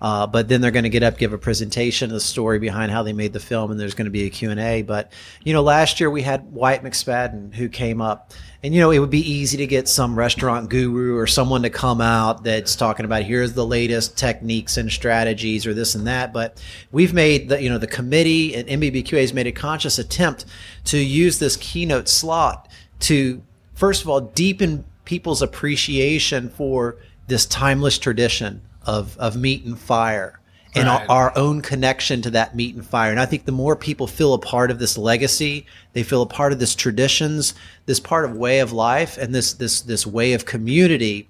Uh, 0.00 0.26
but 0.26 0.48
then 0.48 0.60
they're 0.60 0.72
going 0.72 0.82
to 0.82 0.88
get 0.90 1.04
up, 1.04 1.16
give 1.16 1.32
a 1.32 1.38
presentation 1.38 2.10
of 2.10 2.14
the 2.14 2.18
story 2.20 2.58
behind 2.58 2.90
how 2.90 3.04
they 3.04 3.12
made 3.12 3.32
the 3.32 3.38
film, 3.38 3.70
and 3.70 3.78
there's 3.78 3.94
going 3.94 4.06
to 4.06 4.10
be 4.10 4.24
a 4.26 4.30
Q&A. 4.30 4.82
But, 4.82 5.12
you 5.44 5.52
know, 5.52 5.62
last 5.62 6.00
year 6.00 6.10
we 6.10 6.22
had 6.22 6.52
Wyatt 6.52 6.82
McSpadden 6.82 7.54
who 7.54 7.68
came 7.68 8.00
up. 8.02 8.32
And, 8.64 8.72
you 8.72 8.80
know, 8.80 8.92
it 8.92 9.00
would 9.00 9.10
be 9.10 9.28
easy 9.28 9.56
to 9.56 9.66
get 9.66 9.88
some 9.88 10.16
restaurant 10.16 10.70
guru 10.70 11.16
or 11.16 11.26
someone 11.26 11.62
to 11.62 11.70
come 11.70 12.00
out 12.00 12.44
that's 12.44 12.76
talking 12.76 13.04
about 13.04 13.24
here's 13.24 13.54
the 13.54 13.66
latest 13.66 14.16
techniques 14.16 14.76
and 14.76 14.90
strategies 14.90 15.66
or 15.66 15.74
this 15.74 15.96
and 15.96 16.06
that. 16.06 16.32
But 16.32 16.62
we've 16.92 17.12
made 17.12 17.48
the, 17.48 17.60
you 17.60 17.68
know, 17.68 17.78
the 17.78 17.88
committee 17.88 18.54
and 18.54 18.68
NBBQA 18.68 19.20
has 19.20 19.34
made 19.34 19.48
a 19.48 19.52
conscious 19.52 19.98
attempt 19.98 20.44
to 20.84 20.98
use 20.98 21.40
this 21.40 21.56
keynote 21.56 22.08
slot 22.08 22.68
to, 23.00 23.42
first 23.74 24.02
of 24.02 24.08
all, 24.08 24.20
deepen 24.20 24.84
people's 25.04 25.42
appreciation 25.42 26.48
for 26.48 26.98
this 27.26 27.46
timeless 27.46 27.98
tradition 27.98 28.62
of, 28.86 29.18
of 29.18 29.36
meat 29.36 29.64
and 29.64 29.76
fire 29.76 30.38
and 30.74 30.88
Right. 30.88 31.06
our, 31.08 31.30
our 31.30 31.38
own 31.38 31.60
connection 31.60 32.22
to 32.22 32.30
that 32.30 32.56
meat 32.56 32.74
and 32.74 32.84
fire. 32.86 33.10
And 33.10 33.20
I 33.20 33.26
think 33.26 33.44
the 33.44 33.52
more 33.52 33.76
people 33.76 34.06
feel 34.06 34.32
a 34.32 34.38
part 34.38 34.70
of 34.70 34.78
this 34.78 34.96
legacy, 34.96 35.66
they 35.92 36.02
feel 36.02 36.22
a 36.22 36.26
part 36.26 36.52
of 36.52 36.58
this 36.58 36.74
traditions, 36.74 37.54
this 37.86 38.00
part 38.00 38.24
of 38.24 38.36
way 38.36 38.60
of 38.60 38.72
life, 38.72 39.18
and 39.18 39.34
this 39.34 39.52
this 39.52 39.82
this 39.82 40.06
way 40.06 40.32
of 40.32 40.46
community, 40.46 41.28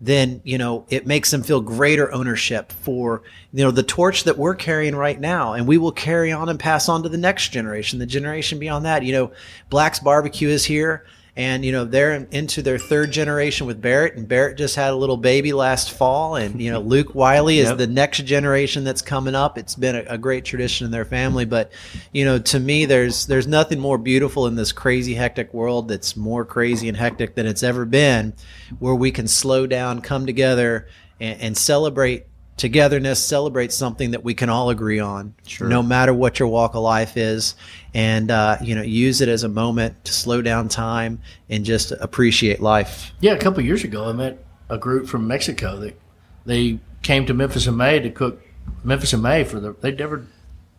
then 0.00 0.40
you 0.44 0.58
know 0.58 0.84
it 0.90 1.06
makes 1.06 1.30
them 1.30 1.42
feel 1.42 1.60
greater 1.60 2.12
ownership 2.12 2.70
for 2.70 3.22
you 3.52 3.64
know 3.64 3.70
the 3.70 3.82
torch 3.82 4.24
that 4.24 4.38
we're 4.38 4.54
carrying 4.54 4.94
right 4.94 5.18
now, 5.18 5.54
and 5.54 5.66
we 5.66 5.78
will 5.78 5.92
carry 5.92 6.30
on 6.30 6.48
and 6.48 6.60
pass 6.60 6.88
on 6.88 7.02
to 7.02 7.08
the 7.08 7.16
next 7.18 7.48
generation, 7.48 7.98
the 7.98 8.06
generation 8.06 8.58
beyond 8.58 8.84
that. 8.84 9.02
You 9.02 9.12
know, 9.12 9.32
Black's 9.70 9.98
Barbecue 10.00 10.48
is 10.48 10.64
here. 10.64 11.04
And 11.36 11.64
you 11.64 11.72
know 11.72 11.84
they're 11.84 12.26
into 12.30 12.62
their 12.62 12.78
third 12.78 13.10
generation 13.10 13.66
with 13.66 13.80
Barrett, 13.80 14.14
and 14.14 14.28
Barrett 14.28 14.56
just 14.56 14.76
had 14.76 14.92
a 14.92 14.96
little 14.96 15.16
baby 15.16 15.52
last 15.52 15.90
fall, 15.92 16.36
and 16.36 16.60
you 16.60 16.70
know 16.70 16.80
Luke 16.80 17.14
Wiley 17.14 17.58
is 17.58 17.70
Yep. 17.70 17.78
the 17.78 17.86
next 17.88 18.24
generation 18.24 18.84
that's 18.84 19.02
coming 19.02 19.34
up. 19.34 19.58
It's 19.58 19.74
been 19.74 19.96
a, 19.96 20.04
a 20.10 20.18
great 20.18 20.44
tradition 20.44 20.84
in 20.84 20.90
their 20.92 21.04
family, 21.04 21.44
but 21.44 21.72
you 22.12 22.24
know 22.24 22.38
to 22.38 22.60
me 22.60 22.84
there's 22.84 23.26
there's 23.26 23.46
nothing 23.48 23.80
more 23.80 23.98
beautiful 23.98 24.46
in 24.46 24.54
this 24.54 24.70
crazy 24.70 25.14
hectic 25.14 25.52
world 25.52 25.88
that's 25.88 26.16
more 26.16 26.44
crazy 26.44 26.88
and 26.88 26.96
hectic 26.96 27.34
than 27.34 27.46
it's 27.46 27.62
ever 27.62 27.84
been, 27.84 28.34
where 28.78 28.94
we 28.94 29.10
can 29.10 29.26
slow 29.26 29.66
down, 29.66 30.00
come 30.00 30.26
together, 30.26 30.86
and, 31.20 31.40
and 31.40 31.56
celebrate 31.56 32.26
togetherness, 32.56 33.18
celebrate 33.24 33.72
something 33.72 34.12
that 34.12 34.22
we 34.24 34.34
can 34.34 34.48
all 34.48 34.70
agree 34.70 35.00
on, 35.00 35.34
Sure. 35.46 35.68
no 35.68 35.82
matter 35.82 36.14
what 36.14 36.38
your 36.38 36.48
walk 36.48 36.74
of 36.74 36.82
life 36.82 37.16
is, 37.16 37.54
and 37.94 38.30
uh, 38.30 38.56
you 38.62 38.74
know 38.74 38.82
use 38.82 39.20
it 39.20 39.28
as 39.28 39.42
a 39.42 39.48
moment 39.48 40.04
to 40.04 40.12
slow 40.12 40.40
down 40.42 40.68
time 40.68 41.20
and 41.50 41.64
just 41.64 41.92
appreciate 41.92 42.60
life. 42.60 43.12
Yeah, 43.20 43.32
a 43.32 43.38
couple 43.38 43.60
of 43.60 43.66
years 43.66 43.84
ago, 43.84 44.08
I 44.08 44.12
met 44.12 44.44
a 44.68 44.78
group 44.78 45.06
from 45.08 45.26
Mexico 45.26 45.78
that 45.80 46.00
they 46.46 46.78
came 47.02 47.26
to 47.26 47.34
Memphis 47.34 47.66
in 47.66 47.76
May 47.76 47.98
to 48.00 48.10
cook 48.10 48.40
Memphis 48.82 49.12
in 49.12 49.20
May 49.22 49.44
for 49.44 49.60
the 49.60 49.74
they'd 49.80 49.98
never 49.98 50.26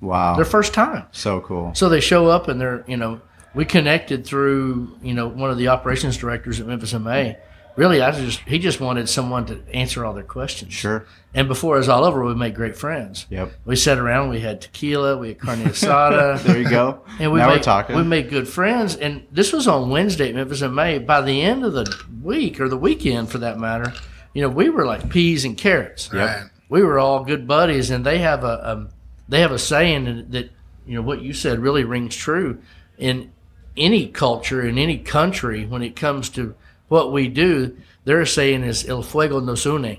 Wow. 0.01 0.35
their 0.35 0.45
first 0.45 0.73
time. 0.73 1.05
so 1.11 1.39
cool. 1.41 1.73
So 1.75 1.89
they 1.89 1.99
show 2.01 2.27
up 2.27 2.47
and 2.47 2.59
they're 2.59 2.83
you 2.87 2.97
know 2.97 3.21
we 3.53 3.63
connected 3.65 4.25
through 4.25 4.97
you 5.01 5.13
know 5.13 5.27
one 5.27 5.49
of 5.51 5.57
the 5.57 5.67
operations 5.69 6.17
directors 6.17 6.59
at 6.59 6.67
Memphis 6.67 6.93
in 6.93 7.03
May. 7.03 7.37
Really, 7.75 8.01
I 8.01 8.11
just 8.11 8.39
he 8.41 8.57
just 8.57 8.79
wanted 8.79 9.09
someone 9.09 9.45
to 9.47 9.61
answer 9.73 10.05
all 10.05 10.13
their 10.13 10.23
questions. 10.23 10.73
Sure. 10.73 11.05
And 11.33 11.49
before 11.49 11.75
it 11.75 11.79
was 11.79 11.89
all 11.89 12.05
over, 12.05 12.23
we 12.23 12.33
made 12.33 12.55
great 12.55 12.77
friends. 12.77 13.25
Yep. 13.29 13.51
We 13.65 13.75
sat 13.75 13.97
around. 13.97 14.29
We 14.29 14.39
had 14.39 14.61
tequila. 14.61 15.17
We 15.17 15.29
had 15.29 15.39
carne 15.39 15.63
asada. 15.63 16.39
There 16.43 16.57
you 16.57 16.69
go. 16.69 17.01
And 17.19 17.31
we 17.31 17.39
now 17.39 17.47
made, 17.47 17.57
we're 17.57 17.63
talking. 17.63 17.95
We 17.95 18.03
made 18.03 18.29
good 18.29 18.47
friends, 18.47 18.95
and 18.95 19.25
this 19.31 19.51
was 19.51 19.67
on 19.67 19.89
Wednesday 19.89 20.29
at 20.29 20.35
Memphis 20.35 20.61
in 20.61 20.73
May. 20.73 20.99
By 20.99 21.21
the 21.21 21.41
end 21.41 21.65
of 21.65 21.73
the 21.73 21.85
week, 22.23 22.59
or 22.61 22.69
the 22.69 22.77
weekend 22.77 23.29
for 23.29 23.39
that 23.39 23.59
matter, 23.59 23.93
you 24.33 24.41
know, 24.41 24.49
we 24.49 24.69
were 24.69 24.85
like 24.85 25.09
peas 25.09 25.43
and 25.43 25.57
carrots. 25.57 26.11
Right. 26.13 26.45
We 26.69 26.83
were 26.83 26.99
all 26.99 27.23
good 27.23 27.47
buddies, 27.47 27.89
and 27.89 28.05
they 28.05 28.19
have 28.19 28.43
a 28.43 28.71
um, 28.71 28.89
they 29.27 29.41
have 29.41 29.51
a 29.51 29.59
saying 29.59 30.27
that 30.29 30.49
you 30.85 30.95
know 30.95 31.01
what 31.01 31.21
you 31.21 31.33
said 31.33 31.59
really 31.59 31.83
rings 31.83 32.15
true 32.15 32.61
in 32.97 33.31
any 33.77 34.07
culture 34.07 34.65
in 34.65 34.77
any 34.77 34.97
country 34.97 35.65
when 35.65 35.81
it 35.81 35.95
comes 35.95 36.29
to 36.29 36.55
what 36.87 37.11
we 37.11 37.27
do. 37.27 37.75
they're 38.05 38.25
saying 38.25 38.63
is 38.63 38.87
"El 38.87 39.01
fuego 39.01 39.39
nos 39.39 39.65
une," 39.65 39.97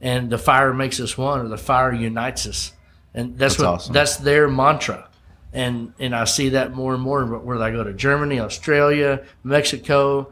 and 0.00 0.30
the 0.30 0.38
fire 0.38 0.72
makes 0.72 1.00
us 1.00 1.18
one, 1.18 1.40
or 1.40 1.48
the 1.48 1.58
fire 1.58 1.92
unites 1.92 2.46
us, 2.46 2.72
and 3.14 3.36
that's, 3.38 3.54
That's 3.56 3.58
what 3.58 3.66
awesome. 3.74 3.92
that's 3.92 4.16
their 4.16 4.48
mantra. 4.48 5.08
And 5.52 5.92
and 5.98 6.14
I 6.14 6.24
see 6.24 6.50
that 6.50 6.74
more 6.74 6.94
and 6.94 7.02
more 7.02 7.24
whether 7.26 7.62
I 7.64 7.70
go 7.72 7.82
to 7.82 7.92
Germany, 7.94 8.38
Australia, 8.38 9.22
Mexico, 9.42 10.30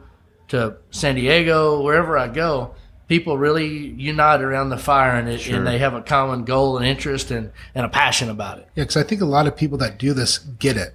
to 0.49 0.77
San 0.91 1.15
Diego, 1.15 1.81
wherever 1.81 2.17
I 2.17 2.27
go. 2.27 2.75
People 3.07 3.37
really 3.37 3.67
unite 3.97 4.41
around 4.41 4.69
the 4.69 4.77
fire, 4.77 5.11
and, 5.17 5.29
it, 5.29 5.39
Sure. 5.39 5.55
and 5.57 5.65
they 5.65 5.77
have 5.77 5.93
a 5.93 6.01
common 6.01 6.43
goal 6.43 6.77
and 6.77 6.85
interest 6.85 7.31
and, 7.31 7.51
and 7.73 7.85
a 7.85 7.89
passion 7.89 8.29
about 8.29 8.59
it. 8.59 8.67
Yeah, 8.75 8.83
because 8.83 8.97
I 8.97 9.03
think 9.03 9.21
a 9.21 9.25
lot 9.25 9.47
of 9.47 9.55
people 9.55 9.77
that 9.77 9.97
do 9.97 10.13
this 10.13 10.37
get 10.39 10.75
it. 10.75 10.93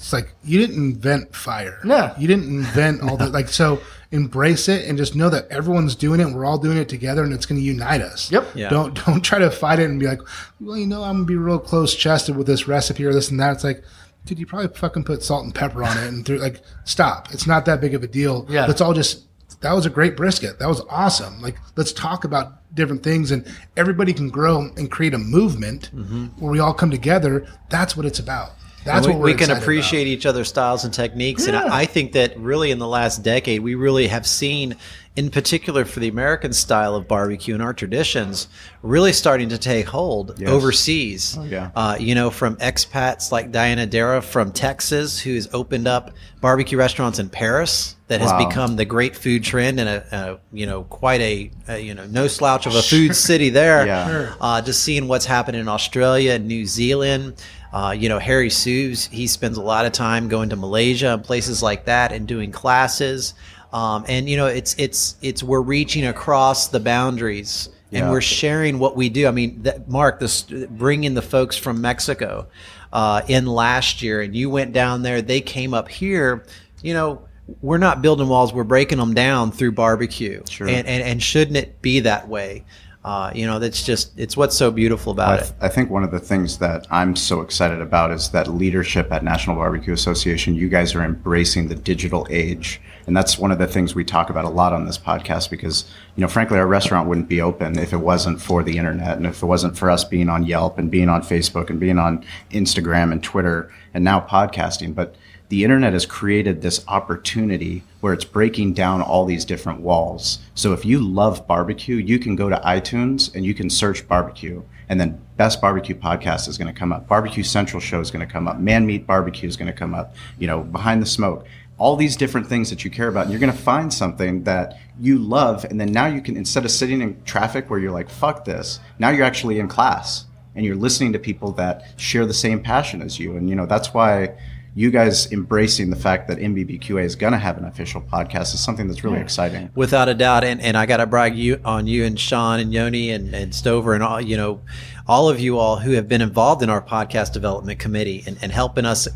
It's 0.00 0.14
like 0.14 0.32
you 0.42 0.58
didn't 0.58 0.76
invent 0.76 1.36
fire. 1.36 1.78
No. 1.84 2.14
you 2.18 2.26
didn't 2.26 2.48
invent 2.48 3.02
all 3.02 3.18
that. 3.18 3.32
Like 3.40 3.48
so, 3.48 3.80
embrace 4.12 4.66
it 4.68 4.88
and 4.88 4.96
just 4.96 5.14
know 5.14 5.28
that 5.28 5.46
everyone's 5.48 5.94
doing 5.94 6.20
it. 6.20 6.24
and 6.24 6.34
We're 6.34 6.46
all 6.46 6.56
doing 6.56 6.78
it 6.78 6.88
together, 6.88 7.22
and 7.22 7.34
it's 7.34 7.44
going 7.44 7.60
to 7.60 7.64
unite 7.64 8.00
us. 8.00 8.32
Yep. 8.32 8.48
Yeah. 8.54 8.70
Don't 8.70 8.94
don't 9.04 9.20
try 9.20 9.38
to 9.38 9.50
fight 9.50 9.78
it 9.78 9.84
and 9.84 10.00
be 10.00 10.06
like, 10.06 10.20
well, 10.58 10.78
you 10.78 10.86
know, 10.86 11.02
I'm 11.02 11.16
gonna 11.16 11.24
be 11.26 11.36
real 11.36 11.58
close 11.58 11.94
chested 11.94 12.34
with 12.34 12.46
this 12.46 12.66
recipe 12.66 13.04
or 13.04 13.12
this 13.12 13.30
and 13.30 13.38
that. 13.40 13.52
It's 13.52 13.64
like, 13.64 13.84
dude, 14.24 14.38
you 14.38 14.46
probably 14.46 14.68
fucking 14.68 15.04
put 15.04 15.22
salt 15.22 15.44
and 15.44 15.54
pepper 15.54 15.84
on 15.84 15.96
it, 15.98 16.08
and 16.08 16.24
through, 16.24 16.38
like, 16.38 16.62
stop. 16.84 17.32
It's 17.32 17.46
not 17.46 17.66
that 17.66 17.82
big 17.82 17.94
of 17.94 18.02
a 18.02 18.08
deal. 18.08 18.46
Yeah. 18.48 18.66
Let's 18.66 18.80
all 18.80 18.94
just. 18.94 19.26
That 19.60 19.74
was 19.74 19.84
a 19.84 19.90
great 19.90 20.16
brisket. 20.16 20.58
That 20.58 20.68
was 20.68 20.80
awesome. 20.88 21.42
Like, 21.42 21.58
let's 21.76 21.92
talk 21.92 22.24
about 22.24 22.74
different 22.74 23.02
things, 23.02 23.30
and 23.30 23.46
everybody 23.76 24.14
can 24.14 24.30
grow 24.30 24.70
and 24.76 24.90
create 24.90 25.12
a 25.12 25.18
movement 25.18 25.90
mm-hmm. 25.94 26.26
where 26.40 26.50
we 26.50 26.58
all 26.58 26.72
come 26.72 26.90
together. 26.90 27.46
That's 27.68 27.94
what 27.94 28.06
it's 28.06 28.18
about. 28.18 28.52
That's 28.84 29.06
we, 29.06 29.12
what 29.12 29.20
we're 29.20 29.26
we 29.26 29.34
can 29.34 29.50
appreciate 29.50 30.02
about. 30.02 30.12
each 30.12 30.26
other's 30.26 30.48
styles 30.48 30.84
and 30.84 30.92
techniques. 30.94 31.46
And 31.46 31.54
Yeah. 31.54 31.64
I, 31.66 31.80
I 31.80 31.84
think 31.86 32.12
that 32.12 32.38
really 32.38 32.70
in 32.70 32.78
the 32.78 32.88
last 32.88 33.22
decade, 33.22 33.60
we 33.60 33.74
really 33.74 34.06
have 34.08 34.26
seen, 34.26 34.76
in 35.16 35.30
particular 35.30 35.84
for 35.84 36.00
the 36.00 36.08
American 36.08 36.52
style 36.54 36.94
of 36.94 37.06
barbecue 37.06 37.52
and 37.52 37.62
our 37.62 37.74
traditions, 37.74 38.48
really 38.82 39.12
starting 39.12 39.50
to 39.50 39.58
take 39.58 39.86
hold 39.86 40.34
Yes. 40.38 40.48
overseas. 40.48 41.38
yeah. 41.44 41.70
Uh, 41.76 41.96
you 42.00 42.14
know, 42.14 42.30
from 42.30 42.56
expats 42.56 43.30
like 43.30 43.52
Diana 43.52 43.86
Dara 43.86 44.22
from 44.22 44.50
Texas, 44.52 45.20
who's 45.20 45.46
opened 45.52 45.86
up 45.86 46.12
barbecue 46.40 46.78
restaurants 46.78 47.18
in 47.18 47.28
Paris 47.28 47.96
that 48.08 48.20
has 48.22 48.32
become 48.44 48.76
the 48.76 48.84
great 48.86 49.14
food 49.14 49.44
trend 49.44 49.78
and 49.78 49.88
a, 49.88 50.04
a 50.10 50.56
you 50.56 50.66
know 50.66 50.82
quite 50.84 51.20
a, 51.20 51.50
a 51.68 51.78
you 51.78 51.94
know 51.94 52.06
no 52.06 52.26
slouch 52.26 52.66
of 52.66 52.74
a 52.74 52.82
food 52.82 53.14
city 53.14 53.50
there. 53.50 53.86
Yeah. 53.86 54.08
Sure. 54.08 54.36
Uh, 54.40 54.62
just 54.62 54.82
seeing 54.82 55.06
what's 55.06 55.26
happening 55.26 55.60
in 55.60 55.68
Australia 55.68 56.32
and 56.32 56.48
New 56.48 56.64
Zealand. 56.66 57.34
Uh, 57.72 57.94
you 57.96 58.08
know, 58.08 58.18
Harry 58.18 58.50
Soo, 58.50 58.94
he 59.10 59.26
spends 59.26 59.56
a 59.56 59.62
lot 59.62 59.86
of 59.86 59.92
time 59.92 60.28
going 60.28 60.50
to 60.50 60.56
Malaysia 60.56 61.14
and 61.14 61.22
places 61.22 61.62
like 61.62 61.84
that 61.84 62.12
and 62.12 62.26
doing 62.26 62.50
classes. 62.50 63.34
Um, 63.72 64.04
and 64.08 64.28
you 64.28 64.36
know, 64.36 64.46
it's 64.46 64.74
it's 64.78 65.16
it's 65.22 65.42
we're 65.42 65.60
reaching 65.60 66.06
across 66.06 66.68
the 66.68 66.80
boundaries 66.80 67.68
and 67.92 68.06
Yeah. 68.06 68.10
we're 68.10 68.20
sharing 68.20 68.78
what 68.80 68.96
we 68.96 69.08
do. 69.08 69.28
I 69.28 69.30
mean, 69.30 69.62
that, 69.62 69.88
Mark, 69.88 70.18
this 70.18 70.42
bringing 70.42 71.14
the 71.14 71.22
folks 71.22 71.56
from 71.56 71.80
Mexico 71.80 72.48
uh, 72.92 73.22
in 73.28 73.46
last 73.46 74.02
year, 74.02 74.20
and 74.20 74.34
you 74.34 74.50
went 74.50 74.72
down 74.72 75.02
there. 75.02 75.22
They 75.22 75.40
came 75.40 75.72
up 75.74 75.88
here. 75.88 76.44
You 76.82 76.94
know, 76.94 77.22
we're 77.62 77.78
not 77.78 78.02
building 78.02 78.28
walls; 78.28 78.52
we're 78.52 78.64
breaking 78.64 78.98
them 78.98 79.14
down 79.14 79.52
through 79.52 79.72
barbecue. 79.72 80.42
Sure. 80.50 80.66
And, 80.68 80.88
and 80.88 81.02
and 81.04 81.22
shouldn't 81.22 81.56
it 81.56 81.80
be 81.80 82.00
that 82.00 82.28
way? 82.28 82.64
Uh, 83.02 83.32
you 83.34 83.46
know, 83.46 83.58
that's 83.58 83.82
just 83.82 84.12
it's 84.18 84.36
what's 84.36 84.54
so 84.54 84.70
beautiful 84.70 85.12
about 85.12 85.40
I, 85.40 85.42
it. 85.42 85.52
I 85.62 85.68
think 85.68 85.88
one 85.88 86.04
of 86.04 86.10
the 86.10 86.18
things 86.18 86.58
that 86.58 86.86
I'm 86.90 87.16
so 87.16 87.40
excited 87.40 87.80
about 87.80 88.10
is 88.10 88.28
that 88.30 88.48
leadership 88.48 89.10
at 89.10 89.24
National 89.24 89.56
Barbecue 89.56 89.94
Association. 89.94 90.54
You 90.54 90.68
guys 90.68 90.94
are 90.94 91.02
embracing 91.02 91.68
the 91.68 91.74
digital 91.74 92.26
age, 92.28 92.78
and 93.06 93.16
that's 93.16 93.38
one 93.38 93.52
of 93.52 93.58
the 93.58 93.66
things 93.66 93.94
we 93.94 94.04
talk 94.04 94.28
about 94.28 94.44
a 94.44 94.50
lot 94.50 94.74
on 94.74 94.84
this 94.84 94.98
podcast. 94.98 95.48
Because 95.48 95.90
you 96.14 96.20
know, 96.20 96.28
frankly, 96.28 96.58
our 96.58 96.66
restaurant 96.66 97.08
wouldn't 97.08 97.28
be 97.28 97.40
open 97.40 97.78
if 97.78 97.94
it 97.94 97.98
wasn't 97.98 98.38
for 98.38 98.62
the 98.62 98.76
internet, 98.76 99.16
and 99.16 99.26
if 99.26 99.42
it 99.42 99.46
wasn't 99.46 99.78
for 99.78 99.90
us 99.90 100.04
being 100.04 100.28
on 100.28 100.44
Yelp 100.44 100.76
and 100.78 100.90
being 100.90 101.08
on 101.08 101.22
Facebook 101.22 101.70
and 101.70 101.80
being 101.80 101.98
on 101.98 102.22
Instagram 102.50 103.12
and 103.12 103.22
Twitter, 103.22 103.72
and 103.94 104.04
now 104.04 104.20
podcasting. 104.20 104.94
But 104.94 105.14
the 105.50 105.64
internet 105.64 105.92
has 105.92 106.06
created 106.06 106.62
this 106.62 106.84
opportunity 106.86 107.82
where 108.00 108.12
it's 108.12 108.24
breaking 108.24 108.72
down 108.72 109.02
all 109.02 109.24
these 109.24 109.44
different 109.44 109.80
walls. 109.80 110.38
So 110.54 110.72
if 110.72 110.84
you 110.84 111.00
love 111.00 111.44
barbecue, 111.48 111.96
you 111.96 112.20
can 112.20 112.36
go 112.36 112.48
to 112.48 112.56
iTunes 112.64 113.34
and 113.34 113.44
you 113.44 113.52
can 113.52 113.68
search 113.68 114.06
barbecue, 114.06 114.62
and 114.88 115.00
then 115.00 115.20
Best 115.36 115.60
Barbecue 115.60 115.96
Podcast 115.96 116.46
is 116.48 116.56
going 116.56 116.72
to 116.72 116.78
come 116.78 116.92
up. 116.92 117.08
Barbecue 117.08 117.42
Central 117.42 117.80
Show 117.80 117.98
is 118.00 118.12
going 118.12 118.24
to 118.24 118.32
come 118.32 118.46
up. 118.46 118.60
Man 118.60 118.86
Meat 118.86 119.08
Barbecue 119.08 119.48
is 119.48 119.56
going 119.56 119.66
to 119.66 119.76
come 119.76 119.92
up. 119.92 120.14
You 120.38 120.46
know, 120.46 120.60
Behind 120.60 121.02
the 121.02 121.06
Smoke. 121.06 121.46
All 121.78 121.96
these 121.96 122.14
different 122.14 122.46
things 122.46 122.70
that 122.70 122.84
you 122.84 122.90
care 122.90 123.08
about, 123.08 123.22
and 123.22 123.32
you're 123.32 123.40
going 123.40 123.52
to 123.52 123.58
find 123.58 123.92
something 123.92 124.44
that 124.44 124.78
you 125.00 125.18
love, 125.18 125.64
and 125.64 125.80
then 125.80 125.90
now 125.90 126.06
you 126.06 126.20
can 126.20 126.36
instead 126.36 126.64
of 126.64 126.70
sitting 126.70 127.00
in 127.00 127.20
traffic 127.24 127.70
where 127.70 127.80
you're 127.80 127.90
like, 127.90 128.08
"Fuck 128.08 128.44
this," 128.44 128.78
now 129.00 129.08
you're 129.10 129.24
actually 129.24 129.58
in 129.58 129.66
class 129.66 130.26
and 130.54 130.64
you're 130.64 130.76
listening 130.76 131.12
to 131.12 131.18
people 131.18 131.52
that 131.52 131.84
share 131.96 132.26
the 132.26 132.34
same 132.34 132.60
passion 132.60 133.02
as 133.02 133.18
you, 133.18 133.36
and 133.36 133.48
you 133.48 133.56
know 133.56 133.66
that's 133.66 133.94
why 133.94 134.34
you 134.74 134.90
guys 134.90 135.30
embracing 135.32 135.90
the 135.90 135.96
fact 135.96 136.28
that 136.28 136.38
NBBQA 136.38 137.02
is 137.04 137.16
going 137.16 137.32
to 137.32 137.38
have 137.38 137.58
an 137.58 137.64
official 137.64 138.00
podcast 138.00 138.54
is 138.54 138.60
something 138.60 138.86
that's 138.86 139.02
really 139.02 139.20
exciting. 139.20 139.70
Without 139.74 140.08
a 140.08 140.14
doubt, 140.14 140.44
and, 140.44 140.60
and 140.60 140.76
I 140.76 140.86
got 140.86 140.98
to 140.98 141.06
brag 141.06 141.36
you 141.36 141.60
on 141.64 141.86
you 141.86 142.04
and 142.04 142.18
Shawn 142.18 142.60
and 142.60 142.72
Yoni 142.72 143.10
and, 143.10 143.34
and 143.34 143.54
Stover 143.54 143.94
and 143.94 144.02
all 144.02 144.20
you 144.20 144.36
know, 144.36 144.60
all 145.08 145.28
of 145.28 145.40
you 145.40 145.58
all 145.58 145.76
who 145.76 145.92
have 145.92 146.06
been 146.06 146.22
involved 146.22 146.62
in 146.62 146.70
our 146.70 146.80
podcast 146.80 147.32
development 147.32 147.80
committee 147.80 148.22
and, 148.28 148.38
and 148.42 148.52
helping 148.52 148.84
us, 148.84 149.08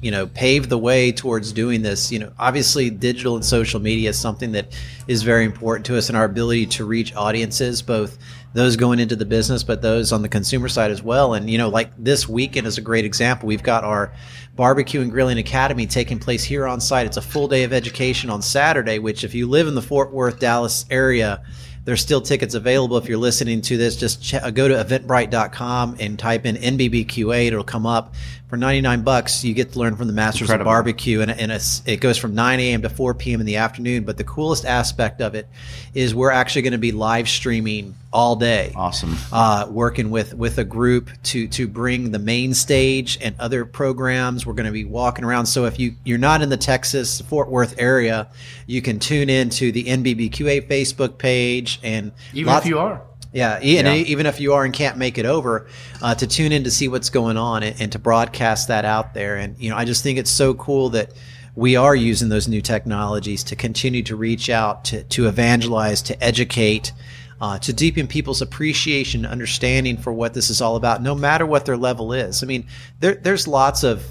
you 0.00 0.10
know, 0.10 0.26
pave 0.28 0.70
the 0.70 0.78
way 0.78 1.12
towards 1.12 1.52
doing 1.52 1.82
this. 1.82 2.10
You 2.10 2.20
know, 2.20 2.32
obviously, 2.38 2.88
digital 2.88 3.34
and 3.34 3.44
social 3.44 3.80
media 3.80 4.08
is 4.08 4.18
something 4.18 4.52
that 4.52 4.74
is 5.06 5.22
very 5.22 5.44
important 5.44 5.84
to 5.86 5.98
us 5.98 6.08
and 6.08 6.16
our 6.16 6.24
ability 6.24 6.66
to 6.66 6.86
reach 6.86 7.14
audiences, 7.14 7.82
both 7.82 8.16
those 8.54 8.76
going 8.76 9.00
into 9.00 9.16
the 9.16 9.24
business, 9.26 9.62
but 9.64 9.82
those 9.82 10.12
on 10.12 10.22
the 10.22 10.28
consumer 10.28 10.68
side 10.68 10.90
as 10.90 11.02
well. 11.02 11.34
And 11.34 11.50
you 11.50 11.58
know, 11.58 11.68
like 11.68 11.90
this 11.98 12.26
weekend 12.28 12.66
is 12.66 12.78
a 12.78 12.80
great 12.80 13.04
example. 13.04 13.46
We've 13.46 13.62
got 13.62 13.84
our 13.84 14.12
barbecue 14.56 15.00
and 15.00 15.10
grilling 15.10 15.38
academy 15.38 15.86
taking 15.86 16.18
place 16.18 16.44
here 16.44 16.66
on 16.66 16.80
site. 16.80 17.06
It's 17.06 17.16
a 17.16 17.22
full 17.22 17.48
day 17.48 17.64
of 17.64 17.72
education 17.72 18.30
on 18.30 18.40
Saturday, 18.42 18.98
which 18.98 19.24
if 19.24 19.34
you 19.34 19.48
live 19.48 19.66
in 19.66 19.74
the 19.74 19.82
Fort 19.82 20.12
Worth, 20.12 20.38
Dallas 20.38 20.84
area, 20.90 21.42
There's 21.84 22.00
still 22.00 22.22
tickets 22.22 22.54
available. 22.54 22.96
If 22.96 23.08
you're 23.10 23.18
listening 23.18 23.60
to 23.62 23.76
this, 23.76 23.96
just 23.96 24.22
ch- 24.22 24.54
go 24.54 24.68
to 24.68 24.74
eventbrite.com 24.74 25.96
and 26.00 26.18
type 26.18 26.46
in 26.46 26.56
NBBQA. 26.56 27.48
It'll 27.48 27.62
come 27.62 27.84
up 27.84 28.14
for 28.48 28.56
99 28.56 29.02
bucks. 29.02 29.42
You 29.44 29.54
get 29.54 29.72
to 29.72 29.78
learn 29.78 29.96
from 29.96 30.06
the 30.06 30.12
masters 30.12 30.42
Incredible. 30.42 30.70
of 30.70 30.74
barbecue, 30.74 31.20
and, 31.22 31.30
and 31.30 31.50
it's, 31.50 31.82
it 31.86 31.96
goes 31.96 32.18
from 32.18 32.34
9 32.34 32.60
a.m. 32.60 32.82
to 32.82 32.88
4 32.88 33.14
p.m. 33.14 33.40
in 33.40 33.46
the 33.46 33.56
afternoon. 33.56 34.04
But 34.04 34.16
the 34.18 34.24
coolest 34.24 34.64
aspect 34.64 35.20
of 35.20 35.34
it 35.34 35.48
is 35.94 36.14
we're 36.14 36.30
actually 36.30 36.62
going 36.62 36.72
to 36.72 36.78
be 36.78 36.92
live 36.92 37.28
streaming 37.28 37.94
all 38.12 38.36
day 38.36 38.72
Awesome. 38.76 39.16
uh, 39.32 39.66
working 39.68 40.08
with 40.10 40.34
with 40.34 40.58
a 40.58 40.64
group 40.64 41.10
to 41.24 41.48
to 41.48 41.66
bring 41.66 42.12
the 42.12 42.18
main 42.20 42.54
stage 42.54 43.18
and 43.20 43.34
other 43.40 43.64
programs. 43.64 44.46
We're 44.46 44.52
going 44.52 44.66
to 44.66 44.72
be 44.72 44.84
walking 44.84 45.24
around. 45.24 45.46
So 45.46 45.64
if 45.64 45.80
you 45.80 45.94
you're 46.04 46.18
not 46.18 46.40
in 46.42 46.48
the 46.48 46.56
Texas 46.56 47.20
Fort 47.22 47.48
Worth 47.50 47.74
area, 47.78 48.28
you 48.66 48.82
can 48.82 49.00
tune 49.00 49.28
in 49.30 49.50
to 49.50 49.72
the 49.72 49.84
NBBQA 49.84 50.68
Facebook 50.68 51.18
page 51.18 51.80
and 51.82 52.12
Even 52.32 52.52
lots- 52.52 52.66
if 52.66 52.70
you 52.70 52.78
are. 52.78 53.02
Yeah, 53.34 53.56
and 53.56 53.86
Yeah. 53.86 53.94
even 53.94 54.24
if 54.26 54.40
you 54.40 54.54
are 54.54 54.64
and 54.64 54.72
can't 54.72 54.96
make 54.96 55.18
it 55.18 55.26
over, 55.26 55.66
uh, 56.00 56.14
to 56.14 56.26
tune 56.26 56.52
in 56.52 56.64
to 56.64 56.70
see 56.70 56.88
what's 56.88 57.10
going 57.10 57.36
on 57.36 57.62
and, 57.62 57.78
and 57.80 57.92
to 57.92 57.98
broadcast 57.98 58.68
that 58.68 58.84
out 58.84 59.12
there. 59.12 59.36
And 59.36 59.56
you 59.58 59.68
know, 59.70 59.76
I 59.76 59.84
just 59.84 60.02
think 60.02 60.18
it's 60.18 60.30
so 60.30 60.54
cool 60.54 60.88
that 60.90 61.10
we 61.56 61.76
are 61.76 61.94
using 61.94 62.28
those 62.30 62.48
new 62.48 62.60
technologies 62.62 63.44
to 63.44 63.56
continue 63.56 64.02
to 64.04 64.16
reach 64.16 64.48
out, 64.48 64.84
to 64.86 65.02
to 65.04 65.26
evangelize, 65.28 66.00
to 66.02 66.24
educate. 66.24 66.92
Uh, 67.40 67.58
to 67.58 67.72
deepen 67.72 68.06
people's 68.06 68.40
appreciation, 68.40 69.26
understanding 69.26 69.96
for 69.98 70.12
what 70.12 70.32
this 70.34 70.48
is 70.50 70.62
all 70.62 70.76
about, 70.76 71.02
no 71.02 71.14
matter 71.16 71.44
what 71.44 71.66
their 71.66 71.76
level 71.76 72.12
is. 72.12 72.42
I 72.42 72.46
mean, 72.46 72.64
there, 73.00 73.16
there's 73.16 73.46
lots 73.48 73.82
of 73.82 74.02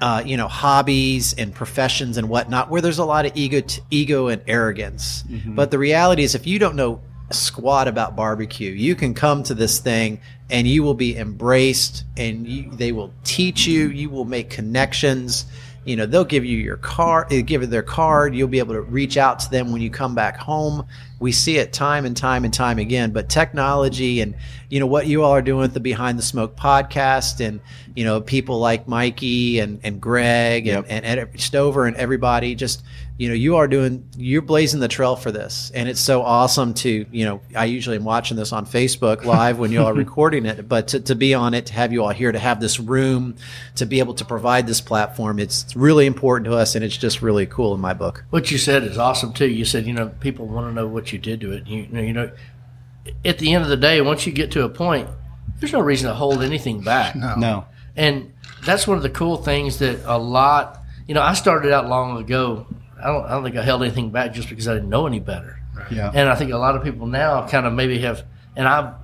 uh, 0.00 0.22
you 0.24 0.36
know 0.36 0.46
hobbies 0.46 1.34
and 1.34 1.54
professions 1.54 2.16
and 2.18 2.28
whatnot 2.28 2.70
where 2.70 2.80
there's 2.82 2.98
a 2.98 3.04
lot 3.04 3.24
of 3.26 3.32
ego 3.34 3.62
ego 3.90 4.28
and 4.28 4.40
arrogance 4.46 5.24
but 5.46 5.70
the 5.70 5.78
reality 5.78 6.22
is 6.22 6.34
if 6.34 6.46
you 6.46 6.58
don't 6.58 6.76
know 6.76 7.00
squat 7.32 7.88
about 7.88 8.16
barbecue. 8.16 8.70
You 8.72 8.94
can 8.94 9.14
come 9.14 9.42
to 9.44 9.54
this 9.54 9.78
thing 9.78 10.20
and 10.50 10.66
you 10.66 10.82
will 10.82 10.94
be 10.94 11.16
embraced 11.16 12.04
and 12.16 12.46
you, 12.46 12.70
they 12.72 12.92
will 12.92 13.12
teach 13.24 13.66
you. 13.66 13.88
You 13.88 14.10
will 14.10 14.24
make 14.24 14.50
connections. 14.50 15.46
You 15.84 15.96
know 15.96 16.04
they'll 16.04 16.24
give 16.26 16.44
you 16.44 16.58
your 16.58 16.76
card 16.76 17.30
give 17.30 17.62
you 17.62 17.66
their 17.66 17.82
card. 17.82 18.34
You'll 18.34 18.48
be 18.48 18.58
able 18.58 18.74
to 18.74 18.82
reach 18.82 19.16
out 19.16 19.38
to 19.40 19.50
them 19.50 19.72
when 19.72 19.80
you 19.80 19.88
come 19.90 20.14
back 20.14 20.36
home. 20.36 20.86
We 21.20 21.32
see 21.32 21.56
it 21.56 21.72
time 21.72 22.04
and 22.04 22.14
time 22.14 22.44
and 22.44 22.52
time 22.52 22.78
again 22.78 23.12
but 23.12 23.30
technology 23.30 24.20
and 24.20 24.34
you 24.68 24.78
know 24.78 24.86
what 24.86 25.06
you 25.06 25.22
all 25.22 25.32
are 25.32 25.40
doing 25.42 25.62
with 25.62 25.72
the 25.74 25.80
behind 25.80 26.18
the 26.18 26.22
smoke 26.22 26.54
podcast 26.54 27.44
and 27.44 27.60
you 27.96 28.04
know 28.04 28.20
people 28.20 28.58
like 28.58 28.86
mikey 28.86 29.58
and, 29.58 29.80
and 29.82 30.00
greg 30.00 30.66
and, 30.66 30.86
Yep. 30.86 30.86
and 30.88 31.04
Ed 31.04 31.40
stover 31.40 31.86
and 31.86 31.96
everybody 31.96 32.54
just 32.54 32.82
you 33.20 33.28
know 33.28 33.34
you 33.34 33.56
are 33.56 33.68
doing 33.68 34.08
you're 34.16 34.42
blazing 34.42 34.80
the 34.80 34.88
trail 34.88 35.14
for 35.14 35.30
this 35.30 35.70
and 35.74 35.88
it's 35.88 36.00
so 36.00 36.22
awesome 36.22 36.72
to 36.74 37.06
you 37.10 37.24
know 37.24 37.40
i 37.54 37.64
usually 37.66 37.96
am 37.96 38.04
watching 38.04 38.36
this 38.36 38.52
on 38.52 38.64
facebook 38.64 39.24
live 39.24 39.58
when 39.58 39.70
you 39.70 39.80
all 39.80 39.88
are 39.88 39.94
recording 40.06 40.46
it 40.46 40.68
but 40.68 40.88
to, 40.88 41.00
to 41.00 41.14
be 41.14 41.34
on 41.34 41.52
it 41.54 41.66
to 41.66 41.72
have 41.72 41.92
you 41.92 42.02
all 42.02 42.10
here 42.10 42.32
to 42.32 42.38
have 42.38 42.60
this 42.60 42.80
room 42.80 43.36
to 43.74 43.84
be 43.84 43.98
able 43.98 44.14
to 44.14 44.24
provide 44.24 44.66
this 44.66 44.80
platform 44.80 45.38
it's 45.38 45.76
really 45.76 46.06
important 46.06 46.46
to 46.46 46.54
us 46.54 46.74
and 46.74 46.84
it's 46.84 46.96
just 46.96 47.20
really 47.20 47.46
cool 47.46 47.74
in 47.74 47.80
my 47.80 47.92
book 47.92 48.24
What 48.30 48.50
you 48.50 48.58
said 48.58 48.84
is 48.84 48.98
awesome 48.98 49.32
too. 49.32 49.48
You 49.48 49.64
said, 49.64 49.86
you 49.86 49.92
know, 49.92 50.08
people 50.20 50.46
want 50.46 50.68
to 50.68 50.72
know 50.72 50.86
what 50.86 51.12
you 51.12 51.18
did 51.18 51.40
to 51.42 51.52
it. 51.52 51.66
You, 51.66 51.82
you 51.82 51.88
know, 51.88 52.00
you 52.00 52.12
know, 52.12 52.30
at 53.24 53.38
the 53.38 53.52
end 53.52 53.62
of 53.64 53.70
the 53.70 53.76
day, 53.76 54.00
once 54.00 54.26
you 54.26 54.32
get 54.32 54.50
to 54.52 54.64
a 54.64 54.68
point, 54.68 55.08
there's 55.58 55.72
no 55.72 55.80
reason 55.80 56.08
to 56.08 56.14
hold 56.14 56.42
anything 56.42 56.80
back. 56.80 57.14
No. 57.36 57.66
And 57.96 58.32
that's 58.64 58.86
one 58.86 58.96
of 58.96 59.02
the 59.02 59.10
cool 59.10 59.36
things 59.36 59.78
that 59.80 60.00
a 60.04 60.18
lot, 60.18 60.80
you 61.06 61.14
know, 61.14 61.22
I 61.22 61.34
started 61.34 61.72
out 61.72 61.88
long 61.88 62.18
ago. 62.18 62.66
I 63.02 63.06
don't, 63.08 63.24
I 63.24 63.30
don't 63.30 63.44
think 63.44 63.56
I 63.56 63.62
held 63.62 63.82
anything 63.82 64.10
back 64.10 64.32
just 64.32 64.48
because 64.48 64.68
I 64.68 64.74
didn't 64.74 64.90
know 64.90 65.06
any 65.06 65.20
better. 65.20 65.60
Yeah. 65.90 66.10
And 66.14 66.28
I 66.28 66.34
think 66.34 66.52
a 66.52 66.58
lot 66.58 66.76
of 66.76 66.82
people 66.82 67.06
now 67.06 67.46
kind 67.46 67.66
of 67.66 67.72
maybe 67.72 67.98
have, 68.00 68.24
and 68.56 68.68
I've 68.68 68.94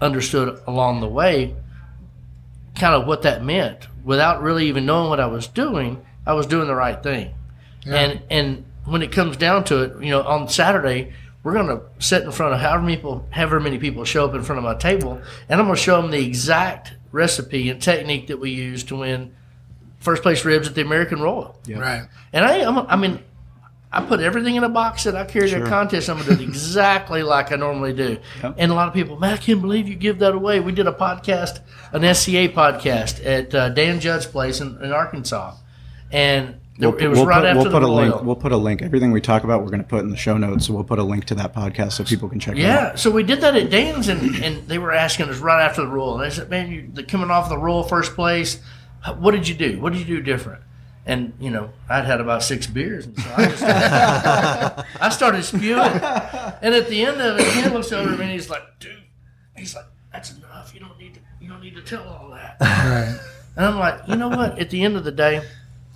understood 0.00 0.60
along 0.66 1.00
the 1.00 1.08
way 1.08 1.54
kind 2.74 2.94
of 2.94 3.06
what 3.06 3.22
that 3.22 3.44
meant 3.44 3.86
without 4.04 4.42
really 4.42 4.68
even 4.68 4.86
knowing 4.86 5.08
what 5.08 5.20
I 5.20 5.26
was 5.26 5.46
doing. 5.46 6.04
I 6.26 6.34
was 6.34 6.46
doing 6.46 6.66
the 6.66 6.74
right 6.74 7.02
thing. 7.02 7.34
And 7.86 8.22
and 8.30 8.64
when 8.84 9.02
it 9.02 9.12
comes 9.12 9.36
down 9.36 9.64
to 9.64 9.82
it, 9.82 10.02
you 10.02 10.10
know, 10.10 10.22
on 10.22 10.48
Saturday 10.48 11.12
we're 11.42 11.52
going 11.52 11.68
to 11.68 11.80
sit 12.00 12.24
in 12.24 12.32
front 12.32 12.54
of 12.54 12.60
however 12.60 12.82
many 12.82 12.96
people, 12.96 13.24
however 13.30 13.60
many 13.60 13.78
people 13.78 14.04
show 14.04 14.24
up 14.24 14.34
in 14.34 14.42
front 14.42 14.58
of 14.58 14.64
my 14.64 14.74
table, 14.74 15.20
and 15.48 15.60
I'm 15.60 15.66
going 15.66 15.76
to 15.76 15.80
show 15.80 16.02
them 16.02 16.10
the 16.10 16.26
exact 16.26 16.94
recipe 17.12 17.70
and 17.70 17.80
technique 17.80 18.26
that 18.26 18.40
we 18.40 18.50
use 18.50 18.82
to 18.84 18.96
win 18.96 19.32
first 20.06 20.22
place 20.22 20.44
ribs 20.44 20.68
at 20.68 20.74
the 20.76 20.82
American 20.82 21.20
Royal. 21.20 21.58
Right. 21.68 22.06
And 22.32 22.44
I, 22.44 22.62
I'm, 22.62 22.78
I 22.86 22.94
mean, 22.94 23.22
I 23.90 24.04
put 24.04 24.20
everything 24.20 24.54
in 24.54 24.62
a 24.62 24.68
box 24.68 25.02
that 25.04 25.16
I 25.16 25.24
carry 25.24 25.50
to 25.50 25.64
a 25.64 25.68
contest. 25.68 26.08
I'm 26.08 26.16
going 26.18 26.28
to 26.28 26.36
do 26.36 26.42
it 26.42 26.48
exactly 26.48 27.24
like 27.24 27.50
I 27.50 27.56
normally 27.56 27.92
do. 27.92 28.18
And 28.56 28.70
a 28.70 28.74
lot 28.74 28.86
of 28.86 28.94
people, 28.94 29.18
man, 29.18 29.34
I 29.34 29.36
can't 29.36 29.60
believe 29.60 29.88
you 29.88 29.96
give 29.96 30.20
that 30.20 30.32
away. 30.32 30.60
We 30.60 30.70
did 30.70 30.86
a 30.86 30.92
podcast, 30.92 31.58
an 31.92 32.02
SCA 32.14 32.48
podcast 32.54 33.24
at 33.26 33.52
uh, 33.52 33.70
Dan 33.70 33.98
Judd's 33.98 34.26
place 34.26 34.60
in, 34.60 34.80
in 34.80 34.92
Arkansas, 34.92 35.56
and 36.12 36.60
We'll, 36.78 36.94
it 36.96 37.08
was 37.08 37.18
we'll 37.18 37.26
right 37.26 37.38
put, 37.38 37.46
after 37.46 37.58
we'll 37.62 37.70
put 37.70 37.80
the 37.80 37.86
a 37.86 37.88
link. 37.88 38.12
Royal. 38.12 38.24
We'll 38.24 38.36
put 38.36 38.52
a 38.52 38.56
link. 38.56 38.82
Everything 38.82 39.10
we 39.10 39.20
talk 39.20 39.44
about, 39.44 39.62
we're 39.62 39.70
going 39.70 39.82
to 39.82 39.88
put 39.88 40.00
in 40.00 40.10
the 40.10 40.16
show 40.16 40.36
notes. 40.36 40.66
So 40.66 40.74
we'll 40.74 40.84
put 40.84 40.98
a 40.98 41.02
link 41.02 41.24
to 41.26 41.34
that 41.36 41.54
podcast 41.54 41.92
so 41.92 42.04
people 42.04 42.28
can 42.28 42.38
check 42.38 42.56
it 42.56 42.64
out. 42.64 42.64
Yeah, 42.64 42.94
so 42.96 43.10
we 43.10 43.22
did 43.22 43.40
that 43.40 43.56
at 43.56 43.70
Dan's, 43.70 44.08
and, 44.08 44.36
and 44.44 44.68
they 44.68 44.76
were 44.76 44.92
asking 44.92 45.30
us 45.30 45.38
right 45.38 45.64
after 45.64 45.82
the 45.82 45.88
Royal. 45.88 46.20
And 46.20 46.30
they 46.30 46.34
said, 46.34 46.50
"Man, 46.50 46.92
you're 46.94 47.06
coming 47.06 47.30
off 47.30 47.48
the 47.48 47.56
Royal 47.56 47.82
first 47.82 48.14
place. 48.14 48.60
What 49.14 49.32
did 49.32 49.48
you 49.48 49.54
do? 49.54 49.80
What 49.80 49.92
did 49.92 50.00
you 50.06 50.16
do 50.16 50.22
different?" 50.22 50.62
And 51.04 51.32
you 51.40 51.50
know, 51.50 51.70
I'd 51.88 52.04
had 52.04 52.20
about 52.20 52.42
six 52.42 52.66
beers, 52.66 53.06
and 53.06 53.18
so 53.18 53.30
I 53.36 53.44
just 53.46 53.62
I 55.02 55.08
started 55.10 55.44
spewing. 55.44 55.78
And 55.80 56.74
at 56.74 56.88
the 56.88 57.04
end 57.04 57.20
of 57.20 57.38
it, 57.38 57.46
he 57.46 57.68
looks 57.70 57.92
over 57.92 58.12
at 58.12 58.18
me 58.18 58.24
and 58.24 58.32
he's 58.32 58.50
like, 58.50 58.62
"Dude," 58.80 59.02
he's 59.56 59.74
like, 59.74 59.86
"That's 60.12 60.36
enough. 60.36 60.72
You 60.74 60.80
don't 60.80 60.98
need 60.98 61.14
to. 61.14 61.20
You 61.40 61.48
don't 61.48 61.60
need 61.60 61.76
to 61.76 61.82
tell 61.82 62.02
all 62.02 62.30
that." 62.30 62.56
Right. 62.60 63.18
And 63.56 63.64
I'm 63.64 63.78
like, 63.78 64.06
you 64.06 64.16
know 64.16 64.28
what? 64.28 64.58
At 64.58 64.70
the 64.70 64.82
end 64.82 64.96
of 64.96 65.04
the 65.04 65.12
day, 65.12 65.42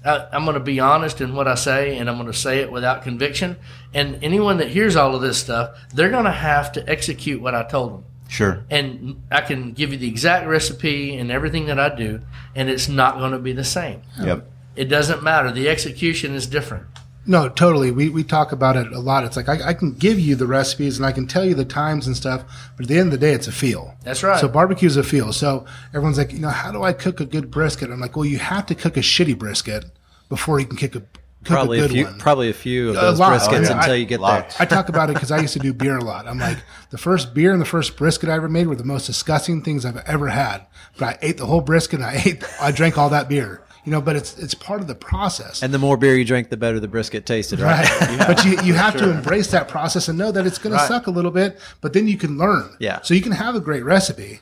I, 0.04 0.28
I'm 0.32 0.44
going 0.44 0.54
to 0.54 0.60
be 0.60 0.80
honest 0.80 1.20
in 1.20 1.34
what 1.34 1.46
I 1.46 1.54
say, 1.54 1.98
and 1.98 2.08
I'm 2.08 2.16
going 2.16 2.26
to 2.26 2.36
say 2.36 2.60
it 2.60 2.72
without 2.72 3.02
conviction. 3.02 3.56
And 3.92 4.22
anyone 4.24 4.56
that 4.58 4.68
hears 4.68 4.96
all 4.96 5.14
of 5.14 5.20
this 5.20 5.38
stuff, 5.38 5.78
they're 5.94 6.10
going 6.10 6.24
to 6.24 6.30
have 6.30 6.72
to 6.72 6.88
execute 6.88 7.40
what 7.42 7.54
I 7.54 7.64
told 7.64 7.92
them. 7.92 8.04
Sure. 8.28 8.64
And 8.70 9.22
I 9.30 9.40
can 9.42 9.72
give 9.72 9.92
you 9.92 9.98
the 9.98 10.08
exact 10.08 10.46
recipe 10.46 11.16
and 11.16 11.30
everything 11.30 11.66
that 11.66 11.78
I 11.78 11.94
do, 11.94 12.22
and 12.54 12.68
it's 12.68 12.88
not 12.88 13.18
going 13.18 13.32
to 13.32 13.38
be 13.38 13.52
the 13.52 13.64
same. 13.64 14.02
Yep. 14.20 14.50
It 14.76 14.84
doesn't 14.84 15.22
matter. 15.22 15.50
The 15.50 15.68
execution 15.68 16.34
is 16.34 16.46
different. 16.46 16.86
No, 17.26 17.48
totally. 17.48 17.90
We, 17.90 18.08
we 18.08 18.24
talk 18.24 18.50
about 18.50 18.76
it 18.76 18.92
a 18.92 18.98
lot. 18.98 19.24
It's 19.24 19.36
like 19.36 19.48
I, 19.48 19.68
I 19.68 19.74
can 19.74 19.92
give 19.92 20.18
you 20.18 20.34
the 20.34 20.46
recipes 20.46 20.96
and 20.96 21.04
I 21.04 21.12
can 21.12 21.26
tell 21.26 21.44
you 21.44 21.54
the 21.54 21.64
times 21.64 22.06
and 22.06 22.16
stuff, 22.16 22.44
but 22.76 22.84
at 22.84 22.88
the 22.88 22.98
end 22.98 23.12
of 23.12 23.20
the 23.20 23.26
day, 23.26 23.32
it's 23.32 23.46
a 23.46 23.52
feel. 23.52 23.94
That's 24.02 24.22
right. 24.22 24.40
So 24.40 24.48
barbecue 24.48 24.86
is 24.86 24.96
a 24.96 25.02
feel. 25.02 25.32
So 25.32 25.66
everyone's 25.88 26.18
like, 26.18 26.32
you 26.32 26.38
know, 26.38 26.48
how 26.48 26.72
do 26.72 26.82
I 26.82 26.92
cook 26.92 27.20
a 27.20 27.26
good 27.26 27.50
brisket? 27.50 27.90
I'm 27.90 28.00
like, 28.00 28.16
well, 28.16 28.24
you 28.24 28.38
have 28.38 28.66
to 28.66 28.74
cook 28.74 28.96
a 28.96 29.00
shitty 29.00 29.38
brisket 29.38 29.84
before 30.28 30.60
you 30.60 30.66
can 30.66 30.76
cook 30.76 30.94
a 30.94 31.00
cook 31.00 31.19
probably 31.44 31.80
a 31.80 31.84
a 31.84 31.88
few 31.88 32.04
one. 32.04 32.18
probably 32.18 32.50
a 32.50 32.54
few 32.54 32.90
of 32.90 32.94
those 32.96 33.18
lot. 33.18 33.32
briskets 33.32 33.48
Oh, 33.48 33.62
yeah. 33.62 33.76
until 33.78 33.92
I- 33.92 33.96
you 33.96 34.06
get 34.06 34.20
Lots. 34.20 34.56
there 34.58 34.66
I 34.66 34.68
talk 34.68 34.88
about 34.88 35.10
it 35.10 35.14
because 35.14 35.30
I 35.30 35.38
used 35.38 35.52
to 35.54 35.58
do 35.58 35.72
beer 35.72 35.96
a 35.96 36.04
lot. 36.04 36.26
I'm 36.28 36.38
like, 36.38 36.58
the 36.90 36.98
first 36.98 37.32
beer 37.34 37.52
and 37.52 37.60
the 37.60 37.66
first 37.66 37.96
brisket 37.96 38.28
I 38.28 38.34
ever 38.34 38.48
made 38.48 38.66
were 38.66 38.74
the 38.76 38.84
most 38.84 39.06
disgusting 39.06 39.62
things 39.62 39.84
I've 39.84 39.96
ever 40.06 40.28
had. 40.28 40.66
But 40.98 41.06
I 41.06 41.18
ate 41.22 41.38
the 41.38 41.46
whole 41.46 41.60
brisket 41.62 42.00
and 42.00 42.06
I 42.08 42.22
ate, 42.24 42.44
I 42.60 42.70
drank 42.72 42.98
all 42.98 43.08
that 43.10 43.28
beer. 43.28 43.62
You 43.86 43.92
know, 43.92 44.02
but 44.02 44.14
it's 44.14 44.36
it's 44.38 44.52
part 44.52 44.82
of 44.82 44.88
the 44.88 44.94
process. 44.94 45.62
and 45.62 45.72
the 45.72 45.78
more 45.78 45.96
beer 45.96 46.14
you 46.14 46.24
drink 46.26 46.50
the 46.50 46.58
better 46.58 46.78
the 46.78 46.86
brisket 46.86 47.24
tasted 47.24 47.60
right, 47.60 47.88
Right. 48.02 48.18
but 48.26 48.44
you, 48.44 48.60
you 48.62 48.74
have 48.74 48.94
to 48.98 49.10
embrace 49.10 49.50
that 49.52 49.68
process 49.68 50.06
and 50.06 50.18
know 50.18 50.30
that 50.30 50.46
it's 50.46 50.58
going 50.58 50.78
to 50.78 50.86
suck 50.86 51.06
a 51.06 51.10
little 51.10 51.30
bit, 51.30 51.58
but 51.80 51.94
then 51.94 52.06
you 52.06 52.18
can 52.18 52.36
learn. 52.36 52.76
Yeah. 52.78 53.00
So 53.00 53.14
you 53.14 53.22
can 53.22 53.32
have 53.32 53.54
a 53.54 53.60
great 53.60 53.82
recipe. 53.82 54.40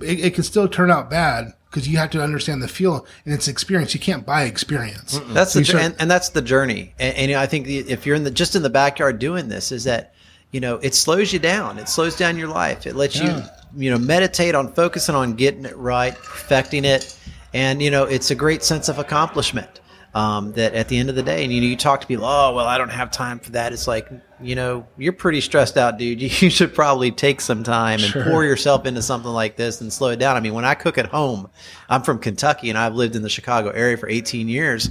It, 0.00 0.24
it 0.24 0.34
can 0.34 0.42
still 0.42 0.66
turn 0.66 0.90
out 0.90 1.08
bad 1.08 1.52
because 1.72 1.88
you 1.88 1.96
have 1.96 2.10
to 2.10 2.22
understand 2.22 2.62
the 2.62 2.68
feel 2.68 3.06
and 3.24 3.32
it's 3.32 3.48
experience. 3.48 3.94
You 3.94 4.00
can't 4.00 4.26
buy 4.26 4.42
experience. 4.42 5.18
That's 5.28 5.54
So 5.54 5.60
the 5.60 5.64
start- 5.64 5.82
and, 5.84 5.94
and 5.98 6.10
that's 6.10 6.28
the 6.28 6.42
journey. 6.42 6.92
And, 6.98 7.16
and 7.16 7.30
you 7.30 7.36
know, 7.36 7.42
I 7.42 7.46
think 7.46 7.64
the- 7.66 7.78
if 7.90 8.04
you're 8.04 8.14
in 8.14 8.24
the 8.24 8.30
just 8.30 8.54
in 8.54 8.62
the 8.62 8.68
backyard 8.70 9.18
doing 9.18 9.48
this, 9.48 9.72
is 9.72 9.84
that 9.84 10.12
you 10.50 10.60
know 10.60 10.76
it 10.76 10.94
slows 10.94 11.32
you 11.32 11.38
down. 11.38 11.78
It 11.78 11.88
slows 11.88 12.14
down 12.14 12.36
your 12.36 12.48
life. 12.48 12.86
It 12.86 12.94
lets 12.94 13.16
Yeah. 13.18 13.38
you 13.74 13.84
you 13.84 13.90
know 13.90 13.98
meditate 13.98 14.54
on 14.54 14.70
focusing 14.74 15.14
on 15.14 15.32
getting 15.32 15.64
it 15.64 15.74
right, 15.78 16.14
perfecting 16.14 16.84
it, 16.84 17.16
and 17.54 17.80
you 17.82 17.90
know 17.90 18.04
it's 18.04 18.30
a 18.30 18.34
great 18.34 18.62
sense 18.62 18.90
of 18.90 18.98
accomplishment. 18.98 19.80
Um, 20.14 20.52
that 20.52 20.74
at 20.74 20.88
the 20.88 20.98
end 20.98 21.08
of 21.08 21.14
the 21.16 21.22
day, 21.22 21.42
and 21.42 21.50
you 21.50 21.62
know, 21.62 21.66
you 21.66 21.76
talk 21.76 22.02
to 22.02 22.06
people, 22.06 22.26
oh 22.26 22.54
well, 22.54 22.66
I 22.66 22.76
don't 22.76 22.90
have 22.90 23.10
time 23.10 23.38
for 23.38 23.52
that. 23.52 23.72
It's 23.72 23.86
like 23.88 24.10
you 24.42 24.54
know, 24.54 24.86
you're 24.98 25.12
pretty 25.14 25.40
stressed 25.40 25.78
out, 25.78 25.98
dude. 25.98 26.20
You, 26.42 26.50
should 26.50 26.74
probably 26.74 27.10
take 27.12 27.40
some 27.40 27.62
time 27.62 28.00
and 28.00 28.10
Sure. 28.10 28.24
pour 28.24 28.44
yourself 28.44 28.84
into 28.84 29.00
something 29.00 29.30
like 29.30 29.56
this 29.56 29.80
and 29.80 29.90
slow 29.92 30.08
it 30.10 30.18
down. 30.18 30.36
I 30.36 30.40
mean, 30.40 30.52
when 30.52 30.64
I 30.66 30.74
cook 30.74 30.98
at 30.98 31.06
home, 31.06 31.48
I'm 31.88 32.02
from 32.02 32.18
Kentucky 32.18 32.68
and 32.68 32.78
I've 32.78 32.94
lived 32.94 33.16
in 33.16 33.22
the 33.22 33.30
Chicago 33.30 33.70
area 33.70 33.96
for 33.96 34.08
18 34.08 34.48
years. 34.48 34.90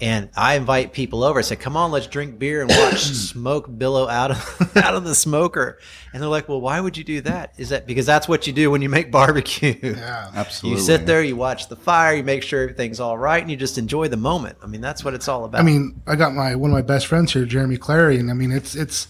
And 0.00 0.30
I 0.34 0.54
invite 0.54 0.94
people 0.94 1.22
over. 1.22 1.38
I 1.38 1.42
say, 1.42 1.56
"Come 1.56 1.76
on, 1.76 1.90
let's 1.90 2.06
drink 2.06 2.38
beer 2.38 2.62
and 2.62 2.70
watch 2.70 3.00
smoke 3.02 3.76
billow 3.76 4.08
out 4.08 4.30
of 4.30 4.76
out 4.76 4.94
of 4.94 5.04
the 5.04 5.14
smoker." 5.14 5.78
And 6.12 6.22
they're 6.22 6.30
like, 6.30 6.48
"Well, 6.48 6.60
why 6.60 6.80
would 6.80 6.96
you 6.96 7.04
do 7.04 7.20
that? 7.22 7.52
Is 7.58 7.68
that 7.68 7.86
because 7.86 8.06
that's 8.06 8.26
what 8.26 8.46
you 8.46 8.52
do 8.54 8.70
when 8.70 8.80
you 8.80 8.88
make 8.88 9.10
barbecue? 9.10 9.76
Yeah. 9.82 10.30
Absolutely. 10.34 10.80
You 10.80 10.86
sit 10.86 11.06
there, 11.06 11.22
you 11.22 11.36
watch 11.36 11.68
the 11.68 11.76
fire, 11.76 12.14
you 12.14 12.22
make 12.22 12.42
sure 12.42 12.62
everything's 12.62 12.98
all 12.98 13.18
right, 13.18 13.42
and 13.42 13.50
you 13.50 13.56
just 13.56 13.76
enjoy 13.76 14.08
the 14.08 14.16
moment. 14.16 14.56
I 14.62 14.66
mean, 14.66 14.80
that's 14.80 15.04
what 15.04 15.12
it's 15.12 15.28
all 15.28 15.44
about. 15.44 15.60
I 15.60 15.64
mean, 15.64 16.00
I 16.06 16.16
got 16.16 16.34
my 16.34 16.54
one 16.54 16.70
of 16.70 16.74
my 16.74 16.82
best 16.82 17.06
friends 17.06 17.34
here, 17.34 17.44
Jeremy 17.44 17.76
Clary, 17.76 18.18
and 18.18 18.30
I 18.30 18.34
mean, 18.34 18.52
it's 18.52 18.74
it's 18.74 19.08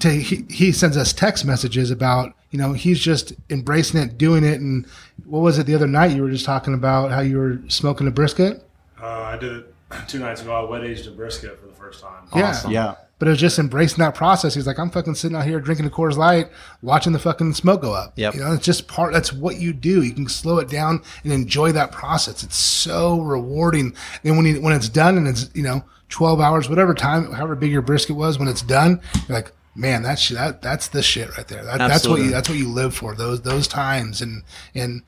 to 0.00 0.10
he, 0.10 0.46
he 0.48 0.72
sends 0.72 0.96
us 0.96 1.12
text 1.12 1.44
messages 1.44 1.90
about 1.90 2.32
you 2.50 2.58
know 2.58 2.72
he's 2.72 2.98
just 2.98 3.34
embracing 3.50 4.00
it, 4.00 4.16
doing 4.16 4.42
it, 4.42 4.58
and 4.58 4.86
what 5.26 5.40
was 5.40 5.58
it 5.58 5.66
the 5.66 5.74
other 5.74 5.86
night 5.86 6.12
you 6.12 6.22
were 6.22 6.30
just 6.30 6.46
talking 6.46 6.72
about 6.72 7.10
how 7.10 7.20
you 7.20 7.36
were 7.36 7.60
smoking 7.68 8.08
a 8.08 8.10
brisket? 8.10 8.66
Uh, 8.98 9.06
I 9.06 9.36
did 9.36 9.52
it 9.52 9.73
two 10.08 10.18
nights 10.18 10.42
ago. 10.42 10.52
I 10.54 10.68
wet 10.68 10.84
aged 10.84 11.06
a 11.06 11.10
brisket 11.10 11.60
for 11.60 11.66
the 11.66 11.74
first 11.74 12.00
time. 12.02 12.28
Yeah. 12.34 12.60
Yeah. 12.68 12.94
But 13.18 13.28
it 13.28 13.30
was 13.30 13.40
just 13.40 13.58
embracing 13.60 13.98
that 13.98 14.14
process. 14.14 14.54
He's 14.54 14.66
like, 14.66 14.78
I'm 14.78 14.90
fucking 14.90 15.14
sitting 15.14 15.36
out 15.36 15.44
here 15.46 15.60
drinking 15.60 15.86
a 15.86 15.90
Coors 15.90 16.16
Light, 16.16 16.48
watching 16.82 17.12
the 17.12 17.18
fucking 17.18 17.54
smoke 17.54 17.82
go 17.82 17.94
up. 17.94 18.12
Yeah, 18.16 18.32
You 18.34 18.40
know, 18.40 18.52
it's 18.52 18.64
just 18.64 18.88
part. 18.88 19.12
That's 19.12 19.32
what 19.32 19.60
you 19.60 19.72
do. 19.72 20.02
You 20.02 20.12
can 20.12 20.28
slow 20.28 20.58
it 20.58 20.68
down 20.68 21.00
and 21.22 21.32
enjoy 21.32 21.72
that 21.72 21.92
process. 21.92 22.42
It's 22.42 22.56
so 22.56 23.20
rewarding. 23.20 23.94
And 24.24 24.36
when 24.36 24.46
you, 24.46 24.60
when 24.60 24.74
it's 24.74 24.88
done 24.88 25.16
and 25.16 25.28
it's 25.28 25.48
you 25.54 25.62
know 25.62 25.84
12 26.08 26.40
hours, 26.40 26.68
whatever 26.68 26.92
time, 26.92 27.32
however 27.32 27.54
big 27.54 27.70
your 27.70 27.82
brisket 27.82 28.16
was, 28.16 28.38
when 28.38 28.48
it's 28.48 28.62
done, 28.62 29.00
you're 29.28 29.38
like, 29.38 29.52
man, 29.76 30.02
that's 30.02 30.28
that 30.30 30.60
that's 30.60 30.88
the 30.88 31.02
shit 31.02 31.36
right 31.36 31.46
there. 31.46 31.64
That, 31.64 31.78
that's 31.78 32.06
what 32.08 32.20
you 32.20 32.30
that's 32.30 32.48
what 32.48 32.58
you 32.58 32.68
live 32.68 32.94
for. 32.96 33.14
Those 33.14 33.42
those 33.42 33.68
times 33.68 34.22
and 34.22 34.42
and 34.74 35.02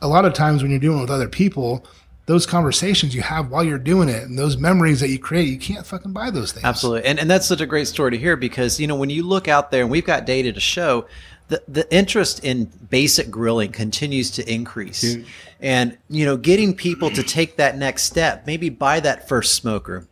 a 0.00 0.08
lot 0.08 0.24
of 0.24 0.32
times 0.32 0.62
when 0.62 0.70
you're 0.70 0.80
doing 0.80 0.98
it 0.98 1.02
with 1.02 1.10
other 1.10 1.28
people. 1.28 1.84
Those 2.30 2.46
conversations 2.46 3.12
you 3.12 3.22
have 3.22 3.50
while 3.50 3.64
you're 3.64 3.76
doing 3.76 4.08
it 4.08 4.22
and 4.22 4.38
those 4.38 4.56
memories 4.56 5.00
that 5.00 5.08
you 5.08 5.18
create, 5.18 5.48
you 5.48 5.58
can't 5.58 5.84
fucking 5.84 6.12
buy 6.12 6.30
those 6.30 6.52
things. 6.52 6.64
Absolutely. 6.64 7.08
And, 7.08 7.18
and 7.18 7.28
that's 7.28 7.44
such 7.44 7.60
a 7.60 7.66
great 7.66 7.88
story 7.88 8.12
to 8.12 8.18
hear 8.18 8.36
because, 8.36 8.78
you 8.78 8.86
know, 8.86 8.94
when 8.94 9.10
you 9.10 9.24
look 9.24 9.48
out 9.48 9.72
there 9.72 9.82
and 9.82 9.90
we've 9.90 10.04
got 10.04 10.26
data 10.26 10.52
to 10.52 10.60
show 10.60 11.08
the, 11.48 11.60
the 11.66 11.92
interest 11.92 12.44
in 12.44 12.66
basic 12.88 13.32
grilling 13.32 13.72
continues 13.72 14.30
to 14.30 14.48
increase. 14.48 15.16
And, 15.58 15.98
you 16.08 16.24
know, 16.24 16.36
getting 16.36 16.72
people 16.72 17.10
to 17.10 17.24
take 17.24 17.56
that 17.56 17.76
next 17.76 18.04
step, 18.04 18.46
maybe 18.46 18.68
buy 18.68 19.00
that 19.00 19.28
first 19.28 19.56
smoker 19.56 20.06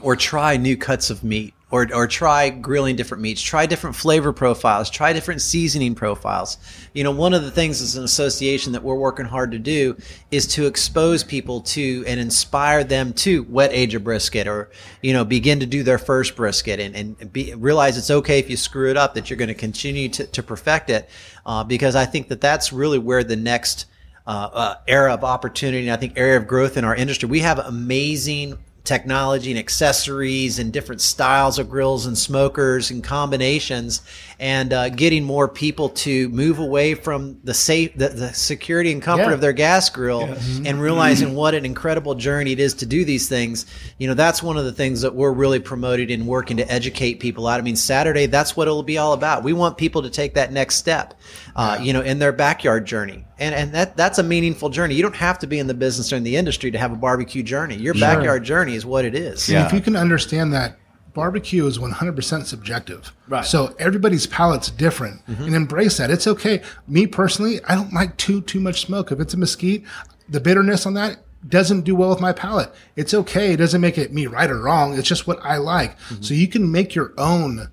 or 0.00 0.16
try 0.16 0.56
new 0.56 0.76
cuts 0.76 1.10
of 1.10 1.22
meat 1.22 1.54
or, 1.76 1.86
or 1.94 2.06
try 2.06 2.48
grilling 2.48 2.96
different 2.96 3.22
meats, 3.22 3.42
try 3.42 3.66
different 3.66 3.94
flavor 3.94 4.32
profiles, 4.32 4.88
try 4.88 5.12
different 5.12 5.42
seasoning 5.42 5.94
profiles. 5.94 6.56
You 6.94 7.04
know, 7.04 7.10
one 7.10 7.34
of 7.34 7.42
the 7.42 7.50
things 7.50 7.82
as 7.82 7.96
an 7.96 8.04
association 8.04 8.72
that 8.72 8.82
we're 8.82 8.94
working 8.94 9.26
hard 9.26 9.50
to 9.52 9.58
do 9.58 9.94
is 10.30 10.46
to 10.48 10.66
expose 10.66 11.22
people 11.22 11.60
to 11.60 12.02
and 12.06 12.18
inspire 12.18 12.82
them 12.82 13.12
to 13.12 13.42
wet 13.50 13.72
age 13.72 13.94
a 13.94 14.00
brisket 14.00 14.48
or, 14.48 14.70
you 15.02 15.12
know, 15.12 15.24
begin 15.24 15.60
to 15.60 15.66
do 15.66 15.82
their 15.82 15.98
first 15.98 16.34
brisket 16.34 16.80
and, 16.80 16.96
and 16.96 17.30
be, 17.30 17.54
realize 17.54 17.98
it's 17.98 18.10
okay 18.10 18.38
if 18.38 18.48
you 18.48 18.56
screw 18.56 18.90
it 18.90 18.96
up, 18.96 19.12
that 19.12 19.28
you're 19.28 19.36
going 19.36 19.48
to 19.48 19.54
continue 19.54 20.08
to, 20.08 20.42
perfect 20.42 20.88
it. 20.88 21.10
Uh, 21.44 21.62
because 21.62 21.94
I 21.94 22.06
think 22.06 22.28
that 22.28 22.40
that's 22.40 22.72
really 22.72 22.98
where 22.98 23.22
the 23.22 23.36
next 23.36 23.84
uh, 24.26 24.48
uh, 24.52 24.74
era 24.88 25.12
of 25.12 25.24
opportunity 25.24 25.86
and 25.86 25.92
I 25.92 25.96
think 25.96 26.14
area 26.16 26.38
of 26.38 26.46
growth 26.46 26.76
in 26.76 26.84
our 26.84 26.96
industry. 26.96 27.28
We 27.28 27.40
have 27.40 27.58
amazing 27.58 28.58
technology 28.86 29.50
and 29.50 29.58
accessories 29.58 30.58
and 30.58 30.72
different 30.72 31.00
styles 31.00 31.58
of 31.58 31.68
grills 31.68 32.06
and 32.06 32.16
smokers 32.16 32.90
and 32.90 33.02
combinations 33.02 34.02
and 34.38 34.72
uh, 34.72 34.88
getting 34.90 35.24
more 35.24 35.48
people 35.48 35.88
to 35.88 36.28
move 36.28 36.58
away 36.58 36.94
from 36.94 37.38
the 37.44 37.54
safe 37.54 37.96
the, 37.96 38.08
the 38.10 38.32
security 38.34 38.92
and 38.92 39.00
comfort 39.00 39.28
Yeah. 39.28 39.32
of 39.34 39.40
their 39.40 39.52
gas 39.54 39.88
grill 39.88 40.22
and 40.64 40.80
realizing 40.80 41.34
what 41.34 41.54
an 41.54 41.64
incredible 41.64 42.14
journey 42.14 42.52
it 42.52 42.60
is 42.60 42.74
to 42.74 42.86
do 42.86 43.04
these 43.04 43.28
things. 43.28 43.64
You 43.98 44.08
know 44.08 44.14
that's 44.14 44.42
one 44.42 44.56
of 44.58 44.64
the 44.64 44.72
things 44.72 45.00
that 45.00 45.14
we're 45.14 45.32
really 45.32 45.58
promoting 45.58 46.10
and 46.10 46.26
working 46.26 46.58
to 46.58 46.70
educate 46.70 47.14
people 47.20 47.46
out. 47.46 47.58
I 47.60 47.62
mean 47.62 47.76
saturday 47.76 48.26
that's 48.26 48.56
what 48.56 48.68
it'll 48.68 48.82
be 48.82 48.98
all 48.98 49.12
about. 49.14 49.42
We 49.42 49.52
want 49.54 49.78
people 49.78 50.02
to 50.02 50.10
take 50.10 50.34
that 50.34 50.52
next 50.52 50.76
step 50.76 51.14
uh, 51.54 51.78
you 51.80 51.92
know 51.92 52.02
in 52.02 52.18
their 52.18 52.32
backyard 52.32 52.84
journey. 52.84 53.24
And 53.38 53.54
and 53.54 53.72
that 53.74 53.96
that's 53.96 54.18
a 54.18 54.22
meaningful 54.22 54.68
journey. 54.68 54.94
You 54.94 55.02
don't 55.02 55.16
have 55.16 55.38
to 55.40 55.46
be 55.46 55.58
in 55.58 55.66
the 55.66 55.74
business 55.74 56.12
or 56.12 56.16
in 56.16 56.22
the 56.24 56.36
industry 56.36 56.70
to 56.70 56.78
have 56.78 56.92
a 56.92 56.96
barbecue 56.96 57.42
journey. 57.42 57.76
Your 57.76 57.94
backyard 57.94 58.44
journey 58.44 58.74
is 58.74 58.84
what 58.86 59.04
it 59.04 59.14
is. 59.14 59.48
And 59.48 59.54
Yeah. 59.58 59.66
if 59.66 59.72
you 59.72 59.80
can 59.80 59.96
understand 59.96 60.52
that 60.52 60.76
barbecue 61.16 61.66
is 61.66 61.78
100% 61.78 62.44
subjective. 62.44 63.10
Right. 63.26 63.44
So 63.44 63.74
everybody's 63.78 64.26
palate's 64.26 64.70
different 64.70 65.26
mm-hmm. 65.26 65.44
and 65.44 65.54
embrace 65.54 65.96
that. 65.96 66.10
It's 66.10 66.26
okay. 66.26 66.62
Me 66.86 67.06
personally, 67.06 67.64
I 67.64 67.74
don't 67.74 67.92
like 67.94 68.16
too 68.18 68.42
too 68.42 68.60
much 68.60 68.82
smoke. 68.82 69.10
If 69.10 69.18
it's 69.18 69.32
a 69.32 69.38
mesquite, 69.38 69.82
the 70.28 70.40
bitterness 70.40 70.84
on 70.84 70.92
that 70.94 71.24
doesn't 71.48 71.82
do 71.82 71.96
well 71.96 72.10
with 72.10 72.20
my 72.20 72.32
palate. 72.32 72.70
It's 72.96 73.14
okay. 73.14 73.54
It 73.54 73.56
doesn't 73.56 73.80
make 73.80 73.96
it 73.96 74.12
me 74.12 74.26
right 74.26 74.50
or 74.50 74.60
wrong. 74.60 74.98
It's 74.98 75.08
just 75.08 75.26
what 75.26 75.38
I 75.42 75.56
like. 75.56 75.98
Mm-hmm. 75.98 76.22
So 76.22 76.34
you 76.34 76.48
can 76.48 76.70
make 76.70 76.94
your 76.94 77.14
own 77.16 77.70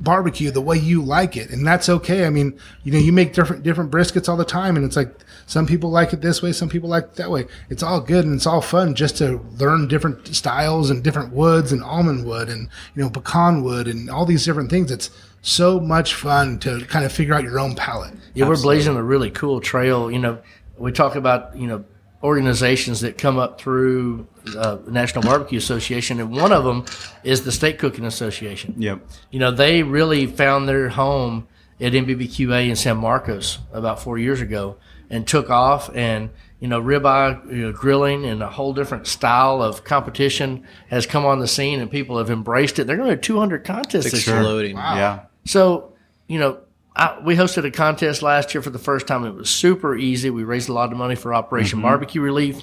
barbecue 0.00 0.50
the 0.50 0.62
way 0.62 0.78
you 0.78 1.02
like 1.02 1.36
it 1.36 1.50
and 1.50 1.66
that's 1.66 1.86
okay 1.86 2.24
i 2.24 2.30
mean 2.30 2.58
you 2.84 2.90
know 2.90 2.98
you 2.98 3.12
make 3.12 3.34
different 3.34 3.62
different 3.62 3.90
briskets 3.90 4.30
all 4.30 4.36
the 4.36 4.46
time 4.46 4.74
and 4.74 4.82
it's 4.82 4.96
like 4.96 5.14
some 5.50 5.66
people 5.66 5.90
like 5.90 6.12
it 6.12 6.20
this 6.20 6.42
way 6.42 6.52
some 6.52 6.68
people 6.68 6.88
like 6.88 7.04
it 7.04 7.14
that 7.14 7.30
way 7.30 7.46
it's 7.68 7.82
all 7.82 8.00
good 8.00 8.24
and 8.24 8.34
it's 8.34 8.46
all 8.46 8.60
fun 8.60 8.94
just 8.94 9.16
to 9.16 9.38
learn 9.58 9.88
different 9.88 10.26
styles 10.28 10.90
and 10.90 11.02
different 11.02 11.32
woods 11.32 11.72
and 11.72 11.82
almond 11.82 12.24
wood 12.24 12.48
and 12.48 12.68
you 12.94 13.02
know 13.02 13.10
pecan 13.10 13.62
wood 13.62 13.88
and 13.88 14.08
all 14.08 14.24
these 14.24 14.44
different 14.44 14.70
things 14.70 14.90
it's 14.90 15.10
so 15.42 15.80
much 15.80 16.14
fun 16.14 16.58
to 16.60 16.84
kind 16.86 17.04
of 17.04 17.12
figure 17.12 17.34
out 17.34 17.42
your 17.42 17.58
own 17.58 17.74
palette. 17.74 18.14
Yeah, 18.34 18.48
we're 18.48 18.60
blazing 18.60 18.96
a 18.96 19.02
really 19.02 19.30
cool 19.30 19.60
trail. 19.60 20.10
You 20.10 20.18
know, 20.18 20.38
we 20.78 20.92
talk 20.92 21.14
about 21.14 21.56
you 21.56 21.66
know 21.66 21.84
organizations 22.22 23.00
that 23.00 23.16
come 23.16 23.38
up 23.38 23.60
through 23.60 24.26
uh, 24.56 24.76
the 24.76 24.90
National 24.90 25.22
Barbecue 25.22 25.58
Association, 25.58 26.20
and 26.20 26.30
one 26.30 26.52
of 26.52 26.64
them 26.64 26.84
is 27.24 27.44
the 27.44 27.52
Steak 27.52 27.78
Cookoff 27.78 28.04
Association. 28.04 28.74
Yep. 28.76 29.00
You 29.30 29.40
know, 29.40 29.50
they 29.50 29.82
really 29.82 30.26
found 30.26 30.68
their 30.68 30.90
home 30.90 31.48
at 31.80 31.92
NBBQA 31.92 32.68
in 32.68 32.76
San 32.76 32.98
Marcos 32.98 33.58
about 33.72 34.02
four 34.02 34.18
years 34.18 34.42
ago 34.42 34.76
and 35.10 35.26
took 35.26 35.50
off. 35.50 35.90
And 35.94 36.30
you 36.60 36.68
know, 36.68 36.80
ribeye 36.80 37.50
you 37.50 37.62
know, 37.62 37.72
grilling 37.72 38.24
and 38.24 38.42
a 38.42 38.48
whole 38.48 38.72
different 38.72 39.06
style 39.06 39.62
of 39.62 39.82
competition 39.84 40.66
has 40.88 41.06
come 41.06 41.24
on 41.24 41.40
the 41.40 41.48
scene, 41.48 41.80
and 41.80 41.90
people 41.90 42.18
have 42.18 42.30
embraced 42.30 42.78
it. 42.78 42.86
They're 42.86 42.96
going 42.96 43.08
to 43.08 43.14
have 43.14 43.22
200 43.22 43.64
contests 43.64 44.10
this 44.10 44.26
year. 44.26 44.36
exploding 44.36 44.76
Yeah. 44.76 45.24
So, 45.46 45.94
you 46.28 46.38
know, 46.38 46.60
I, 46.94 47.18
we 47.24 47.34
hosted 47.34 47.64
a 47.64 47.70
contest 47.70 48.22
last 48.22 48.54
year 48.54 48.62
for 48.62 48.70
the 48.70 48.78
first 48.78 49.06
time. 49.06 49.24
It 49.24 49.34
was 49.34 49.48
super 49.48 49.96
easy. 49.96 50.28
We 50.28 50.44
raised 50.44 50.68
a 50.68 50.72
lot 50.72 50.92
of 50.92 50.98
money 50.98 51.14
for 51.14 51.32
Operation 51.32 51.80
Barbecue 51.82 52.20
Relief, 52.20 52.62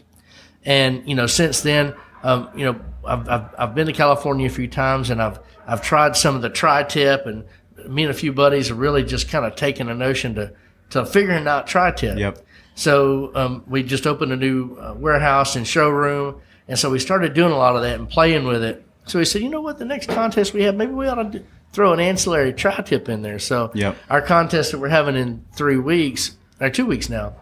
and 0.63 1.07
you 1.07 1.15
know, 1.15 1.27
since 1.27 1.61
then, 1.61 1.95
um, 2.23 2.49
you 2.55 2.65
know, 2.65 2.79
I've, 3.05 3.27
I've 3.27 3.55
I've 3.57 3.75
been 3.75 3.87
to 3.87 3.93
California 3.93 4.45
a 4.45 4.51
few 4.51 4.67
times, 4.67 5.09
and 5.09 5.21
I've 5.21 5.39
I've 5.65 5.81
tried 5.81 6.15
some 6.15 6.35
of 6.35 6.41
the 6.41 6.49
tri-tip, 6.49 7.25
and 7.25 7.45
me 7.87 8.03
and 8.03 8.11
a 8.11 8.13
few 8.13 8.31
buddies 8.31 8.67
have 8.67 8.77
really 8.77 9.03
just 9.03 9.29
kind 9.29 9.45
of 9.45 9.55
taken 9.55 9.89
a 9.89 9.95
notion 9.95 10.35
to 10.35 10.53
to 10.91 11.05
figuring 11.05 11.47
out 11.47 11.67
tri-tip. 11.67 12.17
Yep. 12.17 12.45
So 12.75 13.31
um, 13.35 13.63
we 13.67 13.81
just 13.81 14.05
opened 14.05 14.31
a 14.31 14.35
new 14.35 14.75
uh, 14.75 14.93
warehouse 14.95 15.55
and 15.55 15.67
showroom, 15.67 16.41
and 16.67 16.77
so 16.77 16.91
we 16.91 16.99
started 16.99 17.33
doing 17.33 17.51
a 17.51 17.57
lot 17.57 17.75
of 17.75 17.81
that 17.81 17.99
and 17.99 18.07
playing 18.07 18.45
with 18.45 18.63
it. 18.63 18.85
So 19.07 19.19
we 19.19 19.25
said, 19.25 19.41
you 19.41 19.49
know 19.49 19.61
what, 19.61 19.79
the 19.79 19.85
next 19.85 20.09
contest 20.09 20.53
we 20.53 20.63
have, 20.63 20.75
maybe 20.75 20.91
we 20.91 21.07
ought 21.07 21.15
to 21.31 21.39
do, 21.39 21.45
throw 21.71 21.93
an 21.93 21.99
ancillary 21.99 22.53
tri-tip 22.53 23.09
in 23.09 23.23
there. 23.23 23.39
So 23.39 23.71
Yep. 23.73 23.97
our 24.09 24.21
contest 24.21 24.71
that 24.71 24.79
we're 24.79 24.89
having 24.89 25.15
in 25.15 25.43
three 25.53 25.77
weeks 25.77 26.35
or 26.59 26.69
two 26.69 26.85
weeks 26.85 27.09
now. 27.09 27.33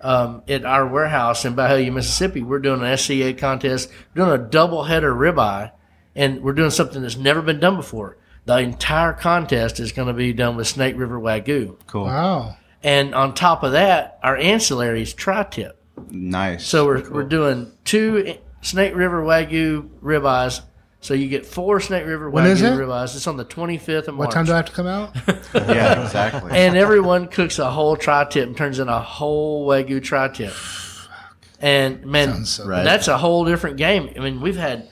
Um, 0.00 0.42
at 0.46 0.64
our 0.64 0.86
warehouse 0.86 1.44
in 1.44 1.56
Byhalia, 1.56 1.92
Mississippi, 1.92 2.42
we're 2.42 2.60
doing 2.60 2.82
an 2.84 2.96
SCA 2.96 3.32
contest, 3.32 3.90
we're 4.14 4.24
doing 4.24 4.40
a 4.40 4.44
double 4.44 4.84
header 4.84 5.12
ribeye, 5.12 5.72
and 6.14 6.42
we're 6.42 6.52
doing 6.52 6.70
something 6.70 7.02
that's 7.02 7.16
never 7.16 7.42
been 7.42 7.58
done 7.58 7.76
before. 7.76 8.18
The 8.44 8.58
entire 8.58 9.14
contest 9.14 9.80
is 9.80 9.90
going 9.90 10.06
to 10.06 10.14
be 10.14 10.32
done 10.32 10.54
with 10.54 10.68
Snake 10.68 10.96
River 10.96 11.18
Wagyu. 11.18 11.76
Cool. 11.88 12.04
wow 12.04 12.56
And 12.86 13.16
on 13.16 13.34
top 13.34 13.64
of 13.64 13.72
that, 13.72 14.20
our 14.22 14.36
ancillary 14.36 15.02
is 15.02 15.12
tri-tip. 15.12 15.76
Nice. 16.08 16.64
So 16.64 16.86
we're, 16.86 17.10
we're 17.10 17.24
doing 17.24 17.72
two 17.84 18.36
Snake 18.62 18.94
River 18.94 19.24
Wagyu 19.24 19.88
ribeyes. 20.00 20.60
So 21.00 21.12
you 21.12 21.28
get 21.28 21.44
four 21.44 21.80
Snake 21.80 22.06
River 22.06 22.30
When 22.30 22.44
Wagyu 22.44 22.50
is 22.50 22.62
it? 22.62 22.72
ribeyes. 22.74 23.16
It's 23.16 23.26
on 23.26 23.38
the 23.38 23.44
25th 23.44 24.06
of 24.06 24.14
March. 24.14 24.28
what 24.28 24.30
time 24.30 24.44
do 24.44 24.52
i 24.52 24.56
have 24.56 24.66
to 24.66 24.72
come 24.72 24.86
out 24.86 25.16
yeah, 25.54 26.04
exactly. 26.04 26.52
and 26.52 26.76
everyone 26.76 27.26
cooks 27.26 27.58
a 27.58 27.68
whole 27.68 27.96
tri-tip 27.96 28.46
and 28.46 28.56
turns 28.56 28.78
in 28.78 28.88
a 28.88 29.00
whole 29.00 29.66
Wagyu 29.66 30.00
tri-tip. 30.00 30.54
And 31.58 32.06
man, 32.06 32.44
so 32.44 32.68
that's 32.68 33.08
a 33.08 33.18
whole 33.18 33.44
different 33.44 33.78
game. 33.78 34.10
I 34.16 34.20
mean, 34.20 34.40
we've 34.40 34.56
had 34.56 34.88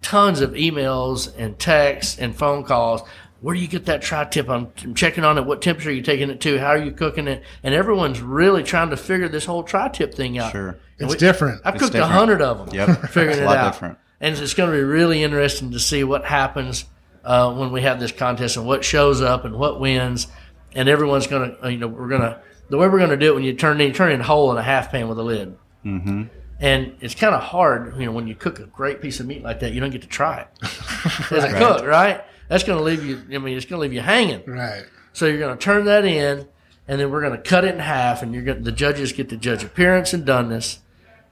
tons 0.00 0.40
of 0.40 0.52
emails 0.52 1.30
and 1.36 1.58
texts 1.58 2.18
and 2.18 2.34
phone 2.34 2.64
calls. 2.64 3.02
Where 3.40 3.54
do 3.54 3.60
you 3.60 3.68
get 3.68 3.86
that 3.86 4.02
tri-tip? 4.02 4.48
I'm, 4.48 4.68
I'm 4.82 4.94
checking 4.94 5.24
on 5.24 5.38
it. 5.38 5.46
What 5.46 5.62
temperature 5.62 5.90
are 5.90 5.92
you 5.92 6.02
taking 6.02 6.28
it 6.30 6.40
to? 6.40 6.58
How 6.58 6.68
are 6.68 6.78
you 6.78 6.90
cooking 6.90 7.28
it? 7.28 7.42
And 7.62 7.74
everyone's 7.74 8.20
really 8.20 8.64
trying 8.64 8.90
to 8.90 8.96
figure 8.96 9.28
this 9.28 9.44
whole 9.44 9.62
tri-tip 9.62 10.12
thing 10.14 10.38
out. 10.38 10.50
Sure. 10.52 10.68
And 10.70 10.78
it's 10.98 11.12
we- 11.12 11.18
different 11.18 11.60
I've 11.64 11.76
It's 11.76 11.84
cooked 11.84 11.94
a 11.94 12.06
hundred 12.06 12.42
of 12.42 12.58
them. 12.58 12.74
Yep. 12.74 12.88
figuring 13.10 13.28
It's 13.30 13.38
a 13.38 13.42
it 13.44 13.48
out. 13.48 13.72
different. 13.72 13.98
And 14.20 14.36
it's 14.36 14.54
going 14.54 14.70
to 14.70 14.76
be 14.76 14.82
really 14.82 15.22
interesting 15.22 15.70
to 15.70 15.78
see 15.78 16.02
what 16.02 16.24
happens 16.24 16.84
uh, 17.24 17.54
when 17.54 17.70
we 17.70 17.82
have 17.82 18.00
this 18.00 18.10
contest 18.10 18.56
and 18.56 18.66
what 18.66 18.84
shows 18.84 19.22
up 19.22 19.44
and 19.44 19.54
what 19.56 19.78
wins. 19.80 20.26
And 20.74 20.88
everyone's 20.88 21.28
going 21.28 21.56
to, 21.62 21.70
you 21.72 21.78
know, 21.78 21.86
we're 21.86 22.08
going 22.08 22.22
to 22.22 22.40
the 22.68 22.76
way 22.76 22.88
we're 22.88 22.98
going 22.98 23.10
to 23.10 23.16
do 23.16 23.30
it 23.32 23.34
when 23.36 23.44
you 23.44 23.54
turn 23.54 23.80
in, 23.80 23.86
you 23.88 23.92
turn 23.94 24.10
in 24.12 24.20
a 24.20 24.24
hole 24.24 24.50
in 24.52 24.58
a 24.58 24.62
half 24.62 24.90
pan 24.90 25.08
with 25.08 25.18
a 25.18 25.22
lid. 25.22 25.56
Mm-hmm. 25.84 26.24
And 26.60 26.96
it's 27.00 27.14
kind 27.14 27.34
of 27.34 27.40
hard, 27.42 27.96
you 27.98 28.04
know, 28.06 28.12
when 28.12 28.26
you 28.26 28.34
cook 28.34 28.58
a 28.58 28.66
great 28.66 29.00
piece 29.00 29.20
of 29.20 29.26
meat 29.26 29.42
like 29.44 29.60
that, 29.60 29.72
you 29.72 29.80
don't 29.80 29.90
get 29.90 30.02
to 30.02 30.08
try 30.08 30.40
it 30.40 30.48
as 31.32 31.44
a 31.44 31.56
cook, 31.56 31.86
right? 31.86 32.24
That's 32.48 32.64
going 32.64 32.78
to 32.78 32.84
leave 32.84 33.04
you. 33.04 33.22
I 33.34 33.38
mean, 33.38 33.56
it's 33.56 33.66
going 33.66 33.78
to 33.78 33.82
leave 33.82 33.92
you 33.92 34.00
hanging. 34.00 34.42
right 34.46 34.84
So 35.12 35.26
you're 35.26 35.38
going 35.38 35.56
to 35.56 35.62
turn 35.62 35.84
that 35.84 36.04
in, 36.04 36.48
and 36.86 37.00
then 37.00 37.10
we're 37.10 37.20
going 37.20 37.36
to 37.36 37.42
cut 37.42 37.64
it 37.64 37.74
in 37.74 37.80
half, 37.80 38.22
and 38.22 38.34
you're 38.34 38.42
going 38.42 38.62
the 38.62 38.72
judges 38.72 39.12
get 39.12 39.28
to 39.28 39.36
judge 39.36 39.62
appearance 39.62 40.12
and 40.12 40.26
doneness, 40.26 40.78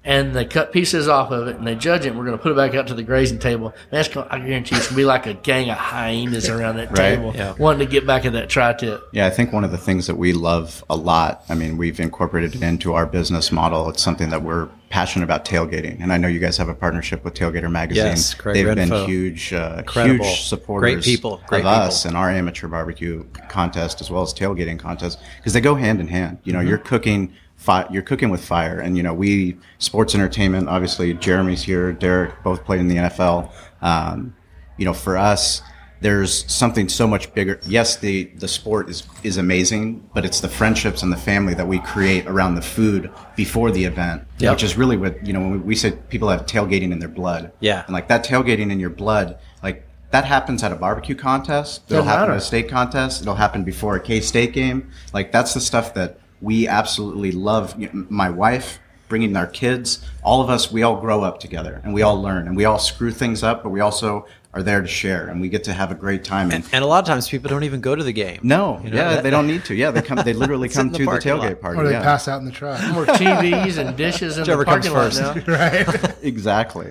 and 0.07 0.35
they 0.35 0.45
cut 0.45 0.73
pieces 0.73 1.09
off 1.09 1.31
of 1.33 1.49
it 1.49 1.57
and 1.57 1.67
they 1.67 1.75
judge 1.75 2.07
it. 2.07 2.11
and 2.11 2.19
We're 2.19 2.25
going 2.25 2.39
to 2.39 2.43
put 2.43 2.53
it 2.53 2.57
back 2.57 2.75
out 2.75 2.87
to 2.87 2.95
the 2.95 3.03
grazing 3.03 3.39
table. 3.41 3.75
That's 3.91 4.09
gonna, 4.09 4.27
I 4.31 4.39
guarantee 4.39 4.77
it's 4.77 4.87
going 4.87 4.95
to 4.95 4.95
be 4.97 5.05
like 5.05 5.27
a 5.27 5.35
gang 5.35 5.69
of 5.69 5.77
hyenas 5.77 6.49
around 6.49 6.77
that 6.77 6.91
Right. 6.97 7.17
table, 7.17 7.33
Yeah. 7.35 7.55
wanting 7.59 7.87
to 7.87 7.91
get 7.93 8.07
back 8.07 8.25
at 8.25 8.33
that 8.35 8.49
tri-tip. 8.49 9.03
Yeah, 9.13 9.27
I 9.27 9.31
think 9.31 9.53
one 9.53 9.65
of 9.65 9.73
the 9.73 9.79
things 9.79 10.07
that 10.07 10.17
we 10.17 10.33
love 10.33 10.85
a 10.89 10.97
lot, 10.97 11.43
I 11.49 11.55
mean, 11.57 11.77
we've 11.77 11.99
incorporated 12.01 12.55
it 12.55 12.63
into 12.63 12.95
our 12.95 13.05
business 13.05 13.51
model. 13.53 13.91
It's 13.91 14.03
something 14.03 14.31
that 14.31 14.43
we're 14.43 14.69
passionate 14.89 15.25
about 15.25 15.45
tailgating. 15.45 16.01
And 16.01 16.13
I 16.13 16.17
know 16.17 16.29
you 16.29 16.39
guys 16.39 16.57
have 16.59 16.69
a 16.69 16.75
partnership 16.75 17.25
with 17.25 17.35
Tailgater 17.35 17.69
Magazine. 17.69 18.05
Yes, 18.07 18.33
Craig 18.35 18.55
They've 18.55 18.67
Renfro. 18.67 18.89
been 18.89 19.07
huge, 19.09 19.53
uh, 19.53 19.75
Incredible. 19.79 20.25
huge 20.25 20.43
supporters 20.43 20.93
Great 20.95 21.05
people. 21.05 21.41
Great 21.49 21.61
of 21.63 21.67
us 21.67 22.05
people. 22.05 22.17
and 22.17 22.25
our 22.25 22.31
amateur 22.31 22.69
barbecue 22.69 23.25
contest 23.49 24.01
as 24.01 24.11
well 24.13 24.23
as 24.23 24.33
tailgating 24.33 24.79
contest 24.79 25.19
because 25.39 25.53
they 25.53 25.61
go 25.61 25.75
hand 25.75 26.01
in 26.01 26.07
hand. 26.07 26.39
You 26.45 26.53
know, 26.53 26.61
Mm-hmm. 26.61 26.69
you're 26.69 26.79
cooking. 26.79 27.33
Fi- 27.57 27.87
you're 27.91 28.03
cooking 28.03 28.29
with 28.31 28.45
fire, 28.45 28.79
and 28.81 28.97
you 28.97 29.03
know 29.03 29.15
we 29.15 29.57
sports 29.79 30.15
entertainment. 30.15 30.69
Obviously, 30.69 31.15
Jeremy's 31.15 31.63
here. 31.63 31.93
Derek 31.93 32.43
both 32.45 32.65
played 32.65 32.81
in 32.81 32.89
the 32.89 32.97
NFL. 32.97 33.51
Um, 33.83 34.35
you 34.77 34.85
know, 34.85 34.93
for 34.93 35.17
us, 35.17 35.63
there's 36.01 36.45
something 36.53 36.89
so 36.89 37.07
much 37.09 37.33
bigger. 37.33 37.59
Yes, 37.67 37.97
the 37.97 38.25
the 38.37 38.47
sport 38.47 38.91
is 38.91 39.05
is 39.23 39.39
amazing, 39.39 40.09
but 40.15 40.25
it's 40.25 40.41
the 40.41 40.49
friendships 40.51 41.03
and 41.03 41.11
the 41.11 41.17
family 41.17 41.55
that 41.55 41.67
we 41.67 41.79
create 41.81 42.27
around 42.27 42.55
the 42.57 42.63
food 42.63 43.11
before 43.37 43.71
the 43.71 43.85
event, 43.85 44.23
Yep. 44.39 44.53
which 44.53 44.63
is 44.63 44.77
really 44.77 44.99
what 44.99 45.27
you 45.27 45.33
know 45.33 45.41
when 45.41 45.53
we, 45.53 45.59
we 45.59 45.75
say 45.75 45.93
people 46.11 46.29
have 46.29 46.45
tailgating 46.47 46.93
in 46.93 46.99
their 46.99 47.09
blood. 47.09 47.53
Yeah. 47.61 47.85
and 47.87 47.95
like 47.95 48.09
that 48.09 48.25
tailgating 48.25 48.71
in 48.71 48.79
your 48.79 48.91
blood, 48.91 49.39
like 49.63 49.89
that 50.11 50.27
happens 50.27 50.63
at 50.63 50.71
a 50.73 50.77
barbecue 50.77 51.15
contest. 51.17 51.83
It'll 51.89 51.97
Doesn't 52.05 52.09
happen 52.09 52.21
matter. 52.25 52.33
at 52.33 52.39
a 52.39 52.41
state 52.43 52.69
contest. 52.69 53.23
It'll 53.23 53.35
happen 53.35 53.65
before 53.65 53.97
a 53.97 54.01
K 54.01 54.21
State 54.21 54.53
game. 54.53 54.91
Like 55.15 55.33
that's 55.33 55.55
the 55.55 55.61
stuff 55.61 55.95
that 55.95 56.19
we 56.41 56.67
absolutely 56.69 57.33
love. 57.33 57.75
You 57.81 57.91
know, 57.93 58.07
My 58.09 58.31
wife 58.31 58.79
bringing 59.09 59.37
our 59.37 59.47
kids, 59.47 60.05
all 60.25 60.41
of 60.43 60.51
us, 60.51 60.73
we 60.73 60.83
all 60.83 60.97
grow 61.01 61.23
up 61.23 61.39
together 61.39 61.81
and 61.85 61.95
we 61.95 62.03
all 62.03 62.21
learn 62.21 62.49
and 62.49 62.57
we 62.57 62.65
all 62.65 62.79
screw 62.79 63.13
things 63.13 63.43
up, 63.45 63.63
but 63.63 63.69
we 63.71 63.79
also 63.81 64.27
are 64.53 64.63
there 64.65 64.81
to 64.81 64.89
share 64.89 65.29
and 65.29 65.41
we 65.41 65.49
get 65.49 65.63
to 65.63 65.73
have 65.73 65.93
a 65.93 65.95
great 65.95 66.25
time. 66.25 66.51
And, 66.51 66.65
And 66.73 66.83
a 66.83 66.87
lot 66.89 66.99
of 66.99 67.07
times 67.07 67.29
people 67.29 67.49
don't 67.49 67.63
even 67.63 67.81
go 67.81 67.95
to 67.95 68.03
the 68.03 68.13
game. 68.13 68.41
no, 68.43 68.81
You 68.83 68.91
know, 68.91 68.97
yeah, 68.97 69.11
that- 69.11 69.23
they 69.23 69.31
don't 69.31 69.47
need 69.47 69.65
to. 69.67 69.75
Yeah, 69.77 69.93
they 69.93 70.03
come. 70.03 70.19
They 70.25 70.33
literally 70.43 70.69
come 70.69 70.91
the 70.91 70.99
to 70.99 71.05
the, 71.05 71.11
tailgate 71.13 71.39
lot. 71.51 71.61
party. 71.61 71.79
Or 71.81 71.85
they 71.85 71.93
yeah. 71.93 72.03
pass 72.03 72.27
out 72.27 72.41
in 72.41 72.47
the 72.47 72.51
truck. 72.53 72.81
More 72.93 73.07
TVs 73.07 73.79
and 73.79 73.97
dishes 73.97 74.39
in 74.39 74.43
Whichever 74.43 74.65
the 74.65 74.71
parking 74.71 74.93
lot 74.93 75.13
comes 75.13 75.21
now. 75.21 75.35
first. 75.35 75.47
right. 75.47 76.15
exactly. 76.23 76.91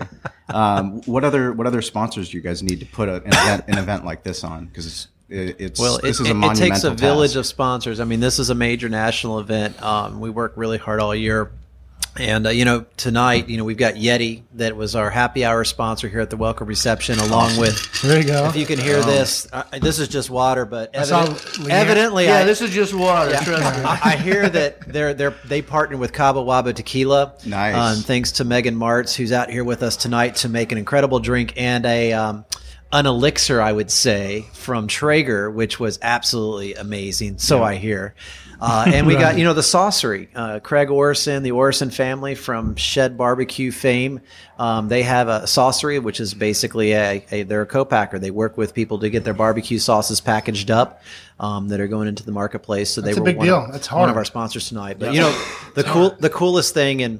Um, 0.49 1.01
what 1.05 1.23
other 1.25 1.51
what 1.53 1.65
other 1.67 1.81
sponsors 1.81 2.29
do 2.29 2.37
you 2.37 2.43
guys 2.43 2.61
need 2.63 2.79
to 2.79 2.85
put 2.85 3.09
a, 3.09 3.15
an 3.23 3.27
event 3.33 3.63
an 3.67 3.77
event 3.77 4.05
like 4.05 4.23
this 4.23 4.43
on? 4.43 4.67
Because 4.67 5.07
it's 5.29 5.59
it, 5.59 5.79
Well, 5.79 5.97
this 5.97 6.19
it, 6.19 6.23
is 6.23 6.29
a 6.31 6.35
it- 6.35 6.43
it 6.51 6.55
takes 6.55 6.83
a 6.83 6.91
village 6.91 7.31
task. 7.31 7.39
of 7.39 7.45
sponsors. 7.45 7.99
I 7.99 8.03
mean, 8.05 8.19
this 8.19 8.39
is 8.39 8.49
a 8.49 8.55
major 8.55 8.89
national 8.89 9.39
event. 9.39 9.81
Um, 9.81 10.19
we 10.19 10.29
work 10.29 10.53
really 10.55 10.77
hard 10.77 10.99
all 10.99 11.15
year. 11.15 11.51
And, 12.17 12.47
uh, 12.47 12.49
you 12.51 12.63
know, 12.63 12.85
tonight, 12.95 13.49
you 13.49 13.57
know, 13.57 13.65
we've 13.65 13.75
got 13.75 13.95
Yeti 13.95 14.43
that 14.53 14.77
was 14.77 14.95
our 14.95 15.09
happy 15.09 15.43
hour 15.43 15.65
sponsor 15.65 16.07
here 16.07 16.21
at 16.21 16.29
the 16.29 16.37
welcome 16.37 16.65
reception, 16.65 17.19
along 17.19 17.57
with, 17.57 18.01
There 18.01 18.17
you 18.21 18.23
go. 18.25 18.45
if 18.45 18.55
you 18.55 18.65
can 18.65 18.79
hear 18.79 19.01
this, 19.01 19.49
uh, 19.51 19.63
this 19.81 19.99
is 19.99 20.07
just 20.07 20.29
water, 20.29 20.63
but 20.65 20.95
saw 21.05 21.23
evident- 21.23 21.39
Leanne- 21.39 21.69
evidently, 21.71 22.25
Yeah, 22.25 22.37
I, 22.37 22.43
this 22.45 22.61
is 22.61 22.69
just 22.69 22.93
water. 22.93 23.31
Trust 23.31 23.47
me. 23.49 23.83
I, 23.83 23.99
I 24.03 24.15
hear 24.15 24.47
that 24.47 24.79
they're 24.87 25.13
they're 25.13 25.35
they 25.43 25.61
partnered 25.61 25.99
with 25.99 26.13
Cabo 26.13 26.45
Wabo 26.45 26.73
Tequila. 26.73 27.33
Nice. 27.45 27.75
Um, 27.97 28.01
thanks 28.03 28.31
to 28.33 28.45
Megan 28.45 28.77
Martz, 28.77 29.13
who's 29.13 29.33
out 29.33 29.49
here 29.49 29.65
with 29.65 29.83
us 29.83 29.97
tonight 29.97 30.35
to 30.37 30.47
make 30.47 30.71
an 30.71 30.77
incredible 30.77 31.19
drink 31.19 31.53
and 31.57 31.85
a 31.85 32.13
um, 32.13 32.45
an 32.95 33.05
elixir, 33.05 33.61
I 33.61 33.71
would 33.71 33.91
say, 33.91 34.45
from 34.53 34.87
Traeger, 34.87 35.51
which 35.51 35.79
was 35.79 35.99
absolutely 36.01 36.75
amazing. 36.75 37.37
So 37.37 37.61
I 37.61 37.75
hear. 37.75 38.15
Uh, 38.61 38.85
and 38.87 39.05
we 39.05 39.15
got 39.15 39.37
you 39.37 39.43
know 39.43 39.53
the 39.53 39.61
saucery, 39.61 40.29
uh, 40.33 40.59
Craig 40.61 40.87
Orrison, 40.87 41.43
the 41.43 41.51
Orrison 41.51 41.91
family 41.91 42.35
from 42.35 42.75
Shed 42.75 43.17
Barbecue 43.17 43.69
fame. 43.69 44.21
Um, 44.57 44.87
they 44.87 45.03
have 45.03 45.27
a 45.27 45.41
saucery, 45.41 46.01
which 46.01 46.21
is 46.21 46.33
basically 46.33 46.93
a, 46.93 47.25
a 47.31 47.43
they're 47.43 47.63
a 47.63 47.65
co-packer. 47.65 48.17
They 48.17 48.31
work 48.31 48.57
with 48.57 48.73
people 48.73 48.99
to 48.99 49.09
get 49.09 49.25
their 49.25 49.33
barbecue 49.33 49.77
sauces 49.77 50.21
packaged 50.21 50.71
up 50.71 51.01
um, 51.39 51.67
that 51.67 51.81
are 51.81 51.87
going 51.87 52.07
into 52.07 52.23
the 52.23 52.31
marketplace. 52.31 52.91
So 52.91 53.01
That's 53.01 53.15
they 53.15 53.19
a 53.19 53.21
were 53.21 53.25
big 53.25 53.37
one. 53.37 53.49
Of, 53.49 53.71
That's 53.73 53.91
One 53.91 54.09
of 54.09 54.15
our 54.15 54.25
sponsors 54.25 54.69
tonight. 54.69 54.99
But 54.99 55.13
you 55.13 55.19
know, 55.19 55.45
the 55.73 55.83
cool 55.83 56.15
the 56.17 56.29
coolest 56.29 56.73
thing 56.73 57.03
and 57.03 57.19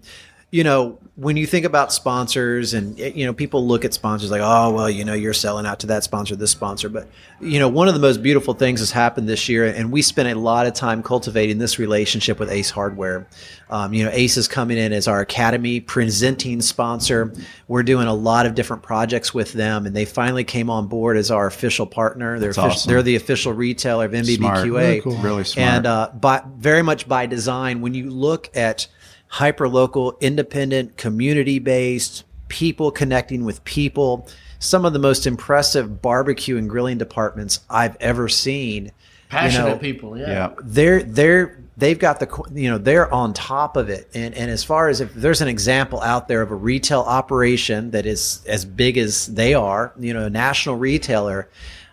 you 0.55 0.63
know 0.63 0.97
when 1.17 1.35
you 1.35 1.45
think 1.45 1.65
about 1.65 1.91
sponsors 1.91 2.73
and 2.73 2.97
you 2.97 3.25
know 3.25 3.33
people 3.33 3.67
look 3.67 3.83
at 3.83 3.93
sponsors 3.93 4.31
like 4.31 4.41
oh 4.41 4.71
well 4.73 4.89
you 4.89 5.03
know 5.03 5.13
you're 5.13 5.33
selling 5.33 5.65
out 5.65 5.81
to 5.81 5.87
that 5.87 6.01
sponsor 6.01 6.33
this 6.33 6.51
sponsor 6.51 6.87
but 6.87 7.09
you 7.41 7.59
know 7.59 7.67
one 7.67 7.89
of 7.89 7.93
the 7.93 7.99
most 7.99 8.23
beautiful 8.23 8.53
things 8.53 8.79
has 8.79 8.89
happened 8.91 9.27
this 9.27 9.49
year 9.49 9.65
and 9.65 9.91
we 9.91 10.01
spent 10.01 10.29
a 10.29 10.39
lot 10.39 10.65
of 10.65 10.73
time 10.73 11.03
cultivating 11.03 11.57
this 11.57 11.77
relationship 11.77 12.39
with 12.39 12.49
ace 12.49 12.69
hardware 12.69 13.27
um, 13.69 13.93
you 13.93 14.05
know 14.05 14.09
ace 14.13 14.37
is 14.37 14.47
coming 14.47 14.77
in 14.77 14.93
as 14.93 15.09
our 15.09 15.19
academy 15.19 15.81
presenting 15.81 16.61
sponsor 16.61 17.33
we're 17.67 17.83
doing 17.83 18.07
a 18.07 18.13
lot 18.13 18.45
of 18.45 18.55
different 18.55 18.81
projects 18.81 19.33
with 19.33 19.51
them 19.51 19.85
and 19.85 19.93
they 19.93 20.05
finally 20.05 20.45
came 20.45 20.69
on 20.69 20.87
board 20.87 21.17
as 21.17 21.31
our 21.31 21.47
official 21.47 21.85
partner 21.85 22.39
they're, 22.39 22.53
That's 22.53 22.57
offici- 22.59 22.71
awesome. 22.71 22.89
they're 22.91 23.03
the 23.03 23.17
official 23.17 23.51
retailer 23.51 24.05
of 24.05 24.11
nbbqa 24.13 24.37
Smart. 24.37 24.65
Really 24.65 25.01
cool. 25.01 25.17
Really 25.17 25.43
smart. 25.43 25.69
and 25.69 25.85
uh, 25.85 26.11
by 26.13 26.43
very 26.57 26.81
much 26.81 27.09
by 27.09 27.25
design, 27.25 27.81
when 27.81 27.93
you 27.93 28.09
look 28.09 28.49
at 28.55 28.87
hyper 29.35 29.67
local, 29.67 30.17
independent, 30.21 30.95
community 30.95 31.59
based 31.59 32.23
people 32.47 32.89
connecting 32.89 33.43
with 33.43 33.61
people, 33.65 34.25
some 34.59 34.85
of 34.85 34.93
the 34.93 34.99
most 34.99 35.27
impressive 35.27 36.01
barbecue 36.01 36.57
and 36.57 36.69
grilling 36.69 36.97
departments 36.97 37.59
I've 37.69 37.97
ever 37.99 38.29
seen. 38.29 38.93
Passionate 39.27 39.65
you 39.65 39.69
know, 39.71 39.77
people. 39.77 40.17
Yeah. 40.17 40.29
yeah. 40.29 40.53
they're 40.63 41.03
they're 41.03 41.59
they've 41.75 41.99
got 41.99 42.21
the 42.21 42.49
you 42.53 42.69
know 42.69 42.77
they're 42.77 43.13
on 43.13 43.33
top 43.33 43.75
of 43.75 43.89
it 43.89 44.07
and 44.13 44.33
and 44.35 44.49
as 44.49 44.63
far 44.63 44.87
as 44.87 45.01
if 45.01 45.13
there's 45.13 45.41
an 45.41 45.49
example 45.49 45.99
out 46.01 46.29
there 46.29 46.41
of 46.41 46.51
a 46.51 46.55
retail 46.55 47.01
operation 47.01 47.91
that 47.91 48.05
is 48.05 48.41
as 48.47 48.63
big 48.63 48.97
as 48.97 49.25
they 49.25 49.53
are 49.53 49.91
you 49.99 50.13
know 50.13 50.27
a 50.27 50.29
national 50.29 50.75
retailer 50.75 51.49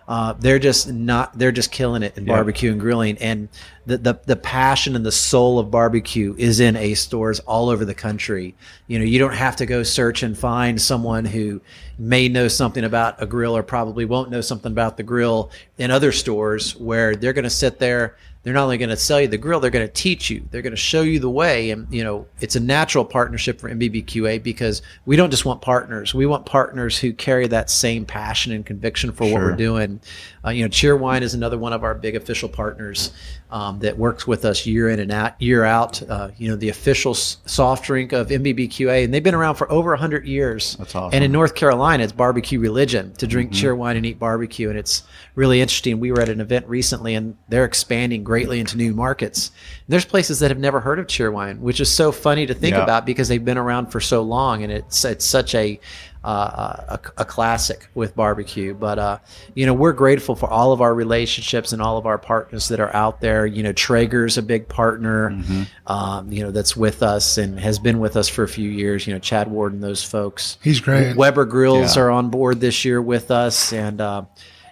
uh, 0.09 0.33
they're 0.35 0.59
just 0.59 0.91
not 0.93 1.39
they're 1.39 1.53
just 1.53 1.71
killing 1.71 2.03
it 2.03 2.17
in 2.19 2.27
Yeah. 2.27 2.35
barbecue 2.35 2.71
and 2.73 2.81
grilling 2.81 3.17
and 3.19 3.49
the, 3.87 3.99
the 3.99 4.19
the 4.27 4.37
passion 4.37 4.95
and 4.97 5.05
the 5.07 5.13
soul 5.13 5.59
of 5.59 5.71
barbecue 5.71 6.35
is 6.39 6.61
in 6.61 6.77
ace 6.77 7.01
stores 7.01 7.41
all 7.41 7.69
over 7.69 7.85
the 7.85 7.95
country 7.95 8.55
you 8.87 8.99
know 8.99 9.05
you 9.05 9.19
don't 9.19 9.35
have 9.35 9.57
to 9.57 9.67
go 9.67 9.83
search 9.83 10.23
and 10.23 10.37
find 10.39 10.81
someone 10.81 11.25
who 11.25 11.61
may 11.99 12.29
know 12.29 12.49
something 12.49 12.85
about 12.85 13.21
a 13.23 13.27
grill 13.27 13.57
or 13.57 13.63
probably 13.63 14.05
won't 14.05 14.31
know 14.31 14.41
something 14.41 14.73
about 14.73 14.97
the 14.97 15.03
grill 15.03 15.51
in 15.79 15.91
other 15.91 16.13
stores 16.13 16.77
where 16.77 17.15
they're 17.17 17.33
going 17.33 17.45
to 17.45 17.51
sit 17.51 17.79
there 17.79 18.17
they're 18.43 18.55
not 18.55 18.65
only 18.65 18.79
going 18.79 18.89
to 18.89 18.97
sell 18.97 19.21
you 19.21 19.29
the 19.29 19.39
grill 19.39 19.61
they're 19.61 19.71
going 19.71 19.87
to 19.87 19.93
teach 19.93 20.29
you. 20.31 20.47
They're 20.51 20.63
going 20.63 20.73
to 20.73 20.77
show 20.77 21.03
you 21.03 21.19
the 21.21 21.31
way 21.31 21.71
and 21.71 21.87
you 21.93 22.03
know 22.03 22.27
it's 22.41 22.57
a 22.57 22.61
natural 22.61 23.05
partnership 23.05 23.61
for 23.61 23.71
nbbqa 23.71 24.43
because 24.43 24.83
we 25.07 25.17
don't 25.17 25.31
just 25.31 25.45
want 25.45 25.61
partners. 25.63 26.15
We 26.15 26.27
want 26.27 26.47
partners 26.47 26.99
who 26.99 27.13
carry 27.13 27.47
that 27.49 27.71
same 27.71 28.05
passion 28.05 28.53
and 28.53 28.67
conviction 28.67 29.13
for 29.13 29.25
what 29.25 29.41
we're 29.41 29.57
doing. 29.57 30.01
Uh, 30.45 30.51
you 30.51 30.63
know 30.65 30.69
cheerwine 30.69 31.23
is 31.23 31.35
another 31.35 31.59
one 31.59 31.73
of 31.73 31.85
our 31.85 31.95
big 31.95 32.17
official 32.17 32.49
partners 32.49 33.13
um, 33.53 33.79
that 33.81 33.97
works 33.99 34.27
with 34.27 34.45
us 34.45 34.67
year 34.67 34.89
in 34.89 34.99
and 34.99 35.13
out 35.13 35.41
year 35.41 35.63
out. 35.65 36.03
Uh, 36.03 36.31
you 36.39 36.49
know 36.49 36.57
the 36.57 36.71
official 36.71 37.13
s- 37.13 37.37
soft 37.47 37.85
drink 37.85 38.13
of 38.13 38.29
nbbqa 38.29 39.05
and 39.05 39.13
they've 39.15 39.23
been 39.23 39.35
around 39.35 39.57
for 39.57 39.71
over 39.71 39.91
100 39.91 40.27
years. 40.27 40.75
That's 40.77 40.95
awesome. 40.95 41.15
and 41.15 41.23
in 41.23 41.31
north 41.31 41.55
carolina 41.55 42.03
it's 42.03 42.13
barbecue 42.13 42.59
religion 42.59 43.13
to 43.19 43.27
drink 43.27 43.53
cheerwine 43.53 43.97
and 43.97 44.07
eat 44.07 44.19
barbecue 44.19 44.71
and 44.71 44.79
it's 44.79 45.03
really 45.35 45.61
interesting. 45.61 46.01
We 46.01 46.11
were 46.13 46.21
at 46.21 46.29
an 46.29 46.41
event 46.41 46.67
recently 46.67 47.15
and 47.15 47.37
they're 47.49 47.65
expanding 47.65 48.25
greatly 48.25 48.59
into 48.61 48.77
new 48.77 48.95
markets. 48.95 49.51
There's 49.89 50.05
places 50.05 50.41
that 50.41 50.51
have 50.51 50.59
never 50.59 50.81
heard 50.81 50.99
of 50.99 51.07
cheerwine 51.07 51.59
which 51.61 51.79
is 51.81 51.91
so 51.93 52.11
funny 52.11 52.47
to 52.47 52.55
think 52.55 52.75
Yeah. 52.75 52.83
about 52.83 53.05
because 53.07 53.29
they've 53.29 53.45
been 53.45 53.59
around 53.59 53.87
for 53.93 54.01
so 54.01 54.23
long 54.23 54.63
and 54.63 54.73
it's 54.73 55.05
it's 55.05 55.25
such 55.27 55.55
a 55.55 55.79
uh, 56.25 56.97
a, 56.97 57.01
a 57.19 57.25
classic 57.25 57.89
with 57.95 58.15
barbecue 58.15 58.73
but 58.75 58.99
uh, 58.99 59.19
you 59.55 59.67
know 59.67 59.75
we're 59.75 59.93
grateful 59.93 60.37
for 60.37 60.49
all 60.49 60.73
of 60.73 60.81
our 60.81 60.95
relationships 60.95 61.73
and 61.73 61.83
all 61.83 61.97
of 61.99 62.07
our 62.07 62.19
partners 62.19 62.69
that 62.69 62.79
are 62.79 62.95
out 62.95 63.21
there 63.21 63.45
you 63.45 63.63
know 63.63 63.73
traeger's 63.73 64.39
a 64.39 64.43
big 64.43 64.69
partner 64.69 65.31
Mm-hmm. 65.31 65.63
um, 65.93 66.33
you 66.33 66.43
know 66.45 66.51
that's 66.51 66.77
with 66.77 67.03
us 67.03 67.39
and 67.39 67.59
has 67.59 67.79
been 67.79 67.99
with 67.99 68.17
us 68.17 68.29
for 68.29 68.43
a 68.45 68.49
few 68.49 68.71
years 68.71 69.07
you 69.07 69.13
know 69.13 69.19
chad 69.19 69.51
ward 69.51 69.73
and 69.73 69.83
those 69.83 70.05
folks 70.05 70.59
He's 70.63 70.81
great. 70.81 71.17
weber 71.17 71.45
grills 71.45 71.97
Yeah. 71.97 72.03
are 72.05 72.11
on 72.11 72.31
board 72.31 72.61
this 72.61 72.85
year 72.85 73.03
with 73.03 73.31
us 73.31 73.73
and 73.73 74.01
uh, 74.01 74.23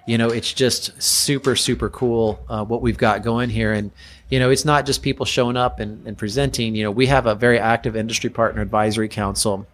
you 0.06 0.18
know 0.18 0.28
it's 0.28 0.52
just 0.52 1.00
super 1.02 1.56
super 1.56 1.88
cool 1.90 2.38
uh, 2.48 2.64
what 2.64 2.80
we've 2.80 2.96
got 2.98 3.22
going 3.24 3.50
here 3.50 3.72
and 3.72 3.90
you 4.28 4.38
know 4.38 4.50
it's 4.50 4.64
not 4.64 4.86
just 4.86 5.02
people 5.02 5.26
showing 5.26 5.56
up 5.56 5.80
and, 5.80 6.06
and 6.06 6.16
presenting 6.16 6.76
you 6.76 6.84
know 6.84 6.90
we 6.92 7.06
have 7.06 7.26
a 7.26 7.34
very 7.34 7.58
active 7.58 7.96
industry 7.96 8.30
partner 8.30 8.62
advisory 8.62 9.08
council 9.08 9.66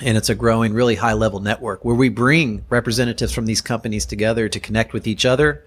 and 0.00 0.16
it's 0.16 0.28
a 0.28 0.34
growing 0.34 0.72
really 0.72 0.96
high 0.96 1.12
level 1.12 1.38
network 1.40 1.84
where 1.84 1.94
we 1.94 2.08
bring 2.08 2.64
representatives 2.68 3.32
from 3.32 3.46
these 3.46 3.60
companies 3.60 4.04
together 4.06 4.48
to 4.48 4.58
connect 4.58 4.92
with 4.92 5.06
each 5.06 5.24
other 5.24 5.64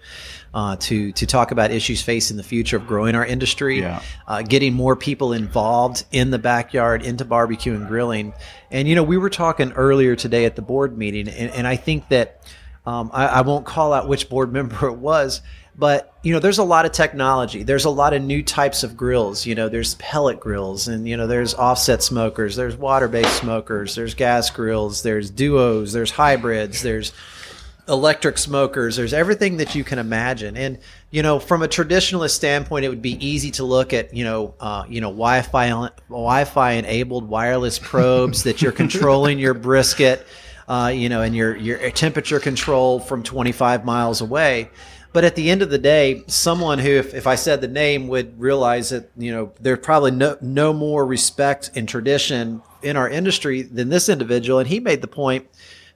uh, 0.52 0.76
to 0.76 1.12
to 1.12 1.26
talk 1.26 1.50
about 1.50 1.70
issues 1.70 2.02
facing 2.02 2.36
the 2.36 2.42
future 2.42 2.76
of 2.76 2.86
growing 2.86 3.14
our 3.14 3.24
industry 3.24 3.80
Yeah. 3.80 4.02
uh, 4.26 4.42
getting 4.42 4.74
more 4.74 4.96
people 4.96 5.32
involved 5.32 6.04
in 6.12 6.30
the 6.30 6.38
backyard 6.38 7.02
into 7.02 7.24
barbecue 7.24 7.74
and 7.74 7.88
grilling 7.88 8.34
and 8.70 8.86
you 8.86 8.94
know 8.94 9.02
we 9.02 9.16
were 9.16 9.30
talking 9.30 9.72
earlier 9.72 10.14
today 10.14 10.44
at 10.44 10.56
the 10.56 10.62
board 10.62 10.96
meeting 10.98 11.26
and, 11.28 11.50
and 11.52 11.66
i 11.66 11.76
think 11.76 12.08
that 12.08 12.42
um, 12.86 13.10
I, 13.12 13.26
I 13.26 13.40
won't 13.42 13.66
call 13.66 13.92
out 13.92 14.08
which 14.08 14.28
board 14.28 14.52
member 14.58 14.88
it 14.88 14.96
was 14.98 15.40
But 15.78 16.12
you 16.24 16.32
know, 16.32 16.40
there's 16.40 16.58
a 16.58 16.64
lot 16.64 16.86
of 16.86 16.92
technology. 16.92 17.62
There's 17.62 17.84
a 17.84 17.90
lot 17.90 18.12
of 18.12 18.20
new 18.20 18.42
types 18.42 18.82
of 18.82 18.96
grills. 18.96 19.46
You 19.46 19.54
know, 19.54 19.68
there's 19.68 19.94
pellet 19.94 20.40
grills, 20.40 20.88
and 20.88 21.08
you 21.08 21.16
know, 21.16 21.28
there's 21.28 21.54
offset 21.54 22.02
smokers. 22.02 22.56
There's 22.56 22.76
water-based 22.76 23.38
smokers. 23.38 23.94
There's 23.94 24.14
gas 24.14 24.50
grills. 24.50 25.02
There's 25.02 25.30
duos. 25.30 25.92
There's 25.92 26.10
hybrids. 26.10 26.82
There's 26.82 27.12
electric 27.88 28.38
smokers. 28.38 28.96
There's 28.96 29.14
everything 29.14 29.58
that 29.58 29.76
you 29.76 29.84
can 29.84 30.00
imagine. 30.00 30.56
And 30.56 30.78
you 31.12 31.22
know, 31.22 31.38
from 31.38 31.62
a 31.62 31.68
traditionalist 31.68 32.30
standpoint, 32.30 32.84
it 32.84 32.88
would 32.88 33.00
be 33.00 33.24
easy 33.24 33.52
to 33.52 33.64
look 33.64 33.92
at 33.92 34.12
you 34.12 34.24
know, 34.24 34.54
uh, 34.58 34.84
you 34.88 35.00
know, 35.00 35.10
Wi-Fi 35.10 35.90
Wi-Fi 36.08 36.72
enabled 36.72 37.28
wireless 37.28 37.78
probes 37.78 38.42
that 38.42 38.60
you're 38.60 38.72
controlling 38.72 39.38
your 39.38 39.54
brisket, 39.54 40.26
uh, 40.66 40.92
you 40.92 41.08
know, 41.08 41.22
and 41.22 41.36
your 41.36 41.56
your 41.56 41.90
temperature 41.92 42.40
control 42.40 42.98
from 42.98 43.22
25 43.22 43.84
miles 43.84 44.20
away. 44.20 44.70
But 45.18 45.24
at 45.24 45.34
the 45.34 45.50
end 45.50 45.62
of 45.62 45.70
the 45.70 45.78
day, 45.78 46.22
someone 46.28 46.78
who, 46.78 46.90
if, 46.90 47.12
if 47.12 47.26
I 47.26 47.34
said 47.34 47.60
the 47.60 47.66
name, 47.66 48.06
would 48.06 48.38
realize 48.38 48.90
that 48.90 49.10
you 49.16 49.32
know 49.32 49.50
there's 49.60 49.80
probably 49.80 50.12
no 50.12 50.36
no 50.40 50.72
more 50.72 51.04
respect 51.04 51.72
and 51.74 51.88
tradition 51.88 52.62
in 52.84 52.96
our 52.96 53.08
industry 53.08 53.62
than 53.62 53.88
this 53.88 54.08
individual, 54.08 54.60
and 54.60 54.68
he 54.68 54.78
made 54.78 55.00
the 55.00 55.08
point 55.08 55.48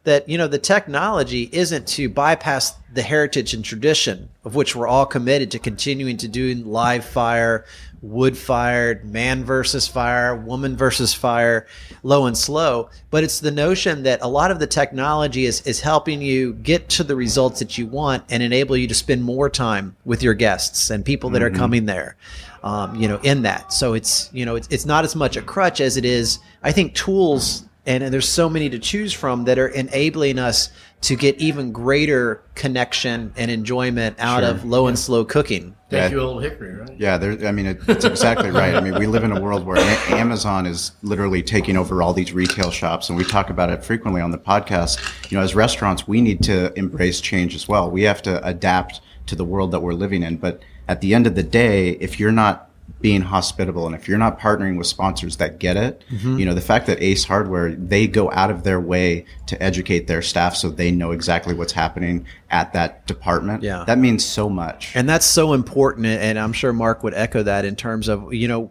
that 0.02 0.28
you 0.28 0.36
know 0.36 0.48
the 0.48 0.58
technology 0.58 1.48
isn't 1.52 1.86
to 1.86 2.08
bypass 2.08 2.74
the 2.92 3.02
heritage 3.02 3.54
and 3.54 3.64
tradition 3.64 4.28
of 4.44 4.56
which 4.56 4.74
we're 4.74 4.88
all 4.88 5.06
committed 5.06 5.52
to 5.52 5.60
continuing 5.60 6.16
to 6.16 6.26
do 6.26 6.56
live 6.56 7.04
fire 7.04 7.64
wood 8.02 8.36
fired 8.36 9.04
man 9.04 9.44
versus 9.44 9.86
fire 9.86 10.34
woman 10.34 10.76
versus 10.76 11.14
fire 11.14 11.66
low 12.02 12.26
and 12.26 12.36
slow 12.36 12.90
but 13.10 13.22
it's 13.22 13.38
the 13.38 13.50
notion 13.50 14.02
that 14.02 14.20
a 14.22 14.28
lot 14.28 14.50
of 14.50 14.58
the 14.58 14.66
technology 14.66 15.46
is 15.46 15.64
is 15.68 15.80
helping 15.80 16.20
you 16.20 16.52
get 16.54 16.88
to 16.88 17.04
the 17.04 17.14
results 17.14 17.60
that 17.60 17.78
you 17.78 17.86
want 17.86 18.24
and 18.28 18.42
enable 18.42 18.76
you 18.76 18.88
to 18.88 18.94
spend 18.94 19.22
more 19.22 19.48
time 19.48 19.94
with 20.04 20.20
your 20.20 20.34
guests 20.34 20.90
and 20.90 21.04
people 21.04 21.30
that 21.30 21.42
mm-hmm. 21.42 21.54
are 21.54 21.58
coming 21.58 21.86
there 21.86 22.16
um, 22.64 22.94
you 22.96 23.06
know 23.06 23.20
in 23.22 23.42
that 23.42 23.72
so 23.72 23.94
it's 23.94 24.28
you 24.32 24.44
know 24.44 24.56
it's, 24.56 24.66
it's 24.68 24.84
not 24.84 25.04
as 25.04 25.14
much 25.14 25.36
a 25.36 25.42
crutch 25.42 25.80
as 25.80 25.96
it 25.96 26.04
is 26.04 26.40
i 26.64 26.72
think 26.72 26.94
tools 26.94 27.64
and, 27.86 28.02
and 28.04 28.12
there's 28.12 28.28
so 28.28 28.48
many 28.48 28.70
to 28.70 28.78
choose 28.78 29.12
from 29.12 29.44
that 29.44 29.58
are 29.58 29.68
enabling 29.68 30.38
us 30.38 30.70
to 31.02 31.16
get 31.16 31.36
even 31.38 31.72
greater 31.72 32.40
connection 32.54 33.32
and 33.36 33.50
enjoyment 33.50 34.16
out 34.18 34.42
Sure. 34.42 34.50
of 34.50 34.64
low 34.64 34.86
and 34.86 34.98
slow 34.98 35.24
cooking. 35.24 35.74
Thank 35.90 36.12
Yeah. 36.12 36.16
you, 36.18 36.22
old 36.22 36.42
Hickory, 36.42 36.74
right? 36.74 36.90
Yeah, 36.98 37.18
there, 37.18 37.46
I 37.46 37.52
mean, 37.52 37.66
it, 37.66 37.80
it's 37.88 38.04
exactly 38.04 38.50
right. 38.62 38.74
I 38.74 38.80
mean, 38.80 38.94
we 38.98 39.06
live 39.06 39.24
in 39.24 39.32
a 39.36 39.40
world 39.40 39.66
where 39.66 39.76
a- 39.76 40.14
Amazon 40.14 40.64
is 40.64 40.92
literally 41.02 41.42
taking 41.42 41.76
over 41.76 42.02
all 42.02 42.12
these 42.12 42.32
retail 42.32 42.70
shops, 42.70 43.08
and 43.08 43.18
we 43.18 43.24
talk 43.24 43.50
about 43.50 43.68
it 43.68 43.84
frequently 43.84 44.22
on 44.22 44.30
the 44.30 44.38
podcast. 44.38 44.98
You 45.30 45.38
know, 45.38 45.44
as 45.44 45.54
restaurants, 45.54 46.06
we 46.06 46.20
need 46.20 46.42
to 46.44 46.72
embrace 46.78 47.20
change 47.20 47.54
as 47.54 47.66
well. 47.68 47.90
We 47.90 48.02
have 48.02 48.22
to 48.22 48.44
adapt 48.46 49.00
to 49.26 49.34
the 49.36 49.44
world 49.44 49.72
that 49.72 49.80
we're 49.80 49.92
living 49.94 50.22
in. 50.22 50.36
But 50.36 50.62
at 50.88 51.00
the 51.00 51.14
end 51.14 51.26
of 51.26 51.34
the 51.34 51.42
day, 51.42 51.90
if 52.00 52.18
you're 52.20 52.32
not 52.32 52.68
being 53.02 53.20
hospitable 53.20 53.84
and 53.86 53.94
if 53.94 54.08
you're 54.08 54.16
not 54.16 54.38
partnering 54.38 54.78
with 54.78 54.86
sponsors 54.86 55.36
that 55.36 55.58
get 55.58 55.76
it, 55.76 56.04
Mm-hmm. 56.10 56.38
you 56.38 56.46
know, 56.46 56.54
the 56.54 56.60
fact 56.60 56.86
that 56.86 57.02
Ace 57.02 57.24
Hardware, 57.24 57.74
they 57.74 58.06
go 58.06 58.30
out 58.30 58.50
of 58.50 58.62
their 58.64 58.80
way 58.80 59.24
to 59.46 59.60
educate 59.62 60.06
their 60.06 60.22
staff 60.22 60.54
so 60.54 60.70
they 60.70 60.90
know 60.90 61.10
exactly 61.10 61.52
what's 61.54 61.72
happening 61.72 62.24
at 62.50 62.72
that 62.72 63.06
department. 63.06 63.62
Yeah. 63.62 63.84
That 63.84 63.98
means 63.98 64.24
so 64.24 64.48
much. 64.48 64.92
And 64.94 65.08
that's 65.08 65.26
so 65.26 65.52
important. 65.52 66.06
And 66.06 66.38
I'm 66.38 66.52
sure 66.52 66.72
Mark 66.72 67.02
would 67.02 67.14
echo 67.14 67.42
that 67.42 67.64
in 67.64 67.76
terms 67.76 68.08
of, 68.08 68.32
you 68.32 68.48
know, 68.48 68.70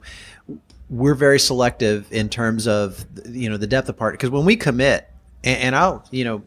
we're 0.90 1.16
very 1.16 1.40
selective 1.40 2.12
in 2.12 2.30
terms 2.30 2.68
of, 2.68 3.06
you 3.30 3.50
know, 3.50 3.58
the 3.58 3.68
depth 3.68 3.90
of 3.90 3.98
part. 3.98 4.14
Because 4.14 4.30
when 4.30 4.46
we 4.46 4.56
commit, 4.56 5.10
and, 5.44 5.60
and 5.60 5.76
I'll, 5.76 6.06
you 6.12 6.24
know, 6.24 6.44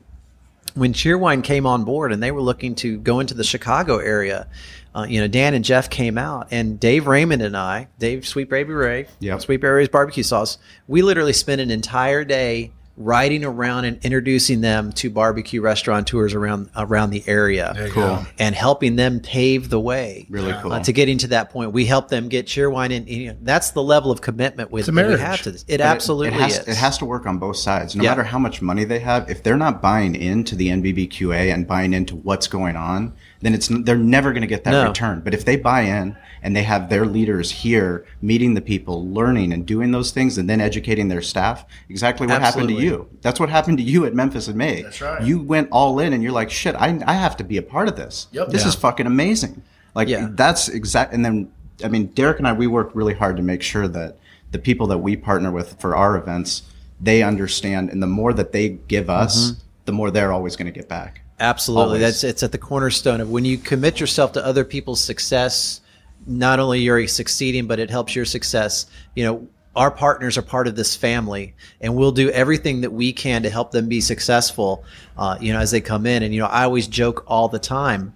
when 0.74 0.93
Cheerwine 0.93 1.43
came 1.45 1.66
on 1.66 1.85
board 1.85 2.12
and 2.12 2.22
they 2.22 2.30
were 2.32 2.43
looking 2.43 2.74
to 2.76 2.99
go 2.99 3.20
into 3.20 3.35
the 3.35 3.45
Chicago 3.45 3.99
area, 3.99 4.49
uh, 4.95 5.07
you 5.09 5.20
know, 5.20 5.28
Dan 5.28 5.55
and 5.55 5.64
Jeff 5.64 5.90
came 5.90 6.16
out, 6.18 6.49
and 6.51 6.78
Dave 6.78 7.07
Raymond 7.07 7.42
and 7.42 7.57
I, 7.57 7.88
Dave 7.99 8.26
Sweet 8.26 8.49
Baby 8.49 8.72
Ray, 8.72 9.07
Yep. 9.20 9.40
Sweet 9.40 9.57
Baby 9.59 9.68
Ray's 9.72 9.88
barbecue 9.88 10.22
sauce, 10.22 10.59
we 10.86 11.03
literally 11.03 11.32
spent 11.32 11.61
an 11.61 11.70
entire 11.70 12.24
day 12.24 12.72
riding 12.97 13.45
around 13.45 13.84
and 13.86 13.99
introducing 14.05 14.61
them 14.61 14.92
to 14.92 15.11
barbecue 15.11 15.61
restaurateurs 15.61 16.32
around 16.32 16.70
around 16.76 17.11
the 17.11 17.24
area 17.26 17.74
Cool. 17.90 18.24
and 18.38 18.55
helping 18.55 18.95
them 18.95 19.18
pave 19.18 19.68
the 19.68 19.80
way 19.80 20.28
Really 20.30 20.53
cool. 20.62 20.72
uh, 20.72 20.80
to 20.84 20.92
getting 20.92 21.18
to 21.18 21.26
that 21.26 21.51
point. 21.51 21.72
We 21.72 21.86
help 21.86 22.07
them 22.09 22.28
get 22.28 22.47
Cheerwine, 22.47 22.97
and 22.97 23.09
you 23.09 23.26
know, 23.32 23.36
that's 23.42 23.72
the 23.72 23.82
level 23.82 24.12
of 24.12 24.20
commitment 24.20 24.70
with 24.70 24.86
that 24.86 24.95
we 24.95 25.18
have 25.18 25.42
to 25.42 25.51
this. 25.51 25.62
It 25.62 25.78
But 25.78 25.80
it- 25.80 25.80
absolutely 25.80 26.28
it, 26.28 26.34
has, 26.40 26.59
is. 26.61 26.68
It 26.68 26.76
has 26.76 26.97
to 26.99 27.05
work 27.05 27.26
on 27.26 27.38
both 27.38 27.57
sides. 27.57 27.97
No 27.97 28.05
Yeah. 28.05 28.11
matter 28.11 28.22
how 28.22 28.38
much 28.38 28.62
money 28.62 28.84
they 28.84 29.01
have, 29.01 29.28
if 29.28 29.42
they're 29.42 29.57
not 29.57 29.82
buying 29.82 30.14
into 30.14 30.55
the 30.55 30.68
NBBQA 30.70 31.53
and 31.53 31.66
buying 31.66 31.95
into 31.95 32.14
what's 32.14 32.47
going 32.47 32.76
on, 32.76 33.12
then 33.45 33.53
it's 33.55 33.68
they're 33.68 33.97
never 33.97 34.32
going 34.32 34.40
to 34.40 34.47
get 34.49 34.64
that 34.64 34.70
No. 34.72 34.86
return. 34.88 35.20
But 35.20 35.34
if 35.34 35.45
they 35.45 35.57
buy 35.57 35.82
in 35.82 36.16
and 36.42 36.57
they 36.57 36.62
have 36.62 36.88
their 36.88 37.05
leaders 37.05 37.51
here 37.51 38.05
meeting 38.22 38.55
the 38.55 38.61
people, 38.61 39.07
learning 39.09 39.53
and 39.53 39.64
doing 39.66 39.90
those 39.90 40.11
things, 40.11 40.38
and 40.38 40.49
then 40.49 40.61
educating 40.61 41.09
their 41.09 41.22
staff, 41.22 41.64
exactly 41.88 42.26
what 42.26 42.40
happened 42.40 42.68
to 42.68 42.74
you. 42.74 43.09
That's 43.22 43.38
what 43.38 43.51
happened 43.51 43.78
to 43.78 43.84
you 43.84 44.07
at 44.07 44.14
Memphis 44.14 44.49
in 44.49 44.57
May. 44.57 44.82
That's 44.82 45.01
right. 45.01 45.22
You 45.22 45.40
went 45.40 45.68
all 45.72 45.99
in, 45.99 46.12
and 46.14 46.22
you're 46.22 46.32
like, 46.32 46.51
shit, 46.51 46.74
I, 46.76 46.99
I 47.07 47.12
have 47.14 47.36
to 47.36 47.45
be 47.45 47.57
a 47.59 47.62
part 47.62 47.88
of 47.88 47.97
this. 47.97 48.28
Yep. 48.32 48.49
This 48.49 48.62
Yeah. 48.62 48.68
is 48.68 48.74
fucking 48.74 49.07
amazing. 49.07 49.62
Like 49.95 50.09
Yeah. 50.09 50.28
that's 50.32 50.68
exact. 50.68 51.12
And 51.12 51.24
then, 51.24 51.49
I 51.84 51.88
mean, 51.88 52.07
Derek 52.14 52.38
and 52.38 52.49
I, 52.49 52.53
we 52.53 52.66
work 52.66 52.90
really 52.95 53.14
hard 53.14 53.36
to 53.36 53.42
make 53.42 53.62
sure 53.62 53.86
that 53.88 54.16
the 54.53 54.59
people 54.59 54.86
that 54.88 54.99
we 54.99 55.16
partner 55.16 55.51
with 55.51 55.78
for 55.80 55.95
our 55.97 56.16
events, 56.16 56.62
they 57.01 57.22
understand, 57.22 57.90
and 57.90 58.03
the 58.03 58.07
more 58.07 58.32
that 58.32 58.53
they 58.53 58.70
give 58.88 59.11
us, 59.11 59.51
Mm-hmm. 59.53 59.61
the 59.84 59.92
more 59.92 60.11
they're 60.11 60.32
always 60.32 60.57
going 60.57 60.66
to 60.72 60.78
get 60.80 60.88
back. 60.88 61.20
Absolutely. 61.41 61.85
Always. 61.85 62.01
That's 62.01 62.24
it's 62.24 62.43
at 62.43 62.53
the 62.53 62.59
cornerstone 62.59 63.20
of 63.20 63.30
when 63.30 63.45
you 63.45 63.59
commit 63.59 64.01
yourself 64.01 64.32
to 64.32 64.45
other 64.45 64.64
people's 64.64 65.01
success, 65.01 65.80
not 66.26 66.61
only 66.61 66.80
you're 66.80 67.07
succeeding, 67.09 67.66
but 67.66 67.78
it 67.78 67.91
helps 67.91 68.14
your 68.14 68.24
success. 68.24 68.87
You 69.14 69.24
know, 69.24 69.49
our 69.76 69.91
partners 69.91 70.39
are 70.39 70.43
part 70.43 70.68
of 70.68 70.76
this 70.76 70.95
family 70.95 71.55
and 71.80 71.97
we'll 71.97 72.12
do 72.12 72.30
everything 72.30 72.82
that 72.82 72.93
we 72.93 73.12
can 73.12 73.43
to 73.43 73.51
help 73.51 73.72
them 73.72 73.89
be 73.89 74.01
successful, 74.01 74.85
uh, 75.16 75.37
you 75.41 75.53
know, 75.53 75.59
as 75.59 75.70
they 75.70 75.80
come 75.80 76.07
in. 76.07 76.22
And, 76.22 76.32
you 76.32 76.41
know, 76.41 76.47
I 76.47 76.64
always 76.64 76.87
joke 76.87 77.24
all 77.26 77.49
the 77.49 77.59
time, 77.59 78.14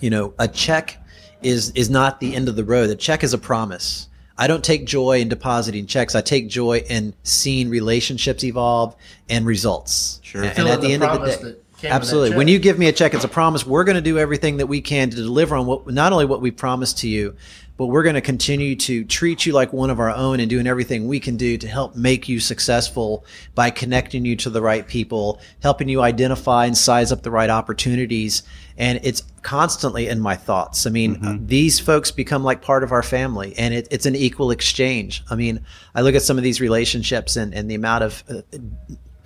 you 0.00 0.10
know, 0.10 0.34
a 0.38 0.48
check 0.48 0.96
is, 1.42 1.70
is 1.72 1.90
not 1.90 2.20
the 2.20 2.34
end 2.34 2.48
of 2.48 2.56
the 2.56 2.64
road. 2.64 2.90
A 2.90 2.96
check 2.96 3.22
is 3.22 3.34
a 3.34 3.38
promise. 3.38 4.08
I 4.38 4.46
don't 4.46 4.64
take 4.64 4.86
joy 4.86 5.18
in 5.20 5.28
depositing 5.28 5.86
checks. 5.86 6.14
I 6.14 6.20
take 6.20 6.48
joy 6.48 6.78
in 6.88 7.12
seeing 7.24 7.68
relationships 7.68 8.44
evolve 8.44 8.94
and 9.28 9.44
results. 9.44 10.20
Sure. 10.22 10.44
And, 10.44 10.54
Fulfilling 10.54 10.72
at 10.72 10.80
the, 10.80 10.86
the 10.86 10.94
end 10.94 11.02
of 11.02 11.12
the 11.12 11.18
promise 11.18 11.36
day, 11.38 11.54
that 11.80 11.88
came 11.88 11.92
absolutely. 11.92 12.36
When 12.36 12.48
you 12.48 12.58
give 12.58 12.78
me 12.78 12.86
a 12.86 12.92
check, 12.92 13.14
it's 13.14 13.24
a 13.24 13.28
promise. 13.28 13.66
We're 13.66 13.84
going 13.84 13.96
to 13.96 14.02
do 14.02 14.18
everything 14.18 14.58
that 14.58 14.66
we 14.66 14.80
can 14.80 15.10
to 15.10 15.16
deliver 15.16 15.56
on 15.56 15.66
what 15.66 15.86
not 15.88 16.12
only 16.12 16.24
what 16.24 16.40
we 16.40 16.50
promised 16.50 16.98
to 16.98 17.08
you, 17.08 17.36
but 17.78 17.86
we're 17.86 18.02
going 18.02 18.16
to 18.16 18.20
continue 18.20 18.74
to 18.74 19.04
treat 19.04 19.46
you 19.46 19.52
like 19.52 19.72
one 19.72 19.88
of 19.88 20.00
our 20.00 20.10
own 20.10 20.40
and 20.40 20.50
doing 20.50 20.66
everything 20.66 21.06
we 21.06 21.20
can 21.20 21.36
do 21.36 21.56
to 21.56 21.68
help 21.68 21.94
make 21.94 22.28
you 22.28 22.40
successful 22.40 23.24
by 23.54 23.70
connecting 23.70 24.24
you 24.24 24.34
to 24.34 24.50
the 24.50 24.60
right 24.60 24.88
people, 24.88 25.40
helping 25.62 25.88
you 25.88 26.02
identify 26.02 26.66
and 26.66 26.76
size 26.76 27.12
up 27.12 27.22
the 27.22 27.30
right 27.30 27.48
opportunities. 27.48 28.42
And 28.76 28.98
it's 29.04 29.22
constantly 29.42 30.08
in 30.08 30.18
my 30.20 30.34
thoughts. 30.34 30.86
I 30.86 30.90
mean, 30.90 31.24
uh, 31.24 31.38
these 31.40 31.78
folks 31.78 32.10
become 32.10 32.42
like 32.42 32.62
part 32.62 32.82
of 32.82 32.90
our 32.90 33.04
family 33.04 33.54
and 33.56 33.72
it, 33.72 33.86
it's 33.92 34.06
an 34.06 34.16
equal 34.16 34.50
exchange. 34.50 35.22
I 35.30 35.36
mean, 35.36 35.64
I 35.94 36.00
look 36.00 36.16
at 36.16 36.22
some 36.22 36.36
of 36.36 36.42
these 36.42 36.60
relationships 36.60 37.36
and, 37.36 37.54
and 37.54 37.70
the 37.70 37.76
amount 37.76 38.02
of 38.02 38.24
uh, 38.28 38.42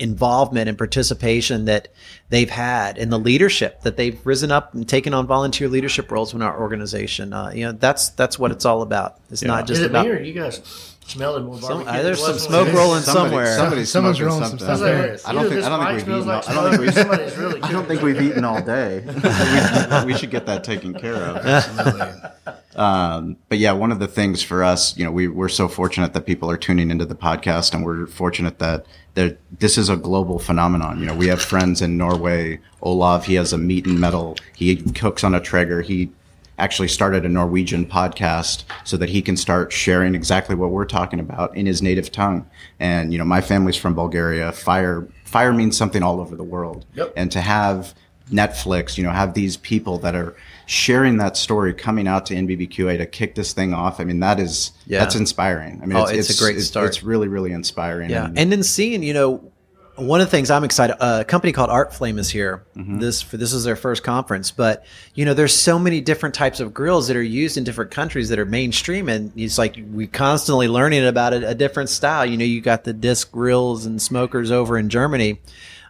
involvement 0.02 0.68
and 0.68 0.76
participation 0.76 1.64
that 1.66 1.88
they've 2.28 2.50
had 2.50 2.98
and 2.98 3.10
the 3.12 3.18
leadership 3.18 3.80
that 3.82 3.96
they've 3.96 4.18
risen 4.26 4.50
up 4.50 4.74
and 4.74 4.88
taken 4.88 5.14
on 5.14 5.26
volunteer 5.26 5.68
leadership 5.68 6.10
roles 6.10 6.34
in 6.34 6.42
our 6.42 6.60
organization. 6.60 7.32
Uh, 7.32 7.50
you 7.54 7.64
know, 7.64 7.72
that's 7.72 8.10
that's 8.10 8.38
what 8.38 8.50
it's 8.50 8.64
all 8.66 8.82
about. 8.82 9.18
It's 9.30 9.42
not 9.42 9.66
just 9.66 9.80
Is 9.80 9.86
it 9.86 9.90
about. 9.90 10.06
me 10.06 10.12
or 10.12 10.20
you 10.20 10.32
guys 10.34 10.60
smelling 11.06 11.44
more 11.44 11.60
Some- 11.60 11.84
barbecue? 11.84 12.00
uh, 12.00 12.02
there's 12.02 12.24
some 12.24 12.38
smoke 12.38 12.66
when- 12.66 12.76
rolling 12.76 13.02
Somebody- 13.02 13.28
somewhere. 13.30 13.56
Somebody's 13.56 13.90
Someone's 13.90 14.16
smoking 14.18 14.26
rolling 14.34 14.48
some 14.48 14.58
something. 14.58 14.76
stuff 14.76 14.80
there. 14.80 15.18
I 15.26 15.32
don't 15.32 15.48
think. 15.48 15.64
I 15.64 15.68
don't 15.68 15.86
think 15.86 16.06
we've 16.06 16.16
eaten. 16.16 16.26
like 16.26 16.48
I 16.48 16.54
don't 16.54 16.70
think 16.70 16.80
we've. 16.82 16.94
somebody's 17.02 17.36
really 17.36 17.62
I 17.62 17.72
don't 17.72 17.86
think 17.86 18.02
we've 18.02 18.20
eaten 18.22 18.44
all 18.44 18.62
day. 18.62 19.00
we, 20.06 20.12
we 20.12 20.18
should 20.18 20.30
get 20.30 20.46
that 20.46 20.64
taken 20.64 20.94
care 20.94 21.14
of. 21.14 22.56
Um, 22.74 23.36
but 23.48 23.58
yeah, 23.58 23.72
one 23.72 23.92
of 23.92 23.98
the 23.98 24.08
things 24.08 24.42
for 24.42 24.64
us, 24.64 24.96
you 24.96 25.04
know, 25.04 25.10
we, 25.10 25.28
we're 25.28 25.48
so 25.48 25.68
fortunate 25.68 26.14
that 26.14 26.26
people 26.26 26.50
are 26.50 26.56
tuning 26.56 26.90
into 26.90 27.04
the 27.04 27.14
podcast 27.14 27.74
and 27.74 27.84
we're 27.84 28.06
fortunate 28.06 28.58
that 28.60 28.86
this 29.14 29.76
is 29.76 29.88
a 29.88 29.96
global 29.96 30.38
phenomenon. 30.38 30.98
You 30.98 31.06
know, 31.06 31.14
we 31.14 31.26
have 31.28 31.42
friends 31.42 31.82
in 31.82 31.98
Norway. 31.98 32.60
Olav, 32.80 33.26
he 33.26 33.34
has 33.34 33.52
a 33.52 33.58
meat 33.58 33.86
and 33.86 34.00
metal. 34.00 34.36
He 34.56 34.76
cooks 34.76 35.22
on 35.22 35.34
a 35.34 35.40
Traeger. 35.40 35.82
He 35.82 36.10
actually 36.58 36.88
started 36.88 37.24
a 37.24 37.28
Norwegian 37.28 37.84
podcast 37.84 38.64
so 38.84 38.96
that 38.96 39.08
he 39.08 39.20
can 39.20 39.36
start 39.36 39.72
sharing 39.72 40.14
exactly 40.14 40.54
what 40.54 40.70
we're 40.70 40.84
talking 40.84 41.20
about 41.20 41.54
in 41.56 41.66
his 41.66 41.82
native 41.82 42.10
tongue. 42.10 42.48
And, 42.78 43.12
you 43.12 43.18
know, 43.18 43.24
my 43.24 43.40
family's 43.40 43.76
from 43.76 43.94
Bulgaria. 43.94 44.52
Fire, 44.52 45.06
fire 45.24 45.52
means 45.52 45.76
something 45.76 46.02
all 46.02 46.20
over 46.20 46.36
the 46.36 46.44
world. 46.44 46.86
Yep. 46.94 47.12
And 47.16 47.32
to 47.32 47.40
have 47.40 47.94
Netflix, 48.30 48.96
you 48.96 49.04
know, 49.04 49.10
have 49.10 49.34
these 49.34 49.56
people 49.56 49.98
that 49.98 50.14
are 50.14 50.34
sharing 50.66 51.16
that 51.18 51.36
story 51.36 51.72
coming 51.74 52.06
out 52.06 52.26
to 52.26 52.34
NBBQA 52.34 52.98
to 52.98 53.06
kick 53.06 53.34
this 53.34 53.52
thing 53.52 53.74
off. 53.74 54.00
I 54.00 54.04
mean, 54.04 54.20
that 54.20 54.38
is, 54.40 54.72
Yeah. 54.86 55.00
that's 55.00 55.14
inspiring. 55.14 55.80
I 55.82 55.86
mean, 55.86 55.96
Oh, 55.98 56.04
it's 56.04 56.30
a 56.30 56.42
great 56.42 56.60
start. 56.60 56.86
It's 56.88 57.02
really, 57.02 57.28
really 57.28 57.52
inspiring. 57.52 58.10
Yeah, 58.10 58.26
And- 58.26 58.38
and 58.38 58.52
then 58.52 58.62
seeing, 58.62 59.02
you 59.02 59.14
know, 59.14 59.48
one 59.96 60.22
of 60.22 60.26
the 60.26 60.30
things 60.30 60.50
I'm 60.50 60.64
excited, 60.64 60.96
uh, 61.00 61.18
a 61.20 61.24
company 61.24 61.52
called 61.52 61.68
Arteflame 61.68 62.18
is 62.18 62.30
here. 62.30 62.62
This 62.74 63.20
for 63.20 63.36
this 63.36 63.52
is 63.52 63.64
their 63.64 63.76
first 63.76 64.02
conference, 64.02 64.50
but 64.50 64.84
you 65.14 65.26
know, 65.26 65.34
there's 65.34 65.52
so 65.54 65.78
many 65.78 66.00
different 66.00 66.34
types 66.34 66.60
of 66.60 66.72
grills 66.72 67.08
that 67.08 67.16
are 67.16 67.22
used 67.22 67.58
in 67.58 67.64
different 67.64 67.90
countries 67.90 68.30
that 68.30 68.38
are 68.38 68.46
mainstream, 68.46 69.10
and 69.10 69.32
it's 69.36 69.58
like 69.58 69.76
we 69.92 70.06
constantly 70.06 70.66
learning 70.66 71.06
about 71.06 71.34
a, 71.34 71.50
a 71.50 71.54
different 71.54 71.90
style. 71.90 72.24
You 72.24 72.38
know, 72.38 72.44
you 72.44 72.62
got 72.62 72.84
the 72.84 72.94
disc 72.94 73.30
grills 73.30 73.84
and 73.84 74.00
smokers 74.00 74.50
over 74.50 74.78
in 74.78 74.88
Germany, 74.88 75.40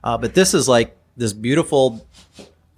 uh, 0.03 0.18
but 0.18 0.35
this 0.35 0.53
is 0.53 0.68
like 0.68 0.97
this 1.16 1.33
beautiful 1.33 2.05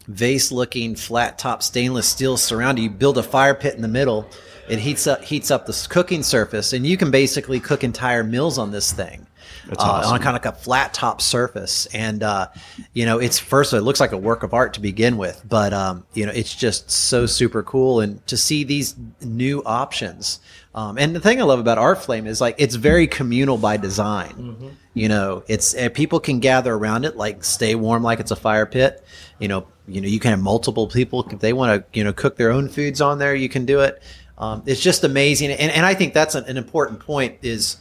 vase 0.07 0.53
looking 0.53 0.95
flat 0.95 1.39
top 1.39 1.63
stainless 1.63 2.09
steel 2.09 2.37
surround 2.37 2.79
you 2.79 2.91
build 2.91 3.19
a 3.19 3.23
fire 3.23 3.55
pit 3.55 3.75
in 3.75 3.83
the 3.83 3.89
middle. 3.89 4.29
It 4.69 4.79
heats 4.79 5.07
up 5.07 5.23
heats 5.23 5.51
up 5.51 5.67
the 5.67 5.87
cooking 5.91 6.23
surface 6.23 6.73
and 6.73 6.87
you 6.87 6.97
can 6.97 7.11
basically 7.11 7.61
cook 7.61 7.85
entire 7.85 8.25
meals 8.25 8.59
on 8.59 8.71
this 8.71 8.93
thing 8.93 9.27
uh, 9.71 9.75
awesome. 9.79 10.13
on 10.13 10.19
kind 10.21 10.37
of 10.37 10.45
like 10.45 10.55
a 10.55 10.57
flat 10.57 10.95
top 10.95 11.21
surface 11.21 11.87
and 11.87 12.23
uh, 12.23 12.47
you 12.93 13.07
know 13.07 13.19
it's 13.19 13.39
first 13.39 13.73
it 13.73 13.83
looks 13.83 14.01
like 14.01 14.13
a 14.13 14.19
work 14.19 14.43
of 14.43 14.55
art 14.55 14.75
to 14.75 14.81
begin 14.81 15.17
with 15.17 15.43
but 15.49 15.73
um, 15.73 16.05
you 16.15 16.27
know 16.27 16.33
it's 16.33 16.55
just 16.55 16.91
so 16.91 17.27
super 17.27 17.63
cool 17.63 18.01
and 18.01 18.25
to 18.27 18.37
see 18.37 18.65
these 18.65 18.95
new 19.21 19.63
options 19.65 20.41
um, 20.75 20.99
and 20.99 21.15
the 21.15 21.21
thing 21.21 21.41
I 21.41 21.45
love 21.45 21.61
about 21.61 21.79
Arteflame 21.79 22.27
is 22.27 22.41
like 22.41 22.57
it's 22.59 22.75
very 22.75 23.07
communal 23.07 23.57
by 23.57 23.77
design. 23.77 24.77
You 24.93 25.09
know, 25.09 25.45
it's 25.47 25.75
uh, 25.75 25.89
people 25.91 26.19
can 26.19 26.41
gather 26.41 26.75
around 26.75 27.05
it, 27.05 27.17
like 27.17 27.45
stay 27.45 27.77
warm, 27.77 28.03
like 28.03 28.19
it's 28.19 28.33
a 28.33 28.37
fire 28.37 28.67
pit. 28.67 29.05
You 29.39 29.47
know, 29.47 29.67
you 29.87 30.01
know 30.01 30.09
you 30.09 30.19
can 30.19 30.31
have 30.33 30.41
multiple 30.41 30.89
people 30.89 31.27
if 31.31 31.39
they 31.39 31.53
want 31.53 31.81
to, 31.93 31.99
you 31.99 32.03
know, 32.03 32.13
cook 32.13 32.37
their 32.37 32.51
own 32.51 32.69
foods 32.69 33.01
on 33.01 33.19
there. 33.19 33.37
You 33.37 33.49
can 33.49 33.67
do 33.67 33.81
it. 33.81 34.03
Um, 34.37 34.65
it's 34.67 34.81
just 34.81 35.05
amazing, 35.05 35.53
and, 35.53 35.71
and 35.71 35.87
I 35.87 35.95
think 35.95 36.13
that's 36.13 36.35
an, 36.35 36.45
an 36.47 36.57
important 36.57 36.99
point. 36.99 37.39
Is 37.43 37.77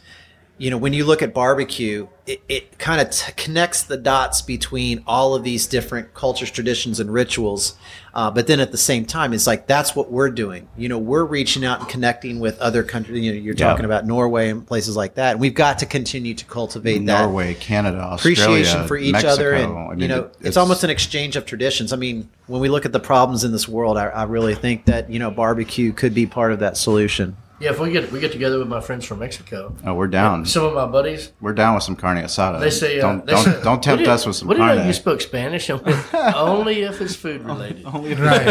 you 0.58 0.70
know 0.70 0.78
when 0.78 0.94
you 0.94 1.04
look 1.06 1.22
at 1.22 1.34
barbecue, 1.34 2.08
it, 2.28 2.42
it 2.48 2.78
kind 2.80 3.02
of 3.02 3.10
t- 3.12 3.32
connects 3.36 3.84
the 3.84 3.98
dots 3.98 4.42
between 4.42 5.04
all 5.08 5.34
of 5.36 5.44
these 5.44 5.66
different 5.68 6.14
cultures, 6.14 6.52
traditions, 6.52 7.00
and 7.00 7.12
rituals. 7.12 7.76
Uh, 8.14 8.30
but 8.30 8.46
then 8.46 8.60
at 8.60 8.72
the 8.72 8.78
same 8.78 9.04
time, 9.06 9.34
it's 9.34 9.48
like 9.48 9.66
that's 9.66 9.96
what 9.96 10.12
we're 10.12 10.30
doing. 10.30 10.68
You 10.78 10.88
know, 10.90 11.00
we're 11.00 11.24
reaching 11.26 11.66
out 11.66 11.80
and 11.80 11.90
connecting 11.90 12.40
with 12.40 12.60
other 12.60 12.84
countries. 12.84 13.24
You 13.24 13.34
know, 13.34 13.40
you're 13.40 13.56
Yeah. 13.56 13.68
talking 13.68 13.86
about 13.86 14.06
Norway 14.06 14.50
and 14.50 14.66
places 14.66 14.96
like 14.96 15.16
that. 15.16 15.32
And 15.32 15.40
we've 15.42 15.56
got 15.56 15.80
to 15.80 15.88
continue 15.88 16.36
to 16.36 16.46
cultivate 16.46 17.04
that 17.08 17.22
Norway, 17.26 17.56
Canada, 17.56 17.98
Australia, 17.98 18.44
appreciation 18.44 18.88
for 18.88 18.96
each 18.98 19.14
Mexico. 19.14 19.34
other, 19.34 19.54
and 19.54 19.74
I 19.78 19.90
mean, 19.90 20.00
you 20.00 20.08
know, 20.08 20.20
it- 20.26 20.36
it's, 20.42 20.58
almost 20.58 20.84
an 20.84 20.92
exchange 20.92 21.36
of 21.36 21.46
traditions. 21.48 21.92
I 21.92 21.96
mean, 21.96 22.30
when 22.46 22.62
we 22.62 22.70
look 22.70 22.86
at 22.86 22.92
the 22.92 23.00
problems 23.00 23.44
in 23.44 23.52
this 23.52 23.68
world, 23.68 23.98
I, 23.98 24.06
I 24.06 24.24
really 24.26 24.54
think 24.54 24.86
that 24.86 25.10
you 25.10 25.18
know 25.18 25.32
barbecue 25.32 25.92
could 25.92 26.14
be 26.14 26.28
part 26.28 26.52
of 26.52 26.60
that 26.60 26.78
solution. 26.78 27.36
Yeah, 27.60 27.70
if 27.70 27.80
we 27.80 27.92
get 27.92 28.12
we 28.12 28.20
get 28.20 28.32
together 28.34 28.58
with 28.60 28.68
my 28.68 28.82
friends 28.82 29.06
from 29.06 29.20
Mexico, 29.20 29.74
Oh, 29.86 29.94
we're 29.94 30.08
down. 30.08 30.44
some 30.46 30.66
of 30.66 30.74
my 30.74 30.86
buddies, 30.88 31.32
We're 31.40 31.54
down 31.54 31.76
with 31.76 31.84
some 31.84 31.96
carne 31.96 32.18
asada. 32.18 32.60
they 32.60 32.70
say, 32.72 33.00
uh, 33.00 33.04
don't 33.04 33.26
they 33.26 33.34
don't, 33.34 33.44
say, 33.46 33.62
don't 33.64 33.82
tempt 33.82 33.88
"What 33.88 33.98
do 33.98 34.04
you- 34.04 34.10
us 34.12 34.26
with 34.26 34.36
some 34.36 34.48
What 34.50 34.56
do 34.58 34.62
you 34.64 34.68
carne. 34.68 34.78
know? 34.80 34.86
You 34.88 34.94
spoke 34.94 35.22
Spanish, 35.22 35.70
only 36.36 36.82
if 36.82 37.00
it's 37.00 37.16
food 37.16 37.44
related. 37.44 37.86
Only 37.86 38.12
if 38.14 38.20
right. 38.20 38.46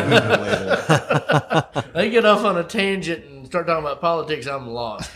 they 1.94 2.08
get 2.10 2.24
off 2.24 2.44
on 2.44 2.56
a 2.56 2.64
tangent 2.64 3.24
and 3.26 3.44
start 3.46 3.66
talking 3.66 3.84
about 3.84 4.00
politics, 4.00 4.46
I'm 4.46 4.68
lost. 4.68 5.10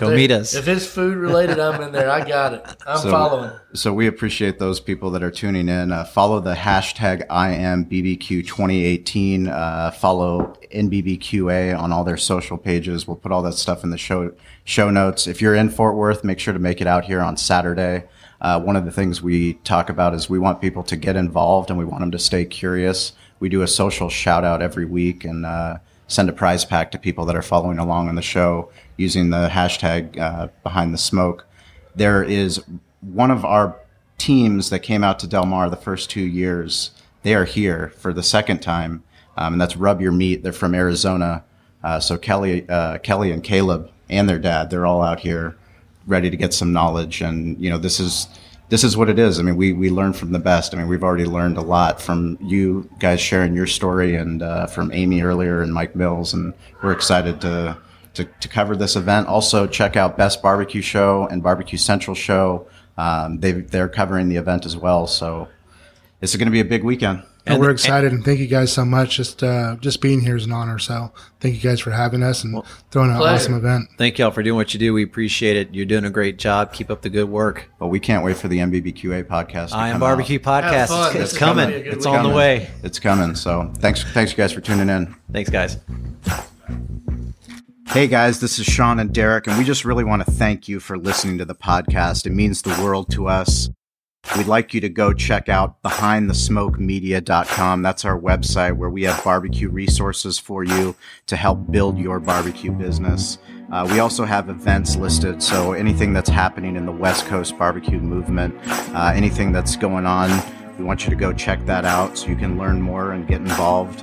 But 0.00 0.08
they- 0.08 0.16
meet 0.16 0.30
us. 0.30 0.54
If 0.54 0.68
it's 0.68 0.86
food 0.86 1.16
related, 1.16 1.58
I'm 1.60 1.80
in 1.82 1.92
there. 1.92 2.10
I 2.10 2.26
got 2.26 2.54
it. 2.54 2.64
I'm 2.86 2.98
So- 2.98 3.10
following. 3.10 3.50
So 3.74 3.92
we 3.92 4.06
appreciate 4.06 4.58
those 4.58 4.80
people 4.80 5.10
that 5.12 5.22
are 5.22 5.30
tuning 5.30 5.68
in. 5.68 5.92
Uh, 5.92 6.04
follow 6.04 6.40
the 6.40 6.54
hashtag 6.54 7.26
IAMBBQ2018. 7.28 9.48
Uh, 9.48 9.90
follow 9.92 10.54
NBBQA 10.72 11.78
on 11.78 11.92
all 11.92 12.04
their 12.04 12.16
social 12.16 12.56
pages. 12.58 13.06
We'll 13.06 13.16
put 13.16 13.32
all 13.32 13.42
that 13.42 13.54
stuff 13.54 13.84
in 13.84 13.90
the 13.90 13.98
show 13.98 14.32
show 14.64 14.90
notes. 14.90 15.26
If 15.26 15.40
you're 15.42 15.54
in 15.54 15.68
Fort 15.70 15.96
Worth, 15.96 16.24
make 16.24 16.38
sure 16.38 16.54
to 16.54 16.60
make 16.60 16.80
it 16.80 16.86
out 16.86 17.04
here 17.04 17.20
on 17.20 17.36
Saturday. 17.36 18.04
Uh, 18.40 18.60
one 18.60 18.76
of 18.76 18.84
the 18.84 18.90
things 18.90 19.22
we 19.22 19.54
talk 19.64 19.88
about 19.88 20.14
is 20.14 20.28
we 20.28 20.38
want 20.38 20.60
people 20.60 20.82
to 20.82 20.96
get 20.96 21.16
involved 21.16 21.70
and 21.70 21.78
we 21.78 21.84
want 21.84 22.00
them 22.00 22.10
to 22.10 22.18
stay 22.18 22.44
curious. 22.44 23.12
We 23.40 23.48
do 23.48 23.62
a 23.62 23.68
social 23.68 24.08
shout 24.08 24.44
out 24.44 24.62
every 24.62 24.84
week 24.84 25.24
and 25.24 25.46
uh, 25.46 25.76
send 26.08 26.28
a 26.28 26.32
prize 26.32 26.64
pack 26.64 26.90
to 26.92 26.98
people 26.98 27.24
that 27.26 27.36
are 27.36 27.42
following 27.42 27.78
along 27.78 28.08
on 28.08 28.14
the 28.16 28.22
show 28.22 28.70
using 28.96 29.30
the 29.30 29.48
hashtag 29.48 30.18
uh, 30.18 30.48
behind 30.62 30.92
the 30.92 30.98
smoke 30.98 31.46
there 31.94 32.22
is 32.22 32.62
one 33.00 33.30
of 33.30 33.44
our 33.44 33.76
teams 34.18 34.70
that 34.70 34.80
came 34.80 35.04
out 35.04 35.18
to 35.20 35.26
Del 35.26 35.46
Mar 35.46 35.68
the 35.68 35.76
first 35.76 36.10
two 36.10 36.22
years. 36.22 36.92
They 37.22 37.34
are 37.34 37.44
here 37.44 37.92
for 37.96 38.12
the 38.12 38.22
second 38.22 38.60
time, 38.60 39.02
um, 39.36 39.54
and 39.54 39.60
that's 39.60 39.76
Rub 39.76 40.00
Your 40.00 40.12
Meat. 40.12 40.42
They're 40.42 40.52
from 40.52 40.74
Arizona. 40.74 41.44
Uh, 41.82 42.00
so 42.00 42.16
Kelly, 42.16 42.68
uh, 42.68 42.98
Kelly 42.98 43.30
and 43.30 43.42
Caleb 43.42 43.90
and 44.08 44.28
their 44.28 44.38
dad, 44.38 44.70
they're 44.70 44.86
all 44.86 45.02
out 45.02 45.20
here 45.20 45.56
ready 46.06 46.30
to 46.30 46.36
get 46.36 46.54
some 46.54 46.72
knowledge. 46.72 47.20
And 47.20 47.60
you 47.60 47.70
know, 47.70 47.78
this 47.78 48.00
is 48.00 48.28
this 48.68 48.84
is 48.84 48.96
what 48.96 49.08
it 49.08 49.18
is. 49.18 49.38
I 49.38 49.42
mean, 49.42 49.56
we 49.56 49.72
we 49.72 49.90
learn 49.90 50.12
from 50.12 50.32
the 50.32 50.38
best. 50.38 50.74
I 50.74 50.78
mean, 50.78 50.88
we've 50.88 51.04
already 51.04 51.26
learned 51.26 51.58
a 51.58 51.62
lot 51.62 52.00
from 52.00 52.38
you 52.40 52.88
guys 52.98 53.20
sharing 53.20 53.54
your 53.54 53.66
story, 53.66 54.14
and 54.14 54.42
uh, 54.42 54.66
from 54.66 54.92
Amy 54.92 55.22
earlier 55.22 55.62
and 55.62 55.74
Mike 55.74 55.94
Mills, 55.94 56.32
and 56.32 56.54
we're 56.82 56.92
excited 56.92 57.40
to 57.42 57.76
to, 58.14 58.24
to 58.24 58.48
cover 58.48 58.76
this 58.76 58.96
event. 58.96 59.26
Also, 59.28 59.66
check 59.66 59.96
out 59.96 60.16
Best 60.16 60.42
Barbecue 60.42 60.82
Show 60.82 61.26
and 61.26 61.42
Barbecue 61.42 61.78
Central 61.78 62.14
Show. 62.14 62.66
Um, 62.98 63.40
they 63.40 63.52
they're 63.52 63.88
covering 63.88 64.28
the 64.28 64.36
event 64.36 64.66
as 64.66 64.76
well. 64.76 65.06
So 65.06 65.48
it's 66.20 66.36
going 66.36 66.46
to 66.46 66.52
be 66.52 66.60
a 66.60 66.64
big 66.64 66.84
weekend. 66.84 67.22
And 67.44 67.58
we're 67.60 67.72
excited 67.72 68.12
and 68.12 68.24
thank 68.24 68.38
you 68.38 68.46
guys 68.46 68.72
so 68.72 68.84
much. 68.84 69.16
Just 69.16 69.42
uh, 69.42 69.74
just 69.80 70.00
being 70.00 70.20
here 70.20 70.36
is 70.36 70.44
an 70.44 70.52
honor. 70.52 70.78
So 70.78 71.10
thank 71.40 71.56
you 71.56 71.60
guys 71.60 71.80
for 71.80 71.90
having 71.90 72.22
us 72.22 72.44
and 72.44 72.62
throwing 72.92 73.10
an 73.10 73.16
pleasure. 73.16 73.34
awesome 73.34 73.54
event. 73.54 73.88
Thank 73.98 74.18
y'all 74.18 74.30
for 74.30 74.44
doing 74.44 74.54
what 74.54 74.72
you 74.74 74.78
do. 74.78 74.94
We 74.94 75.02
appreciate 75.02 75.56
it. 75.56 75.74
You're 75.74 75.86
doing 75.86 76.04
a 76.04 76.10
great 76.10 76.38
job. 76.38 76.72
Keep 76.72 76.88
up 76.92 77.02
the 77.02 77.10
good 77.10 77.28
work. 77.28 77.68
But 77.80 77.88
we 77.88 77.98
can't 77.98 78.24
wait 78.24 78.36
for 78.36 78.46
the 78.46 78.58
NBBQA 78.58 79.24
podcast. 79.24 79.70
To 79.70 79.74
I 79.76 79.88
am 79.88 79.94
come 79.94 80.00
barbecue 80.02 80.38
out. 80.44 80.62
podcast. 80.62 80.88
fun. 80.88 81.16
It's, 81.16 81.30
it's 81.32 81.36
coming. 81.36 81.68
be 81.70 81.74
It's 81.88 82.06
on 82.06 82.12
the 82.12 82.18
Coming. 82.20 82.36
way. 82.36 82.70
It's 82.84 83.00
coming. 83.00 83.34
So 83.34 83.72
thanks 83.78 84.04
thanks 84.12 84.30
you 84.30 84.36
guys 84.36 84.52
for 84.52 84.60
tuning 84.60 84.88
in. 84.88 85.12
Thanks, 85.32 85.50
guys. 85.50 85.78
Hey 87.92 88.06
guys, 88.06 88.40
this 88.40 88.58
is 88.58 88.64
Shawn 88.64 88.98
and 89.00 89.12
Derek, 89.12 89.46
and 89.46 89.58
we 89.58 89.64
just 89.64 89.84
really 89.84 90.02
want 90.02 90.24
to 90.24 90.30
thank 90.30 90.66
you 90.66 90.80
for 90.80 90.96
listening 90.96 91.36
to 91.36 91.44
the 91.44 91.54
podcast. 91.54 92.24
It 92.24 92.30
means 92.30 92.62
the 92.62 92.70
world 92.82 93.10
to 93.10 93.28
us. 93.28 93.68
We'd 94.34 94.46
like 94.46 94.72
you 94.72 94.80
to 94.80 94.88
go 94.88 95.12
check 95.12 95.50
out 95.50 95.82
behindthesmokemedia.com. 95.82 97.82
That's 97.82 98.06
our 98.06 98.18
website 98.18 98.78
where 98.78 98.88
we 98.88 99.02
have 99.02 99.22
barbecue 99.22 99.68
resources 99.68 100.38
for 100.38 100.64
you 100.64 100.96
to 101.26 101.36
help 101.36 101.70
build 101.70 101.98
your 101.98 102.18
barbecue 102.18 102.72
business. 102.72 103.36
Uh, 103.70 103.86
we 103.92 104.00
also 104.00 104.24
have 104.24 104.48
events 104.48 104.96
listed, 104.96 105.42
so 105.42 105.74
anything 105.74 106.14
that's 106.14 106.30
happening 106.30 106.76
in 106.76 106.86
the 106.86 106.92
West 106.92 107.26
Coast 107.26 107.58
barbecue 107.58 108.00
movement, 108.00 108.54
uh, 108.94 109.12
anything 109.14 109.52
that's 109.52 109.76
going 109.76 110.06
on, 110.06 110.30
we 110.78 110.84
want 110.84 111.04
you 111.04 111.10
to 111.10 111.16
go 111.16 111.30
check 111.30 111.62
that 111.66 111.84
out 111.84 112.16
so 112.16 112.28
you 112.28 112.36
can 112.36 112.56
learn 112.56 112.80
more 112.80 113.12
and 113.12 113.28
get 113.28 113.42
involved. 113.42 114.02